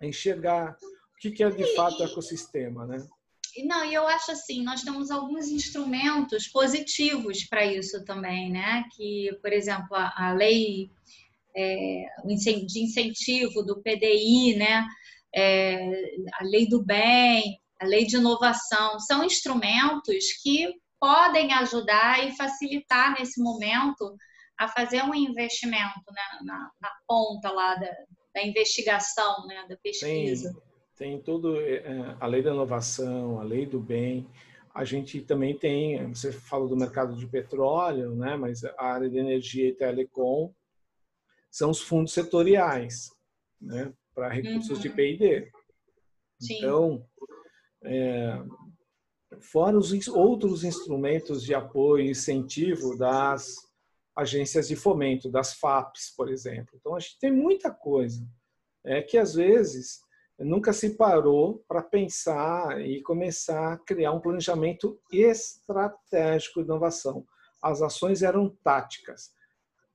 a 0.00 0.06
enxergar 0.06 0.76
o 0.80 1.18
que 1.18 1.42
é 1.42 1.50
de 1.50 1.74
fato 1.74 2.00
o 2.00 2.04
ecossistema, 2.04 2.86
né? 2.86 3.06
Não, 3.64 3.84
e 3.84 3.92
eu 3.92 4.08
acho 4.08 4.32
assim, 4.32 4.62
nós 4.64 4.82
temos 4.82 5.10
alguns 5.10 5.48
instrumentos 5.48 6.48
positivos 6.48 7.44
para 7.44 7.66
isso 7.66 8.02
também, 8.04 8.50
né? 8.50 8.84
Que, 8.96 9.30
por 9.42 9.52
exemplo, 9.52 9.94
a, 9.94 10.12
a 10.16 10.32
lei 10.32 10.90
é, 11.54 12.06
de 12.66 12.80
incentivo 12.80 13.62
do 13.62 13.82
PDI, 13.82 14.56
né? 14.56 14.86
É, 15.34 15.76
a 16.40 16.44
lei 16.44 16.66
do 16.66 16.82
bem, 16.82 17.60
a 17.82 17.86
lei 17.86 18.06
de 18.06 18.16
inovação, 18.16 18.98
são 19.00 19.24
instrumentos 19.24 20.32
que 20.42 20.72
podem 21.00 21.52
ajudar 21.54 22.26
e 22.26 22.36
facilitar 22.36 23.18
nesse 23.18 23.42
momento 23.42 24.16
a 24.58 24.68
fazer 24.68 25.02
um 25.02 25.14
investimento 25.14 26.00
né? 26.12 26.38
na, 26.44 26.70
na, 26.80 26.90
ponta 27.06 27.50
lá 27.50 27.74
da, 27.74 27.90
da 28.34 28.42
investigação, 28.42 29.46
né? 29.46 29.66
da 29.68 29.76
pesquisa. 29.76 30.50
Sim 30.50 30.72
tem 31.02 31.20
tudo 31.20 31.60
é, 31.60 32.16
a 32.20 32.26
lei 32.28 32.42
da 32.42 32.52
inovação, 32.52 33.40
a 33.40 33.42
lei 33.42 33.66
do 33.66 33.80
bem. 33.80 34.24
A 34.72 34.84
gente 34.84 35.20
também 35.20 35.58
tem, 35.58 36.06
você 36.14 36.30
falou 36.30 36.68
do 36.68 36.76
mercado 36.76 37.16
de 37.16 37.26
petróleo, 37.26 38.14
né? 38.14 38.36
Mas 38.36 38.64
a 38.64 38.84
área 38.84 39.10
de 39.10 39.18
energia 39.18 39.68
e 39.68 39.74
telecom 39.74 40.54
são 41.50 41.70
os 41.70 41.80
fundos 41.80 42.12
setoriais, 42.12 43.10
né? 43.60 43.92
Para 44.14 44.28
recursos 44.28 44.76
uhum. 44.76 44.82
de 44.82 44.90
P&D. 44.90 45.50
Então, 46.50 47.04
é, 47.84 48.42
fora 49.40 49.76
os 49.76 50.08
outros 50.08 50.64
instrumentos 50.64 51.42
de 51.42 51.54
apoio 51.54 52.04
e 52.04 52.10
incentivo 52.10 52.96
das 52.96 53.56
agências 54.14 54.68
de 54.68 54.76
fomento, 54.76 55.30
das 55.30 55.54
FAPs, 55.54 56.12
por 56.16 56.30
exemplo. 56.30 56.74
Então, 56.74 56.94
a 56.94 57.00
gente 57.00 57.18
tem 57.18 57.32
muita 57.32 57.70
coisa 57.70 58.26
é 58.84 59.00
que 59.00 59.16
às 59.16 59.34
vezes 59.34 60.00
nunca 60.38 60.72
se 60.72 60.96
parou 60.96 61.64
para 61.68 61.82
pensar 61.82 62.80
e 62.80 63.00
começar 63.02 63.74
a 63.74 63.78
criar 63.78 64.12
um 64.12 64.20
planejamento 64.20 65.00
estratégico 65.10 66.60
de 66.60 66.66
inovação. 66.66 67.24
As 67.62 67.80
ações 67.80 68.22
eram 68.22 68.48
táticas. 68.64 69.30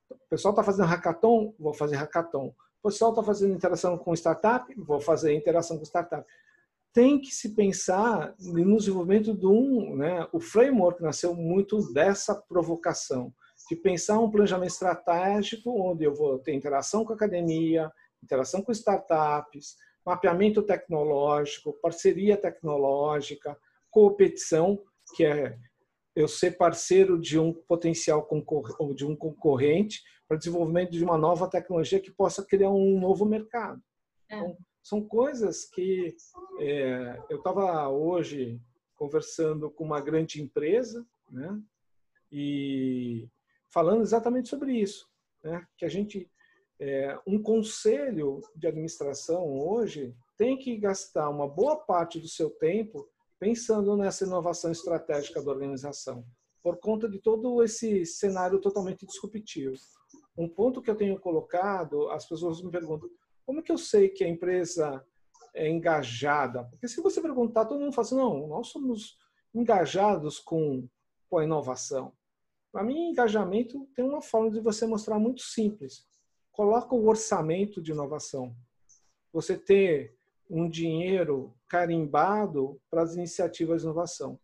O 0.10 0.30
pessoal 0.30 0.54
está 0.54 0.64
fazendo 0.64 0.88
hackathon, 0.88 1.54
vou 1.60 1.74
fazer 1.74 1.98
hackathon. 1.98 2.54
O 2.82 2.90
pessoal 2.90 3.12
está 3.12 3.22
fazendo 3.22 3.54
interação 3.54 3.98
com 3.98 4.14
startup, 4.14 4.74
vou 4.76 5.02
fazer 5.02 5.34
interação 5.34 5.78
com 5.78 5.84
startup. 5.84 6.26
Tem 6.98 7.22
que 7.22 7.30
se 7.30 7.54
pensar 7.54 8.34
no 8.40 8.76
desenvolvimento 8.76 9.32
de 9.32 9.46
um, 9.46 9.96
né? 9.96 10.28
O 10.34 10.40
framework 10.40 11.00
nasceu 11.00 11.36
muito 11.36 11.94
dessa 11.94 12.34
provocação, 12.34 13.32
de 13.70 13.76
pensar 13.76 14.18
um 14.18 14.32
planejamento 14.32 14.72
estratégico 14.72 15.70
onde 15.80 16.06
eu 16.06 16.16
vou 16.16 16.40
ter 16.40 16.56
interação 16.56 17.06
com 17.06 17.14
a 17.14 17.16
academia, 17.16 17.92
interação 18.24 18.64
com 18.64 18.72
startups, 18.72 19.76
mapeamento 20.04 20.64
tecnológico, 20.64 21.78
parceria 21.84 22.36
tecnológica, 22.36 23.56
competição, 23.92 24.82
que 25.16 25.24
é 25.24 25.56
eu 26.16 26.28
ser 26.28 26.58
parceiro 26.58 27.20
de 27.20 27.38
um 27.38 27.54
potencial 27.54 28.28
ou 28.80 28.96
de 28.96 29.06
um 29.06 29.16
concorrente 29.16 30.02
para 30.28 30.36
desenvolvimento 30.36 30.94
de 30.94 31.04
uma 31.04 31.16
nova 31.16 31.48
tecnologia 31.48 32.00
que 32.00 32.10
possa 32.10 32.44
criar 32.44 32.72
um 32.72 33.00
novo 33.00 33.24
mercado. 33.24 33.80
É. 34.32 34.36
Então, 34.36 34.58
são 34.88 35.02
coisas 35.02 35.66
que 35.66 36.16
é, 36.60 37.22
eu 37.30 37.40
estava 37.40 37.90
hoje 37.90 38.58
conversando 38.96 39.70
com 39.70 39.84
uma 39.84 40.00
grande 40.00 40.42
empresa, 40.42 41.06
né? 41.30 41.62
E 42.32 43.28
falando 43.68 44.02
exatamente 44.02 44.48
sobre 44.48 44.72
isso, 44.72 45.06
né? 45.44 45.68
Que 45.78 45.84
a 45.84 45.90
gente 45.90 46.32
é, 46.80 47.20
um 47.28 47.42
conselho 47.42 48.40
de 48.56 48.66
administração 48.66 49.46
hoje 49.46 50.16
tem 50.38 50.58
que 50.58 50.78
gastar 50.78 51.30
uma 51.30 51.50
boa 51.50 51.76
parte 51.76 52.18
do 52.18 52.28
seu 52.30 52.50
tempo 52.50 53.10
pensando 53.38 53.98
nessa 53.98 54.24
inovação 54.24 54.72
estratégica 54.72 55.44
da 55.44 55.52
organização, 55.52 56.26
por 56.64 56.78
conta 56.78 57.10
de 57.10 57.20
todo 57.20 57.62
esse 57.62 58.06
cenário 58.06 58.62
totalmente 58.62 59.06
disruptivo. 59.06 59.76
Um 60.38 60.48
ponto 60.48 60.82
que 60.82 60.90
eu 60.90 60.96
tenho 60.96 61.20
colocado, 61.20 62.10
as 62.10 62.26
pessoas 62.26 62.62
me 62.62 62.72
perguntam, 62.72 63.10
como 63.48 63.62
é 63.62 63.64
que 63.64 63.72
eu 63.72 63.78
sei 63.78 64.10
que 64.10 64.26
a 64.26 64.28
empresa 64.28 65.02
é 65.56 65.70
engajada? 65.70 66.66
Porque 66.66 66.86
se 66.86 67.00
você 67.00 67.22
perguntar, 67.22 67.64
todo 67.64 67.80
mundo 67.80 67.94
fala 67.94 68.06
assim, 68.06 68.18
não, 68.18 68.46
nós 68.46 68.68
somos 68.68 69.18
engajados 69.56 70.38
com, 70.38 70.86
com 71.30 71.38
a 71.38 71.46
inovação. 71.46 72.12
Para 72.74 72.84
mim, 72.84 73.08
engajamento 73.10 73.88
tem 73.96 74.04
uma 74.04 74.22
forma 74.22 74.52
de 74.52 74.60
você 74.60 74.86
mostrar 74.86 75.18
muito 75.18 75.42
simples. 75.42 76.06
Coloca 76.52 76.94
o 76.94 77.08
orçamento 77.08 77.82
de 77.82 77.94
inovação. 77.94 78.54
Você 79.32 79.58
ter 79.58 80.14
um 80.50 80.70
dinheiro 80.70 81.56
carimbado 81.70 82.82
para 82.90 83.02
as 83.02 83.16
iniciativas 83.16 83.82
de 83.82 83.88
inovação. 83.88 84.38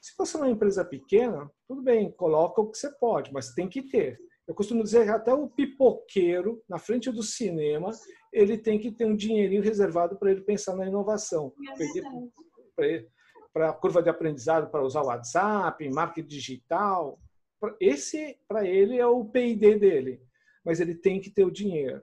Se 0.00 0.14
você 0.16 0.38
é 0.38 0.40
uma 0.40 0.50
empresa 0.50 0.82
pequena, 0.82 1.50
tudo 1.68 1.82
bem, 1.82 2.10
coloca 2.10 2.62
o 2.62 2.70
que 2.70 2.78
você 2.78 2.90
pode, 2.92 3.30
mas 3.34 3.52
tem 3.52 3.68
que 3.68 3.82
ter. 3.82 4.18
Eu 4.46 4.54
costumo 4.54 4.84
dizer 4.84 5.04
que 5.04 5.10
até 5.10 5.34
o 5.34 5.48
pipoqueiro, 5.48 6.62
na 6.68 6.78
frente 6.78 7.10
do 7.10 7.22
cinema, 7.22 7.90
ele 8.32 8.56
tem 8.56 8.78
que 8.78 8.92
ter 8.92 9.04
um 9.04 9.16
dinheirinho 9.16 9.62
reservado 9.62 10.16
para 10.16 10.30
ele 10.30 10.42
pensar 10.42 10.76
na 10.76 10.86
inovação. 10.86 11.52
Para 13.52 13.70
a 13.70 13.72
curva 13.72 14.02
de 14.02 14.08
aprendizado, 14.08 14.70
para 14.70 14.84
usar 14.84 15.02
o 15.02 15.06
WhatsApp, 15.06 15.88
marketing 15.90 16.28
digital. 16.28 17.18
Esse, 17.80 18.38
para 18.46 18.64
ele, 18.64 18.98
é 18.98 19.06
o 19.06 19.24
PID 19.24 19.78
dele. 19.78 20.22
Mas 20.64 20.78
ele 20.78 20.94
tem 20.94 21.20
que 21.20 21.30
ter 21.30 21.44
o 21.44 21.50
dinheiro. 21.50 22.02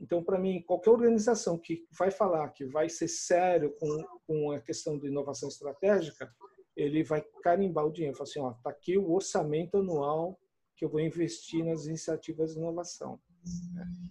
Então, 0.00 0.22
para 0.22 0.38
mim, 0.38 0.62
qualquer 0.62 0.90
organização 0.90 1.56
que 1.56 1.86
vai 1.96 2.10
falar 2.10 2.48
que 2.48 2.64
vai 2.64 2.88
ser 2.88 3.06
sério 3.06 3.72
com, 3.78 4.04
com 4.26 4.50
a 4.50 4.60
questão 4.60 4.98
de 4.98 5.06
inovação 5.06 5.48
estratégica, 5.48 6.28
ele 6.76 7.04
vai 7.04 7.22
carimbar 7.42 7.86
o 7.86 7.92
dinheiro. 7.92 8.16
Fala 8.16 8.28
assim, 8.28 8.40
ó, 8.40 8.52
tá 8.64 8.70
aqui 8.70 8.98
o 8.98 9.12
orçamento 9.12 9.76
anual 9.76 10.36
que 10.76 10.84
eu 10.84 10.88
vou 10.88 11.00
investir 11.00 11.64
nas 11.64 11.86
iniciativas 11.86 12.52
de 12.52 12.58
inovação. 12.58 13.18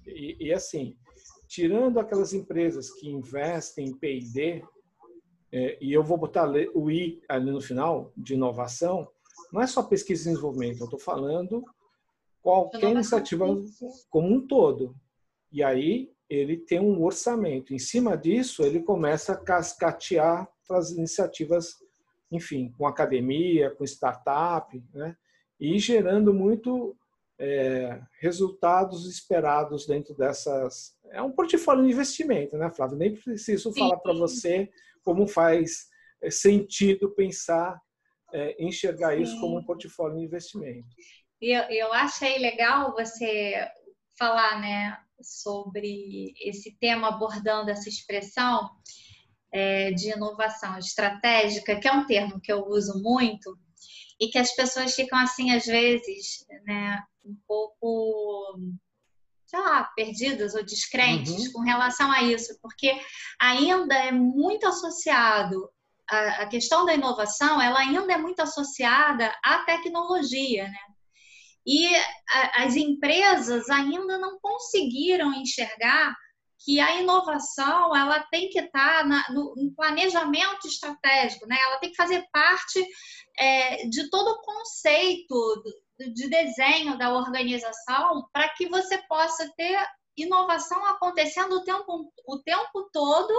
E, 0.05 0.47
e 0.47 0.53
assim, 0.53 0.95
tirando 1.47 1.99
aquelas 1.99 2.34
empresas 2.34 2.91
que 2.91 3.09
investem 3.09 3.88
em 3.88 3.93
P&D, 3.93 4.64
é, 5.51 5.78
e 5.80 5.93
eu 5.93 6.03
vou 6.03 6.18
botar 6.18 6.49
o 6.74 6.89
I 6.89 7.22
ali 7.30 7.51
no 7.51 7.61
final, 7.61 8.11
de 8.18 8.34
inovação, 8.34 9.07
não 9.51 9.61
é 9.61 9.68
só 9.68 9.84
pesquisa 9.84 10.24
e 10.24 10.32
desenvolvimento, 10.32 10.80
eu 10.80 10.86
estou 10.86 10.99
falando 10.99 11.64
qualquer 12.41 12.91
iniciativa 12.91 13.45
como 14.09 14.28
um 14.28 14.45
todo. 14.45 14.95
E 15.51 15.64
aí 15.64 16.11
ele 16.30 16.57
tem 16.57 16.80
um 16.80 17.03
orçamento. 17.03 17.74
Em 17.74 17.80
cima 17.80 18.18
disso, 18.18 18.64
ele 18.64 18.82
começa 18.82 19.34
a 19.34 19.38
cascatear 19.38 20.49
as 20.70 20.91
iniciativas, 20.91 21.76
enfim, 22.32 22.74
com 22.76 22.88
academia, 22.88 23.70
com 23.70 23.84
startup, 23.84 24.84
né? 24.93 25.16
E 25.64 25.80
gerando 25.80 26.34
muito 26.34 26.93
é, 27.39 28.01
resultados 28.20 29.07
esperados 29.07 29.86
dentro 29.86 30.14
dessas. 30.14 30.93
É 31.09 31.22
um 31.22 31.32
portfólio 31.32 31.86
de 31.86 31.93
investimento, 31.93 32.57
né, 32.57 32.70
Flávio? 32.70 32.97
Nem 32.97 33.16
preciso 33.16 33.72
Sim. 33.72 33.80
falar 33.80 33.97
para 33.99 34.11
você 34.14 34.70
como 35.01 35.26
faz 35.26 35.88
é, 36.22 36.30
sentido 36.30 37.11
pensar, 37.11 37.82
é, 38.34 38.61
enxergar 38.61 39.16
Sim. 39.16 39.22
isso 39.22 39.39
como 39.39 39.57
um 39.57 39.64
portfólio 39.64 40.18
de 40.18 40.26
investimento. 40.26 40.89
Eu, 41.41 41.61
eu 41.70 41.93
achei 41.93 42.39
legal 42.39 42.91
você 42.91 43.66
falar, 44.20 44.59
né, 44.59 44.97
sobre 45.22 46.34
esse 46.41 46.78
tema 46.78 47.07
abordando 47.07 47.72
essa 47.72 47.88
expressão 47.88 48.70
é, 49.49 49.91
de 49.91 50.11
inovação 50.11 50.78
estratégica, 50.78 51.80
que 51.80 51.88
é 51.88 51.91
um 51.93 52.05
termo 52.05 52.41
que 52.41 52.51
eu 52.51 52.68
uso 52.68 53.01
muito, 53.01 53.57
e 54.20 54.28
que 54.28 54.38
as 54.38 54.55
pessoas 54.55 54.93
ficam 54.95 55.18
assim 55.20 55.51
às 55.51 55.66
vezes, 55.66 56.45
né, 56.66 57.01
um 57.26 57.36
pouco 57.47 58.57
sei 59.45 59.59
lá, 59.59 59.84
perdidas 59.95 60.55
ou 60.55 60.66
descrentes 60.66 61.45
uhum. 61.45 61.53
com 61.53 61.59
relação 61.61 62.11
a 62.11 62.24
isso, 62.24 62.57
porque 62.59 62.99
ainda 63.39 63.95
é 63.95 64.11
muito 64.11 64.66
associado 64.66 65.70
a, 66.09 66.47
questão 66.47 66.86
da 66.86 66.93
inovação, 66.93 67.61
ela 67.61 67.80
ainda 67.80 68.14
é 68.14 68.18
muito 68.18 68.41
associada 68.41 69.34
à 69.43 69.59
tecnologia, 69.59 70.68
né? 70.68 70.80
E 71.66 71.88
as 72.55 72.76
empresas 72.76 73.70
ainda 73.70 74.18
não 74.18 74.38
conseguiram 74.39 75.34
enxergar 75.34 76.14
que 76.60 76.80
a 76.80 76.99
inovação 77.01 77.95
ela 77.95 78.20
tem 78.32 78.49
que 78.49 78.60
estar 78.60 79.06
na, 79.06 79.30
no, 79.32 79.54
no, 79.56 79.76
planejamento 79.76 80.68
estratégico, 80.68 81.45
né? 81.45 81.58
Ela 81.60 81.78
tem 81.78 81.89
que 81.89 81.95
fazer 81.95 82.26
parte 82.32 82.86
é, 83.38 83.88
de 83.88 84.10
todo 84.10 84.28
o 84.30 84.41
conceito 84.41 85.64
de 86.14 86.30
desenho 86.30 86.97
da 86.97 87.14
organização 87.14 88.28
para 88.32 88.49
que 88.49 88.68
você 88.68 88.97
possa 89.08 89.51
ter 89.56 89.78
inovação 90.16 90.86
acontecendo 90.86 91.54
o 91.54 91.64
tempo, 91.64 92.12
o 92.28 92.39
tempo 92.39 92.89
todo 92.91 93.34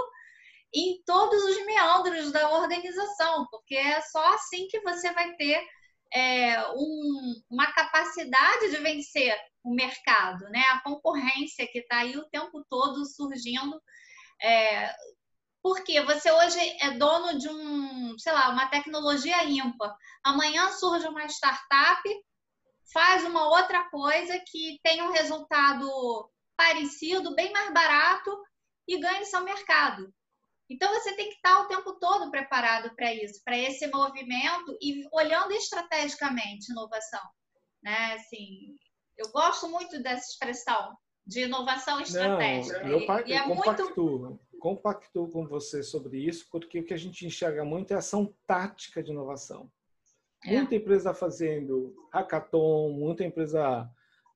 em 0.73 1.01
todos 1.05 1.41
os 1.43 1.65
meandros 1.65 2.31
da 2.31 2.49
organização, 2.51 3.47
porque 3.49 3.75
é 3.75 4.01
só 4.01 4.33
assim 4.33 4.67
que 4.67 4.81
você 4.81 5.11
vai 5.13 5.33
ter 5.35 5.65
é, 6.15 6.71
um, 6.71 7.43
uma 7.49 7.73
capacidade 7.73 8.69
de 8.69 8.77
vencer 8.77 9.37
o 9.61 9.75
mercado, 9.75 10.45
né? 10.49 10.61
A 10.69 10.79
concorrência 10.79 11.67
que 11.67 11.79
está 11.79 11.97
aí 11.97 12.15
o 12.15 12.29
tempo 12.29 12.63
todo 12.69 13.05
surgindo. 13.05 13.81
É, 14.41 14.95
porque 15.61 15.99
você 16.01 16.31
hoje 16.31 16.59
é 16.79 16.91
dono 16.91 17.37
de 17.37 17.49
um, 17.49 18.17
sei 18.17 18.31
lá, 18.31 18.49
uma 18.49 18.67
tecnologia 18.67 19.43
ímpar. 19.43 19.93
Amanhã 20.23 20.71
surge 20.71 21.05
uma 21.05 21.25
startup, 21.25 22.01
faz 22.93 23.25
uma 23.25 23.49
outra 23.49 23.83
coisa 23.89 24.39
que 24.47 24.79
tem 24.83 25.01
um 25.01 25.11
resultado 25.11 25.85
parecido, 26.55 27.35
bem 27.35 27.51
mais 27.51 27.73
barato 27.73 28.31
e 28.87 28.97
ganha 28.99 29.25
seu 29.25 29.43
mercado. 29.43 30.13
Então 30.69 30.91
você 30.93 31.15
tem 31.15 31.29
que 31.29 31.35
estar 31.35 31.61
o 31.61 31.67
tempo 31.67 31.93
todo 31.99 32.31
preparado 32.31 32.93
para 32.95 33.13
isso, 33.13 33.41
para 33.43 33.57
esse 33.57 33.87
movimento 33.87 34.77
e 34.81 35.07
olhando 35.11 35.51
estrategicamente 35.53 36.71
inovação, 36.71 37.21
né? 37.83 38.13
Assim, 38.13 38.75
eu 39.17 39.29
gosto 39.31 39.69
muito 39.69 40.01
dessa 40.01 40.29
expressão 40.31 40.97
de 41.25 41.41
inovação 41.41 41.99
estratégica. 42.01 42.83
Não, 42.83 42.89
eu, 42.89 42.99
e, 42.99 43.31
eu 43.31 43.37
é 43.37 43.43
compactuo, 43.43 44.19
muito... 44.19 44.39
compactuo 44.59 45.29
com 45.29 45.47
você 45.47 45.83
sobre 45.83 46.19
isso, 46.19 46.47
porque 46.51 46.79
o 46.79 46.83
que 46.83 46.93
a 46.93 46.97
gente 46.97 47.25
enxerga 47.25 47.63
muito 47.63 47.91
é 47.91 47.95
a 47.95 47.99
ação 47.99 48.33
tática 48.45 49.03
de 49.03 49.11
inovação. 49.11 49.71
É. 50.43 50.51
Muita 50.51 50.75
empresa 50.75 51.13
fazendo 51.13 51.95
hackathon, 52.11 52.89
muita 52.91 53.23
empresa 53.23 53.89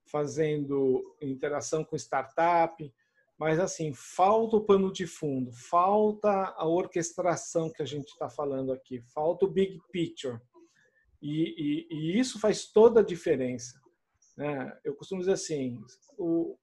fazendo 0.06 1.16
interação 1.22 1.84
com 1.84 1.96
startup, 1.96 2.94
mas 3.40 3.58
assim, 3.58 3.94
falta 3.94 4.58
o 4.58 4.66
pano 4.66 4.92
de 4.92 5.08
fundo, 5.08 5.50
falta 5.54 6.30
a 6.58 6.68
orquestração 6.68 7.72
que 7.72 7.82
a 7.82 7.86
gente 7.86 8.10
está 8.10 8.30
falando 8.30 8.74
aqui, 8.74 9.02
falta 9.14 9.46
o 9.46 9.50
big 9.50 9.80
picture. 9.94 10.42
E, 11.22 11.56
e, 11.58 11.88
e, 11.90 12.20
isso 12.20 12.38
faz 12.38 12.66
toda 12.66 13.00
a 13.00 13.04
diferença. 13.04 13.80
Né? 14.36 14.78
Eu 14.84 14.94
costumo 14.94 15.22
dizer 15.22 15.34
assim, 15.34 15.82
o, 16.18 16.58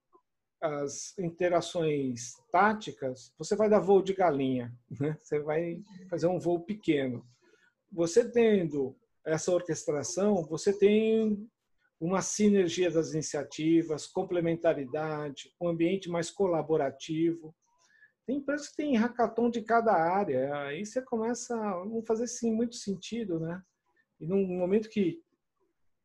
as 0.60 1.18
interações 1.18 2.34
táticas, 2.52 3.32
você 3.38 3.56
vai 3.56 3.70
dar 3.70 3.80
voo 3.80 4.02
de 4.02 4.12
galinha, 4.12 4.70
né? 5.00 5.16
você 5.22 5.40
vai 5.40 5.82
fazer 6.10 6.26
um 6.26 6.38
voo 6.38 6.60
pequeno. 6.60 7.26
Você 7.90 8.30
tendo 8.30 8.94
essa 9.24 9.50
orquestração, 9.50 10.44
você 10.44 10.74
tem 10.74 11.48
uma 12.00 12.20
sinergia 12.20 12.90
das 12.90 13.12
iniciativas, 13.12 14.06
complementaridade, 14.06 15.52
um 15.60 15.68
ambiente 15.68 16.10
mais 16.10 16.30
colaborativo. 16.30 17.54
Tem 18.26 18.36
empresas 18.36 18.68
que 18.68 18.76
têm 18.76 18.96
hackathon 18.96 19.50
de 19.50 19.62
cada 19.62 19.92
área, 19.92 20.54
aí 20.62 20.84
você 20.84 21.00
começa 21.00 21.54
a 21.54 21.84
não 21.84 22.02
fazer 22.02 22.26
sim 22.26 22.52
muito 22.52 22.76
sentido, 22.76 23.40
né? 23.40 23.62
E 24.20 24.26
num 24.26 24.46
momento 24.46 24.88
que 24.88 25.22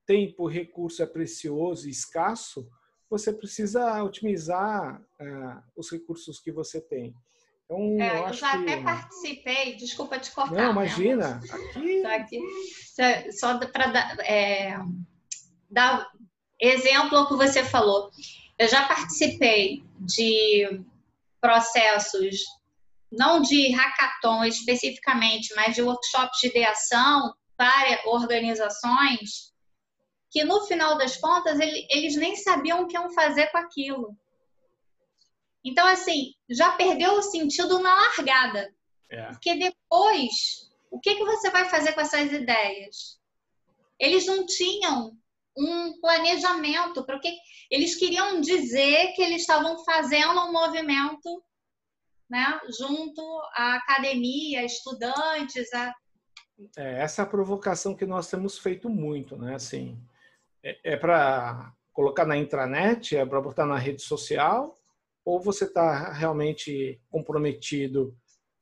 tempo, 0.06 0.48
recurso 0.48 1.02
é 1.02 1.06
precioso 1.06 1.88
e 1.88 1.92
escasso, 1.92 2.70
você 3.10 3.34
precisa 3.34 4.02
otimizar 4.04 5.02
uh, 5.02 5.64
os 5.76 5.92
recursos 5.92 6.40
que 6.40 6.52
você 6.52 6.80
tem. 6.80 7.14
Então, 7.66 8.02
é, 8.02 8.20
eu, 8.20 8.28
eu 8.28 8.34
já 8.34 8.52
que... 8.52 8.64
até 8.64 8.82
participei, 8.82 9.76
desculpa 9.76 10.20
te 10.20 10.32
cortar. 10.32 10.56
Não, 10.56 10.72
imagina. 10.72 11.40
Né? 11.40 12.06
Aqui... 12.06 12.40
aqui 12.40 13.32
só 13.32 13.58
para 13.68 13.88
dar. 13.88 14.20
É 14.20 14.78
dar 15.72 16.08
exemplo 16.60 17.18
ao 17.18 17.28
que 17.28 17.36
você 17.36 17.64
falou. 17.64 18.12
Eu 18.60 18.68
já 18.68 18.88
participei 18.88 19.84
de 20.00 20.84
processos 21.40 22.38
não 23.12 23.42
de 23.42 23.72
hackathon 23.72 24.46
especificamente, 24.46 25.54
mas 25.56 25.76
de 25.76 25.82
workshops 25.82 26.40
de 26.40 26.48
ideação 26.48 27.34
para 27.58 28.02
organizações, 28.06 29.52
que 30.32 30.44
no 30.46 30.62
final 30.66 30.98
das 30.98 31.18
contas 31.18 31.60
eles 31.60 32.16
nem 32.16 32.36
sabiam 32.36 32.84
o 32.84 32.88
que 32.88 32.96
iam 32.96 33.12
fazer 33.12 33.48
com 33.48 33.58
aquilo. 33.58 34.18
Então, 35.64 35.86
assim, 35.88 36.34
já 36.50 36.72
perdeu 36.72 37.14
o 37.14 37.22
sentido 37.22 37.80
na 37.80 37.94
largada. 37.94 38.74
É. 39.10 39.26
Porque 39.28 39.56
depois, 39.56 40.72
o 40.90 41.00
que, 41.00 41.16
que 41.16 41.26
você 41.26 41.52
vai 41.52 41.70
fazer 41.70 41.92
com 41.94 42.02
essas 42.02 42.32
ideias? 42.32 43.20
Eles 44.00 44.26
não 44.26 44.46
tinham 44.46 45.16
um 45.58 46.00
planejamento, 46.00 47.06
porque 47.06 47.32
eles 47.70 47.96
queriam 47.96 48.40
dizer 48.40 49.14
que 49.14 49.22
eles 49.22 49.42
estavam 49.42 49.84
fazendo 49.84 50.40
um 50.42 50.52
movimento 50.52 51.44
né, 52.30 52.60
junto 52.80 53.22
à 53.54 53.76
academia, 53.76 54.64
estudantes. 54.64 55.72
A... 55.74 55.94
É, 56.78 57.02
essa 57.02 57.22
é 57.22 57.26
a 57.26 57.28
provocação 57.28 57.96
que 57.96 58.06
nós 58.06 58.30
temos 58.30 58.58
feito 58.58 58.90
muito, 58.90 59.38
né? 59.38 59.56
Assim, 59.56 60.02
é, 60.64 60.94
é 60.94 60.98
para 60.98 61.74
colocar 61.92 62.26
na 62.26 62.38
intranet, 62.38 63.18
é 63.18 63.26
para 63.26 63.42
botar 63.42 63.66
na 63.66 63.78
rede 63.78 64.02
social, 64.02 64.78
ou 65.26 65.42
você 65.42 65.66
está 65.66 66.14
realmente 66.14 67.02
comprometido 67.10 68.16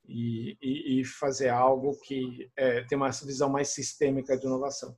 e, 0.04 0.58
e, 0.60 1.00
e, 1.00 1.04
fazer 1.04 1.48
algo 1.48 1.96
que 2.00 2.50
é, 2.56 2.82
tem 2.82 2.98
uma 2.98 3.10
visão 3.10 3.48
mais 3.48 3.68
sistêmica 3.68 4.36
de 4.36 4.46
inovação. 4.46 4.96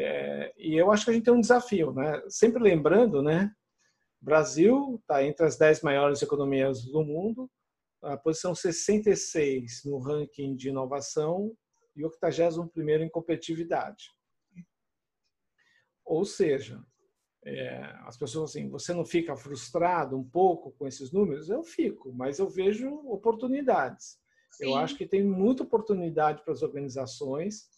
É, 0.00 0.54
e 0.56 0.76
eu 0.76 0.92
acho 0.92 1.04
que 1.04 1.10
a 1.10 1.14
gente 1.14 1.24
tem 1.24 1.34
um 1.34 1.40
desafio, 1.40 1.92
né? 1.92 2.22
Sempre 2.28 2.62
lembrando, 2.62 3.20
né? 3.20 3.52
Brasil 4.20 4.96
está 5.00 5.24
entre 5.24 5.44
as 5.44 5.56
10 5.56 5.82
maiores 5.82 6.22
economias 6.22 6.84
do 6.84 7.02
mundo, 7.02 7.50
a 8.00 8.16
posição 8.16 8.54
66 8.54 9.82
no 9.84 9.98
ranking 9.98 10.54
de 10.54 10.68
inovação 10.68 11.52
e 11.96 12.04
81 12.04 13.02
em 13.02 13.10
competitividade. 13.10 14.04
Ou 16.04 16.24
seja, 16.24 16.80
é, 17.44 17.82
as 18.06 18.16
pessoas 18.16 18.50
assim, 18.50 18.70
você 18.70 18.94
não 18.94 19.04
fica 19.04 19.34
frustrado 19.34 20.16
um 20.16 20.24
pouco 20.24 20.70
com 20.78 20.86
esses 20.86 21.10
números? 21.10 21.50
Eu 21.50 21.64
fico, 21.64 22.12
mas 22.12 22.38
eu 22.38 22.48
vejo 22.48 22.88
oportunidades. 23.10 24.16
Sim. 24.52 24.66
Eu 24.66 24.76
acho 24.76 24.96
que 24.96 25.08
tem 25.08 25.24
muita 25.24 25.64
oportunidade 25.64 26.44
para 26.44 26.52
as 26.52 26.62
organizações 26.62 27.68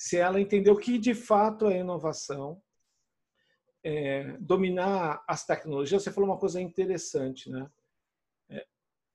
se 0.00 0.16
ela 0.16 0.40
entender 0.40 0.70
o 0.70 0.78
que 0.78 0.96
de 0.96 1.12
fato 1.12 1.68
é 1.68 1.80
inovação, 1.80 2.58
é, 3.84 4.34
dominar 4.40 5.22
as 5.28 5.44
tecnologias. 5.44 6.02
Você 6.02 6.10
falou 6.10 6.30
uma 6.30 6.38
coisa 6.38 6.58
interessante, 6.58 7.50
né? 7.50 7.70
É, 8.48 8.66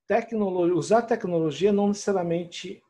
tecnologia, 0.06 0.76
usar 0.76 1.02
tecnologia 1.02 1.74
não 1.74 1.88
necessariamente 1.88 2.84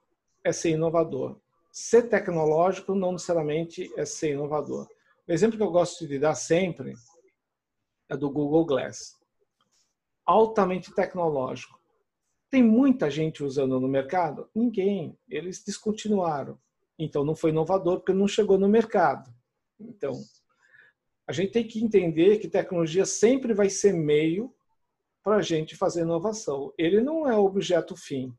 é 0.43 0.51
ser 0.51 0.71
inovador. 0.71 1.39
Ser 1.71 2.09
tecnológico 2.09 2.93
não 2.93 3.13
necessariamente 3.13 3.89
é 3.95 4.03
ser 4.03 4.33
inovador. 4.33 4.89
O 5.25 5.31
exemplo 5.31 5.55
que 5.55 5.63
eu 5.63 5.71
gosto 5.71 6.05
de 6.05 6.19
dar 6.19 6.35
sempre 6.35 6.95
é 8.09 8.17
do 8.17 8.29
Google 8.29 8.65
Glass. 8.65 9.17
Altamente 10.25 10.93
tecnológico. 10.93 11.79
Tem 12.49 12.61
muita 12.61 13.09
gente 13.09 13.41
usando 13.41 13.79
no 13.79 13.87
mercado? 13.87 14.49
Ninguém. 14.53 15.17
Eles 15.29 15.63
descontinuaram. 15.63 16.59
Então 16.97 17.23
não 17.23 17.35
foi 17.35 17.51
inovador 17.51 17.97
porque 17.97 18.13
não 18.13 18.27
chegou 18.27 18.57
no 18.57 18.69
mercado. 18.69 19.33
Então, 19.79 20.13
a 21.27 21.33
gente 21.33 21.51
tem 21.51 21.67
que 21.67 21.83
entender 21.83 22.37
que 22.37 22.47
tecnologia 22.47 23.05
sempre 23.05 23.53
vai 23.53 23.69
ser 23.69 23.93
meio 23.93 24.53
para 25.23 25.37
a 25.37 25.41
gente 25.41 25.75
fazer 25.75 26.01
inovação. 26.01 26.73
Ele 26.77 27.01
não 27.01 27.29
é 27.29 27.35
objeto 27.35 27.95
fim. 27.95 28.31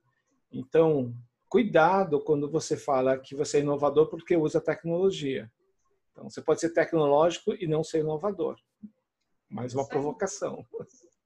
Então, 0.53 1.13
cuidado 1.49 2.23
quando 2.23 2.51
você 2.51 2.77
fala 2.77 3.19
que 3.19 3.35
você 3.35 3.59
é 3.59 3.61
inovador 3.61 4.09
porque 4.09 4.37
usa 4.37 4.61
tecnologia. 4.61 5.51
Então, 6.13 6.31
você 6.31 6.41
pode 6.41 6.61
ser 6.61 6.71
tecnológico 6.71 7.53
e 7.55 7.67
não 7.67 7.83
ser 7.83 8.01
inovador. 8.01 8.57
Mais 9.51 9.75
uma 9.75 9.87
provocação. 9.87 10.65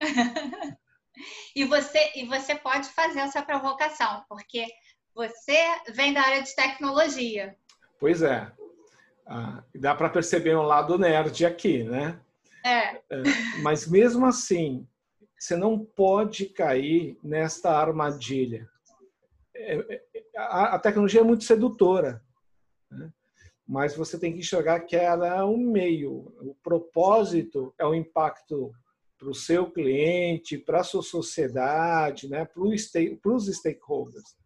e, 1.54 1.64
você, 1.64 2.10
e 2.16 2.26
você 2.26 2.54
pode 2.54 2.88
fazer 2.88 3.20
essa 3.20 3.42
provocação, 3.42 4.24
porque 4.28 4.66
você 5.14 5.58
vem 5.92 6.12
da 6.12 6.22
área 6.22 6.42
de 6.42 6.54
tecnologia. 6.54 7.56
Pois 7.98 8.22
é. 8.22 8.50
Ah, 9.26 9.62
dá 9.74 9.94
para 9.94 10.08
perceber 10.08 10.56
um 10.56 10.62
lado 10.62 10.98
nerd 10.98 11.44
aqui, 11.46 11.84
né? 11.84 12.20
É. 12.64 12.96
é. 12.96 13.22
Mas 13.62 13.86
mesmo 13.86 14.26
assim, 14.26 14.86
você 15.38 15.56
não 15.56 15.78
pode 15.78 16.46
cair 16.46 17.18
nesta 17.22 17.70
armadilha. 17.70 18.68
É, 19.54 19.76
é, 19.76 20.02
a, 20.36 20.78
tecnologia 20.78 21.20
é 21.20 21.24
muito 21.24 21.44
sedutora. 21.44 22.22
Né? 22.90 23.12
mas 23.70 23.94
você 23.94 24.18
tem 24.18 24.32
que 24.32 24.40
enxergar 24.40 24.80
que 24.80 24.96
ela 24.96 25.28
é 25.28 25.44
um 25.44 25.56
meio. 25.56 26.34
O 26.40 26.56
propósito 26.60 27.72
é 27.78 27.86
o 27.86 27.94
impacto 27.94 28.72
para 29.16 29.28
o 29.28 29.34
seu 29.34 29.70
cliente, 29.70 30.58
para 30.58 30.80
a 30.80 30.84
sua 30.84 31.04
sociedade, 31.04 32.28
né, 32.28 32.44
para 32.44 32.60
os 32.64 33.46
stakeholders. 33.46 34.36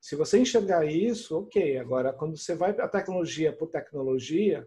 Se 0.00 0.16
você 0.16 0.38
enxergar 0.38 0.84
isso, 0.86 1.38
ok. 1.38 1.78
Agora, 1.78 2.12
quando 2.12 2.36
você 2.36 2.54
vai 2.54 2.70
a 2.70 2.88
tecnologia 2.88 3.52
por 3.52 3.68
tecnologia, 3.68 4.66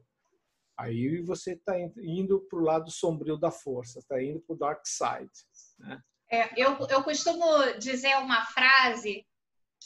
aí 0.78 1.22
você 1.22 1.54
está 1.54 1.74
indo 1.98 2.40
para 2.42 2.60
o 2.60 2.64
lado 2.64 2.92
sombrio 2.92 3.38
da 3.38 3.50
força, 3.50 4.00
está 4.00 4.22
indo 4.22 4.40
para 4.40 4.54
o 4.54 4.58
dark 4.58 4.86
side. 4.86 5.32
Né? 5.80 6.02
É, 6.30 6.50
eu, 6.56 6.78
eu 6.90 7.04
costumo 7.04 7.46
dizer 7.80 8.16
uma 8.18 8.46
frase 8.46 9.26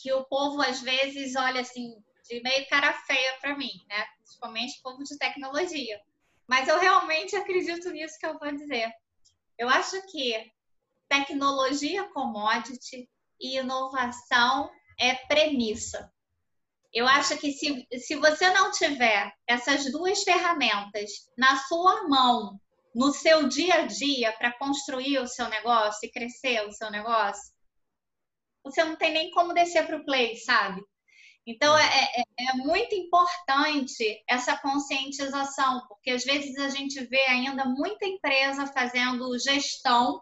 que 0.02 0.12
o 0.14 0.26
povo 0.26 0.62
às 0.62 0.82
vezes 0.82 1.36
olha 1.36 1.62
assim 1.62 1.96
de 2.28 2.42
meio 2.42 2.68
cara 2.68 2.94
feia 2.94 3.38
para 3.40 3.58
mim, 3.58 3.86
né? 3.88 4.06
Principalmente 4.18 4.82
povo 4.82 5.04
de 5.04 5.18
tecnologia. 5.18 6.00
Mas 6.46 6.68
eu 6.68 6.80
realmente 6.80 7.36
acredito 7.36 7.90
nisso 7.90 8.18
que 8.20 8.26
eu 8.26 8.38
vou 8.38 8.52
dizer. 8.54 8.92
Eu 9.58 9.70
acho 9.70 10.02
que 10.12 10.52
tecnologia 11.08 12.04
commodity 12.10 13.10
e 13.40 13.58
inovação 13.58 14.70
é 15.00 15.16
premissa. 15.28 16.12
Eu 16.94 17.08
acho 17.08 17.38
que 17.38 17.52
se, 17.52 17.86
se 18.00 18.16
você 18.16 18.50
não 18.52 18.72
tiver 18.72 19.32
essas 19.48 19.92
duas 19.92 20.24
ferramentas 20.24 21.12
na 21.38 21.58
sua 21.58 22.08
mão, 22.08 22.60
no 22.96 23.14
seu 23.14 23.48
dia 23.48 23.76
a 23.76 23.86
dia, 23.86 24.32
para 24.34 24.58
construir 24.58 25.20
o 25.20 25.28
seu 25.28 25.48
negócio 25.50 26.00
e 26.04 26.12
crescer 26.12 26.66
o 26.66 26.72
seu 26.72 26.90
negócio, 26.90 27.54
você 28.64 28.84
não 28.84 28.96
tem 28.96 29.14
nem 29.14 29.32
como 29.32 29.54
descer 29.54 29.86
para 29.86 29.98
o 29.98 30.06
play, 30.06 30.36
sabe? 30.38 30.82
Então, 31.46 31.78
é, 31.78 31.86
é, 31.86 32.22
é, 32.22 32.54
muito 32.56 32.94
importante 32.94 34.22
essa 34.28 34.58
conscientização, 34.58 35.86
porque 35.88 36.12
às 36.12 36.26
vezes 36.26 36.58
a 36.58 36.68
gente 36.68 37.00
vê 37.06 37.22
ainda 37.22 37.64
muita 37.64 38.06
empresa 38.06 38.68
fazendo 38.68 39.40
gestão 39.40 40.22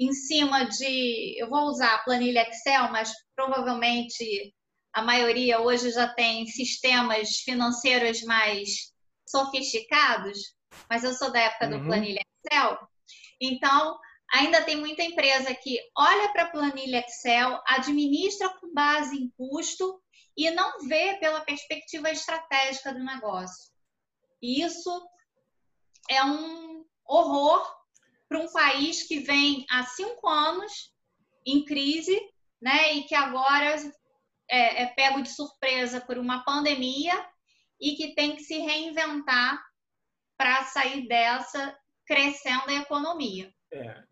em 0.00 0.14
cima 0.14 0.64
de. 0.64 1.38
Eu 1.38 1.50
vou 1.50 1.64
usar 1.64 1.94
a 1.94 2.02
planilha 2.02 2.48
Excel, 2.48 2.90
mas 2.90 3.12
provavelmente 3.36 4.54
a 4.94 5.02
maioria 5.02 5.60
hoje 5.60 5.90
já 5.90 6.08
tem 6.08 6.46
sistemas 6.46 7.36
financeiros 7.40 8.22
mais 8.22 8.92
sofisticados, 9.28 10.38
mas 10.88 11.04
eu 11.04 11.12
sou 11.12 11.30
da 11.30 11.40
época 11.40 11.66
uhum. 11.66 11.78
do 11.78 11.86
planilha 11.86 12.22
Excel. 12.44 12.78
Então, 13.38 13.98
ainda 14.32 14.62
tem 14.62 14.76
muita 14.76 15.02
empresa 15.02 15.54
que 15.54 15.78
olha 15.96 16.32
para 16.32 16.44
a 16.44 16.50
planilha 16.50 17.04
Excel, 17.06 17.60
administra 17.66 18.48
com 18.58 18.72
base 18.72 19.16
em 19.16 19.30
custo 19.36 20.02
e 20.36 20.50
não 20.50 20.88
vê 20.88 21.18
pela 21.20 21.42
perspectiva 21.42 22.10
estratégica 22.10 22.92
do 22.94 23.04
negócio. 23.04 23.70
E 24.42 24.62
isso 24.62 24.90
é 26.08 26.24
um 26.24 26.84
horror 27.06 27.79
para 28.30 28.38
um 28.38 28.50
país 28.52 29.02
que 29.02 29.18
vem 29.18 29.66
há 29.68 29.82
cinco 29.82 30.28
anos 30.28 30.94
em 31.44 31.64
crise, 31.64 32.16
né, 32.62 32.94
e 32.94 33.02
que 33.02 33.14
agora 33.14 33.74
é, 34.48 34.82
é 34.84 34.86
pego 34.86 35.20
de 35.20 35.30
surpresa 35.30 36.00
por 36.00 36.16
uma 36.16 36.44
pandemia 36.44 37.12
e 37.80 37.96
que 37.96 38.14
tem 38.14 38.36
que 38.36 38.44
se 38.44 38.58
reinventar 38.58 39.60
para 40.38 40.64
sair 40.66 41.08
dessa 41.08 41.76
crescendo 42.06 42.68
a 42.68 42.74
economia. 42.74 43.52
É, 43.72 44.02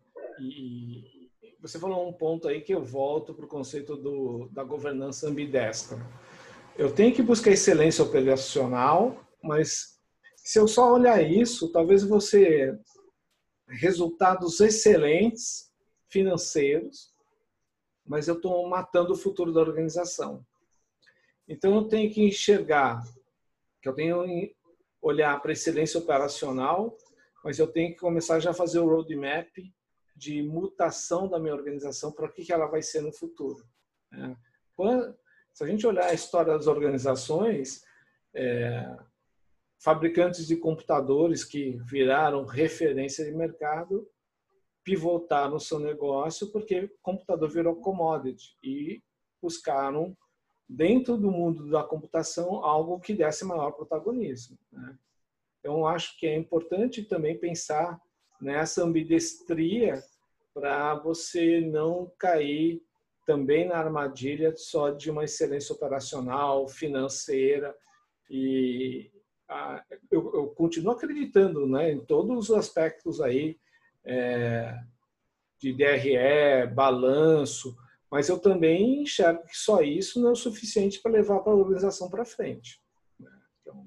e, 0.41 1.29
você 1.61 1.79
falou 1.79 2.07
um 2.07 2.13
ponto 2.13 2.47
aí 2.47 2.61
que 2.61 2.73
eu 2.73 2.83
volto 2.83 3.33
para 3.33 3.45
o 3.45 3.49
conceito 3.49 3.95
do, 3.95 4.49
da 4.51 4.63
governança 4.63 5.27
ambidestra. 5.27 5.97
Eu 6.77 6.93
tenho 6.93 7.13
que 7.13 7.21
buscar 7.21 7.51
excelência 7.51 8.03
operacional, 8.03 9.25
mas 9.43 9.99
se 10.37 10.59
eu 10.59 10.67
só 10.67 10.93
olhar 10.93 11.21
isso, 11.21 11.71
talvez 11.71 12.03
você 12.03 12.77
resultados 13.69 14.59
excelentes 14.59 15.71
financeiros, 16.07 17.13
mas 18.05 18.27
eu 18.27 18.35
estou 18.35 18.67
matando 18.67 19.13
o 19.13 19.17
futuro 19.17 19.53
da 19.53 19.61
organização. 19.61 20.45
Então 21.47 21.75
eu 21.75 21.87
tenho 21.87 22.11
que 22.11 22.23
enxergar 22.23 23.03
que 23.81 23.87
eu 23.87 23.93
tenho 23.93 24.23
que 24.23 24.55
olhar 25.01 25.39
para 25.41 25.51
excelência 25.51 25.99
operacional, 25.99 26.97
mas 27.43 27.59
eu 27.59 27.67
tenho 27.67 27.93
que 27.93 27.99
começar 27.99 28.39
já 28.39 28.51
a 28.51 28.53
fazer 28.53 28.79
o 28.79 28.87
roadmap 28.87 29.49
de 30.15 30.43
mutação 30.43 31.29
da 31.29 31.39
minha 31.39 31.53
organização 31.53 32.11
para 32.11 32.25
o 32.25 32.31
que 32.31 32.51
ela 32.51 32.65
vai 32.65 32.81
ser 32.81 33.01
no 33.01 33.13
futuro. 33.13 33.65
Né? 34.11 34.35
Se 35.53 35.63
a 35.63 35.67
gente 35.67 35.85
olhar 35.85 36.05
a 36.05 36.13
história 36.13 36.53
das 36.53 36.67
organizações, 36.67 37.83
é, 38.33 38.97
fabricantes 39.79 40.45
de 40.45 40.57
computadores 40.57 41.43
que 41.43 41.77
viraram 41.85 42.45
referência 42.45 43.23
de 43.23 43.31
mercado 43.31 44.07
pivotaram 44.83 45.59
seu 45.59 45.79
negócio 45.79 46.51
porque 46.51 46.91
computador 47.01 47.49
virou 47.49 47.75
commodity 47.77 48.57
e 48.63 49.01
buscaram 49.41 50.15
dentro 50.67 51.17
do 51.17 51.31
mundo 51.31 51.69
da 51.69 51.83
computação 51.83 52.63
algo 52.63 52.99
que 52.99 53.13
desse 53.13 53.45
maior 53.45 53.71
protagonismo. 53.71 54.57
Né? 54.71 54.97
Então, 55.59 55.87
acho 55.87 56.17
que 56.17 56.27
é 56.27 56.35
importante 56.35 57.03
também 57.03 57.37
pensar 57.37 57.99
nessa 58.39 58.83
ambidestria 58.83 60.01
para 60.53 60.95
você 60.95 61.61
não 61.61 62.11
cair 62.17 62.81
também 63.25 63.67
na 63.67 63.77
armadilha 63.77 64.55
só 64.55 64.89
de 64.89 65.09
uma 65.11 65.23
excelência 65.23 65.73
operacional, 65.73 66.67
financeira 66.67 67.75
e 68.29 69.11
ah, 69.49 69.83
eu, 70.11 70.31
eu, 70.33 70.47
continuo 70.49 70.93
acreditando 70.93 71.67
né, 71.67 71.91
em 71.91 71.99
todos 72.05 72.49
os 72.49 72.55
aspectos 72.55 73.19
aí 73.19 73.59
é, 74.05 74.79
de 75.57 75.73
DRE, 75.73 76.67
balanço, 76.73 77.75
mas 78.11 78.29
eu 78.29 78.39
também 78.39 79.01
enxergo 79.01 79.43
que 79.45 79.57
só 79.57 79.81
isso 79.81 80.21
não 80.21 80.29
é 80.29 80.31
o 80.33 80.35
suficiente 80.35 81.01
para 81.01 81.11
levar 81.11 81.37
a 81.37 81.49
organização 81.49 82.09
para 82.09 82.25
frente. 82.25 82.79
Né. 83.19 83.31
Então, 83.61 83.85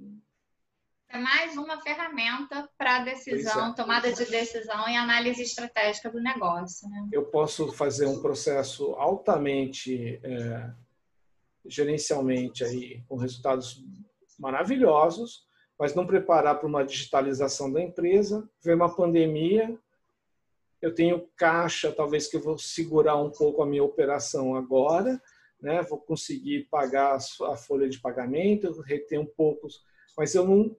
é 1.09 1.19
mais 1.19 1.57
uma 1.57 1.81
ferramenta 1.81 2.69
para 2.77 3.05
decisão, 3.05 3.71
é. 3.71 3.75
tomada 3.75 4.13
de 4.13 4.25
decisão 4.25 4.89
e 4.89 4.97
análise 4.97 5.43
estratégica 5.43 6.11
do 6.11 6.21
negócio. 6.21 6.89
Né? 6.89 7.09
Eu 7.13 7.27
posso 7.27 7.71
fazer 7.73 8.07
um 8.07 8.21
processo 8.21 8.95
altamente 8.95 10.19
é, 10.25 10.73
gerencialmente 11.67 12.65
aí 12.65 13.03
com 13.09 13.17
resultados 13.17 13.85
maravilhosos, 14.39 15.47
mas 15.79 15.95
não 15.95 16.07
preparar 16.07 16.59
para 16.59 16.69
uma 16.69 16.85
digitalização 16.85 17.73
da 17.73 17.81
empresa, 17.81 18.49
ver 18.63 18.75
uma 18.75 18.95
pandemia, 18.95 19.77
eu 20.81 20.95
tenho 20.95 21.29
caixa, 21.37 21.93
talvez 21.93 22.27
que 22.27 22.37
eu 22.37 22.41
vou 22.41 22.59
segurar 22.59 23.17
um 23.17 23.31
pouco 23.31 23.63
a 23.63 23.67
minha 23.67 23.85
operação 23.85 24.57
agora, 24.57 25.21
né? 25.61 25.81
Vou 25.83 25.99
conseguir 25.99 26.67
pagar 26.69 27.17
a 27.17 27.57
folha 27.57 27.89
de 27.89 28.01
pagamento, 28.01 28.81
reter 28.81 29.21
um 29.21 29.27
pouco, 29.27 29.69
mas 30.19 30.35
eu 30.35 30.47
não 30.47 30.77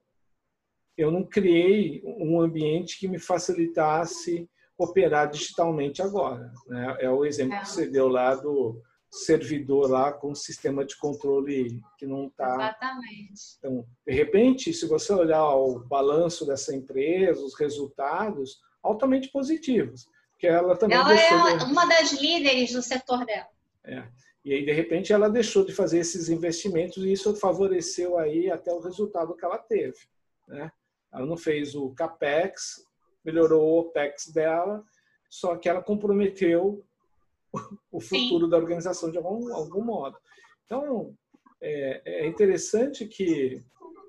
eu 0.96 1.10
não 1.10 1.24
criei 1.24 2.04
um 2.06 2.40
ambiente 2.40 3.00
que 3.00 3.08
me 3.08 3.18
facilitasse 3.18 4.48
operar 4.78 5.30
digitalmente 5.30 6.02
agora. 6.04 6.52
Né? 6.68 6.98
É 7.00 7.10
o 7.10 7.26
exemplo 7.26 7.60
que 7.60 7.70
você 7.70 7.88
deu 7.88 8.08
lá 8.08 8.36
do 8.36 8.80
servidor 9.14 9.90
lá 9.90 10.12
com 10.12 10.34
sistema 10.34 10.84
de 10.84 10.98
controle 10.98 11.80
que 12.00 12.06
não 12.06 12.28
está. 12.28 12.56
Exatamente. 12.56 13.42
Então, 13.60 13.86
de 14.08 14.14
repente, 14.14 14.74
se 14.74 14.88
você 14.88 15.14
olhar 15.14 15.48
o 15.56 15.80
balanço 15.80 16.46
dessa 16.48 16.76
empresa, 16.76 17.46
os 17.46 17.54
resultados, 17.54 18.60
altamente 18.82 19.30
positivos, 19.32 20.08
porque 20.32 20.48
ela 20.48 20.76
também 20.76 20.98
ela 20.98 21.14
é 21.14 21.58
de... 21.58 21.66
uma 21.66 21.86
das 21.86 22.14
líderes 22.14 22.74
do 22.74 22.82
setor 22.82 23.24
dela. 23.24 23.48
É. 23.84 24.04
E 24.44 24.54
aí, 24.54 24.66
de 24.66 24.74
repente, 24.74 25.14
ela 25.14 25.30
deixou 25.30 25.64
de 25.64 25.74
fazer 25.74 26.00
esses 26.00 26.28
investimentos 26.28 27.06
e 27.06 27.12
isso 27.12 27.36
favoreceu 27.36 28.18
aí 28.18 28.50
até 28.50 28.74
o 28.74 28.80
resultado 28.80 29.36
que 29.36 29.46
ela 29.46 29.60
teve. 29.60 29.98
Né? 30.48 30.72
Ela 31.14 31.26
não 31.26 31.38
fez 31.38 31.76
o 31.76 31.92
CAPEX, 31.92 32.86
melhorou 33.24 33.62
o 33.62 33.80
OPEX 33.80 34.28
dela, 34.34 34.84
só 35.30 35.56
que 35.56 35.70
ela 35.70 35.84
comprometeu 35.84 36.84
o 37.92 38.00
futuro 38.00 38.46
Sim. 38.46 38.50
da 38.50 38.58
organização 38.58 39.12
de 39.12 39.18
algum, 39.18 39.54
algum 39.54 39.84
modo. 39.84 40.18
Então, 40.66 41.16
é, 41.62 42.02
é 42.06 42.28
interessante 42.28 43.06
que 43.08 43.62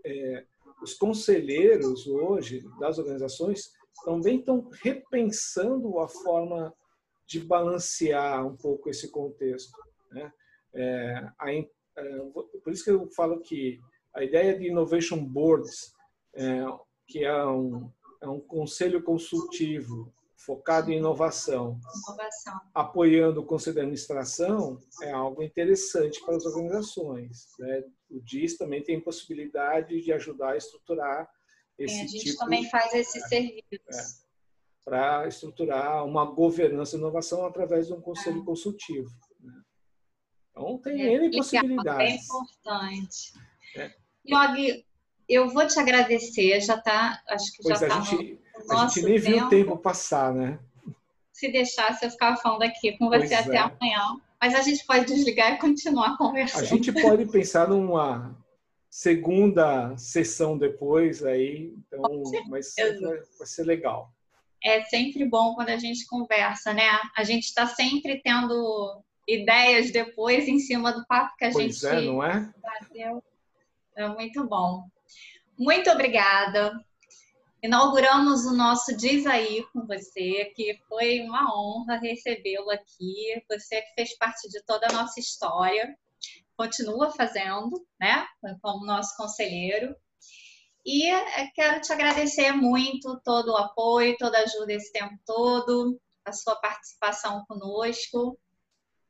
é, 0.05 0.45
os 0.82 0.95
conselheiros 0.95 2.07
hoje 2.07 2.64
das 2.78 2.99
organizações 2.99 3.72
também 4.05 4.38
estão 4.38 4.68
repensando 4.82 5.99
a 5.99 6.09
forma 6.09 6.74
de 7.26 7.40
balancear 7.40 8.47
um 8.47 8.57
pouco 8.57 8.90
esse 8.90 9.11
contexto. 9.11 9.72
Né? 10.11 10.32
É, 10.74 11.28
a, 11.38 11.53
é, 11.53 11.64
por 12.62 12.72
isso 12.72 12.84
que 12.84 12.90
eu 12.90 13.09
falo 13.11 13.40
que 13.40 13.80
a 14.14 14.22
ideia 14.22 14.57
de 14.59 14.68
innovation 14.68 15.24
boards 15.24 15.92
é, 16.34 16.64
que 17.07 17.24
é 17.24 17.47
um, 17.47 17.90
é 18.20 18.28
um 18.28 18.40
conselho 18.40 19.03
consultivo 19.03 20.12
focado 20.45 20.90
em 20.90 20.99
inovação, 20.99 21.80
inovação, 22.07 22.61
apoiando 22.74 23.40
o 23.40 23.47
conselho 23.47 23.74
de 23.74 23.80
administração, 23.80 24.78
é 25.03 25.11
algo 25.11 25.42
interessante 25.42 26.20
para 26.24 26.36
as 26.36 26.45
organizações. 26.45 27.49
Né? 27.59 27.84
O 28.11 28.20
DIS 28.20 28.57
também 28.57 28.82
tem 28.82 29.01
possibilidade 29.01 30.01
de 30.01 30.12
ajudar 30.12 30.53
a 30.53 30.57
estruturar 30.57 31.28
esse 31.78 31.95
tipo... 31.95 32.05
A 32.05 32.09
gente 32.09 32.24
tipo, 32.24 32.38
também 32.38 32.68
faz 32.70 32.92
esse 32.95 33.18
é, 33.18 33.28
serviço. 33.28 33.64
É, 33.72 34.24
para 34.84 35.26
estruturar 35.26 36.05
uma 36.05 36.26
governança 36.26 36.92
de 36.92 37.03
inovação 37.03 37.47
através 37.47 37.86
de 37.86 37.95
um 37.95 38.01
conselho 38.01 38.42
é. 38.42 38.45
consultivo. 38.45 39.11
Né? 39.40 39.62
Então, 40.51 40.78
tem 40.78 41.03
é, 41.03 41.14
N 41.14 41.36
possibilidades. 41.36 42.12
É 42.12 42.16
importante. 42.16 43.32
É. 43.76 43.95
Yogi, 44.26 44.86
eu 45.28 45.49
vou 45.49 45.66
te 45.66 45.78
agradecer, 45.78 46.61
já 46.61 46.76
está, 46.76 47.22
acho 47.28 47.53
que 47.53 47.62
pois 47.62 47.80
já 47.80 47.86
está 47.86 47.99
no, 47.99 48.22
no 48.22 48.43
A 48.71 48.87
gente 48.87 49.03
nem 49.03 49.21
tempo. 49.21 49.27
viu 49.27 49.47
o 49.47 49.49
tempo 49.49 49.77
passar, 49.77 50.33
né? 50.33 50.59
Se 51.33 51.51
deixasse, 51.51 52.05
eu 52.05 52.11
ficava 52.11 52.37
falando 52.37 52.63
aqui 52.63 52.97
com 52.97 53.09
você 53.09 53.29
pois 53.29 53.33
até 53.33 53.57
é. 53.57 53.59
amanhã. 53.59 54.21
Mas 54.41 54.55
a 54.55 54.63
gente 54.63 54.85
pode 54.85 55.07
desligar 55.07 55.55
e 55.55 55.59
continuar 55.59 56.17
conversando. 56.17 56.63
A 56.63 56.67
gente 56.67 56.93
pode 56.93 57.27
pensar 57.27 57.69
numa 57.69 58.37
segunda 58.91 59.97
sessão 59.97 60.57
depois 60.57 61.25
aí, 61.25 61.75
então, 61.79 62.23
mas 62.49 62.75
vai, 62.77 63.17
vai 63.39 63.47
ser 63.47 63.65
legal. 63.65 64.13
É 64.63 64.83
sempre 64.85 65.25
bom 65.25 65.55
quando 65.55 65.71
a 65.71 65.77
gente 65.77 66.07
conversa, 66.07 66.73
né? 66.73 66.89
A 67.17 67.25
gente 67.25 67.45
está 67.45 67.67
sempre 67.67 68.21
tendo 68.23 69.03
ideias 69.27 69.91
depois 69.91 70.47
em 70.47 70.59
cima 70.59 70.93
do 70.93 71.05
papo 71.07 71.35
que 71.37 71.45
a 71.45 71.51
pois 71.51 71.79
gente 71.81 71.87
é, 71.87 72.01
não 72.03 72.23
é? 72.23 72.53
bateu. 72.63 73.23
É 73.97 74.09
muito 74.09 74.47
bom. 74.47 74.85
Muito 75.59 75.91
obrigada. 75.91 76.73
Inauguramos 77.65 78.45
o 78.45 78.55
nosso 78.55 78.95
Diz 78.95 79.25
Aí 79.25 79.65
com 79.73 79.87
você, 79.87 80.53
que 80.55 80.79
foi 80.87 81.23
uma 81.23 81.51
honra 81.51 81.97
recebê-lo 81.97 82.69
aqui. 82.71 83.43
Você 83.51 83.81
que 83.81 83.95
fez 83.95 84.15
parte 84.19 84.51
de 84.51 84.62
toda 84.67 84.87
a 84.87 84.93
nossa 84.93 85.19
história, 85.19 85.97
continua 86.59 87.11
fazendo, 87.12 87.83
né, 87.99 88.27
como 88.61 88.85
nosso 88.85 89.17
conselheiro. 89.17 89.97
E 90.85 91.09
eh, 91.09 91.51
quero 91.55 91.81
te 91.81 91.91
agradecer 91.91 92.53
muito 92.53 93.19
todo 93.25 93.53
o 93.53 93.57
apoio, 93.57 94.15
toda 94.19 94.37
a 94.37 94.43
ajuda 94.43 94.75
esse 94.75 94.93
tempo 94.93 95.19
todo, 95.25 95.99
a 96.23 96.33
sua 96.33 96.57
participação 96.57 97.47
conosco. 97.49 98.39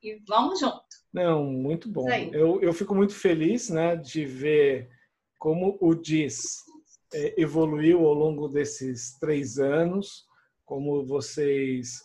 E 0.00 0.22
vamos 0.28 0.60
junto. 0.60 0.84
Não, 1.12 1.42
muito 1.44 1.88
bom. 1.88 2.08
Eu, 2.08 2.62
eu 2.62 2.72
fico 2.72 2.94
muito 2.94 3.16
feliz 3.16 3.68
né, 3.68 3.96
de 3.96 4.24
ver 4.24 4.88
como 5.40 5.76
o 5.80 5.92
DIS 5.92 6.62
é, 6.68 6.73
evoluiu 7.36 8.06
ao 8.06 8.14
longo 8.14 8.48
desses 8.48 9.18
três 9.18 9.58
anos, 9.58 10.24
como 10.64 11.04
vocês 11.06 12.00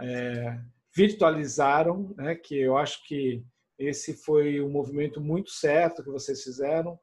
é, 0.00 0.58
virtualizaram, 0.94 2.14
né, 2.16 2.34
que 2.34 2.56
eu 2.56 2.76
acho 2.76 3.04
que 3.06 3.44
esse 3.78 4.14
foi 4.14 4.60
um 4.60 4.70
movimento 4.70 5.20
muito 5.20 5.50
certo 5.50 6.02
que 6.02 6.10
vocês 6.10 6.42
fizeram. 6.42 6.98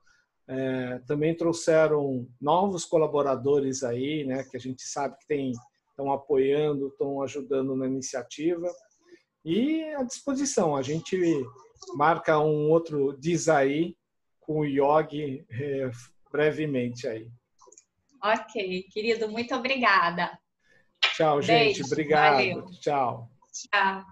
É, 0.48 1.00
também 1.06 1.36
trouxeram 1.36 2.28
novos 2.40 2.86
colaboradores 2.86 3.84
aí, 3.84 4.26
né, 4.26 4.44
que 4.44 4.58
a 4.58 4.60
gente 4.60 4.84
sabe 4.84 5.18
que 5.20 5.28
tem, 5.28 5.52
estão 5.90 6.12
apoiando, 6.12 6.88
estão 6.88 7.22
ajudando 7.22 7.76
na 7.76 7.86
iniciativa. 7.86 8.68
E 9.44 9.84
à 9.96 10.04
disposição, 10.04 10.76
a 10.76 10.82
gente 10.82 11.18
marca 11.96 12.40
um 12.40 12.70
outro 12.70 13.18
diz 13.20 13.50
aí 13.50 13.96
com 14.40 14.60
o 14.60 14.66
Yogi 14.66 15.46
é, 15.50 15.92
brevemente 16.32 17.08
aí. 17.08 17.30
Ok, 18.24 18.84
querido, 18.92 19.28
muito 19.30 19.56
obrigada. 19.56 20.38
Tchau, 21.16 21.42
gente. 21.42 21.82
Beijo, 21.82 21.86
Obrigado. 21.86 22.36
Valeu. 22.36 22.72
Tchau. 22.80 23.30
Tchau. 23.52 24.06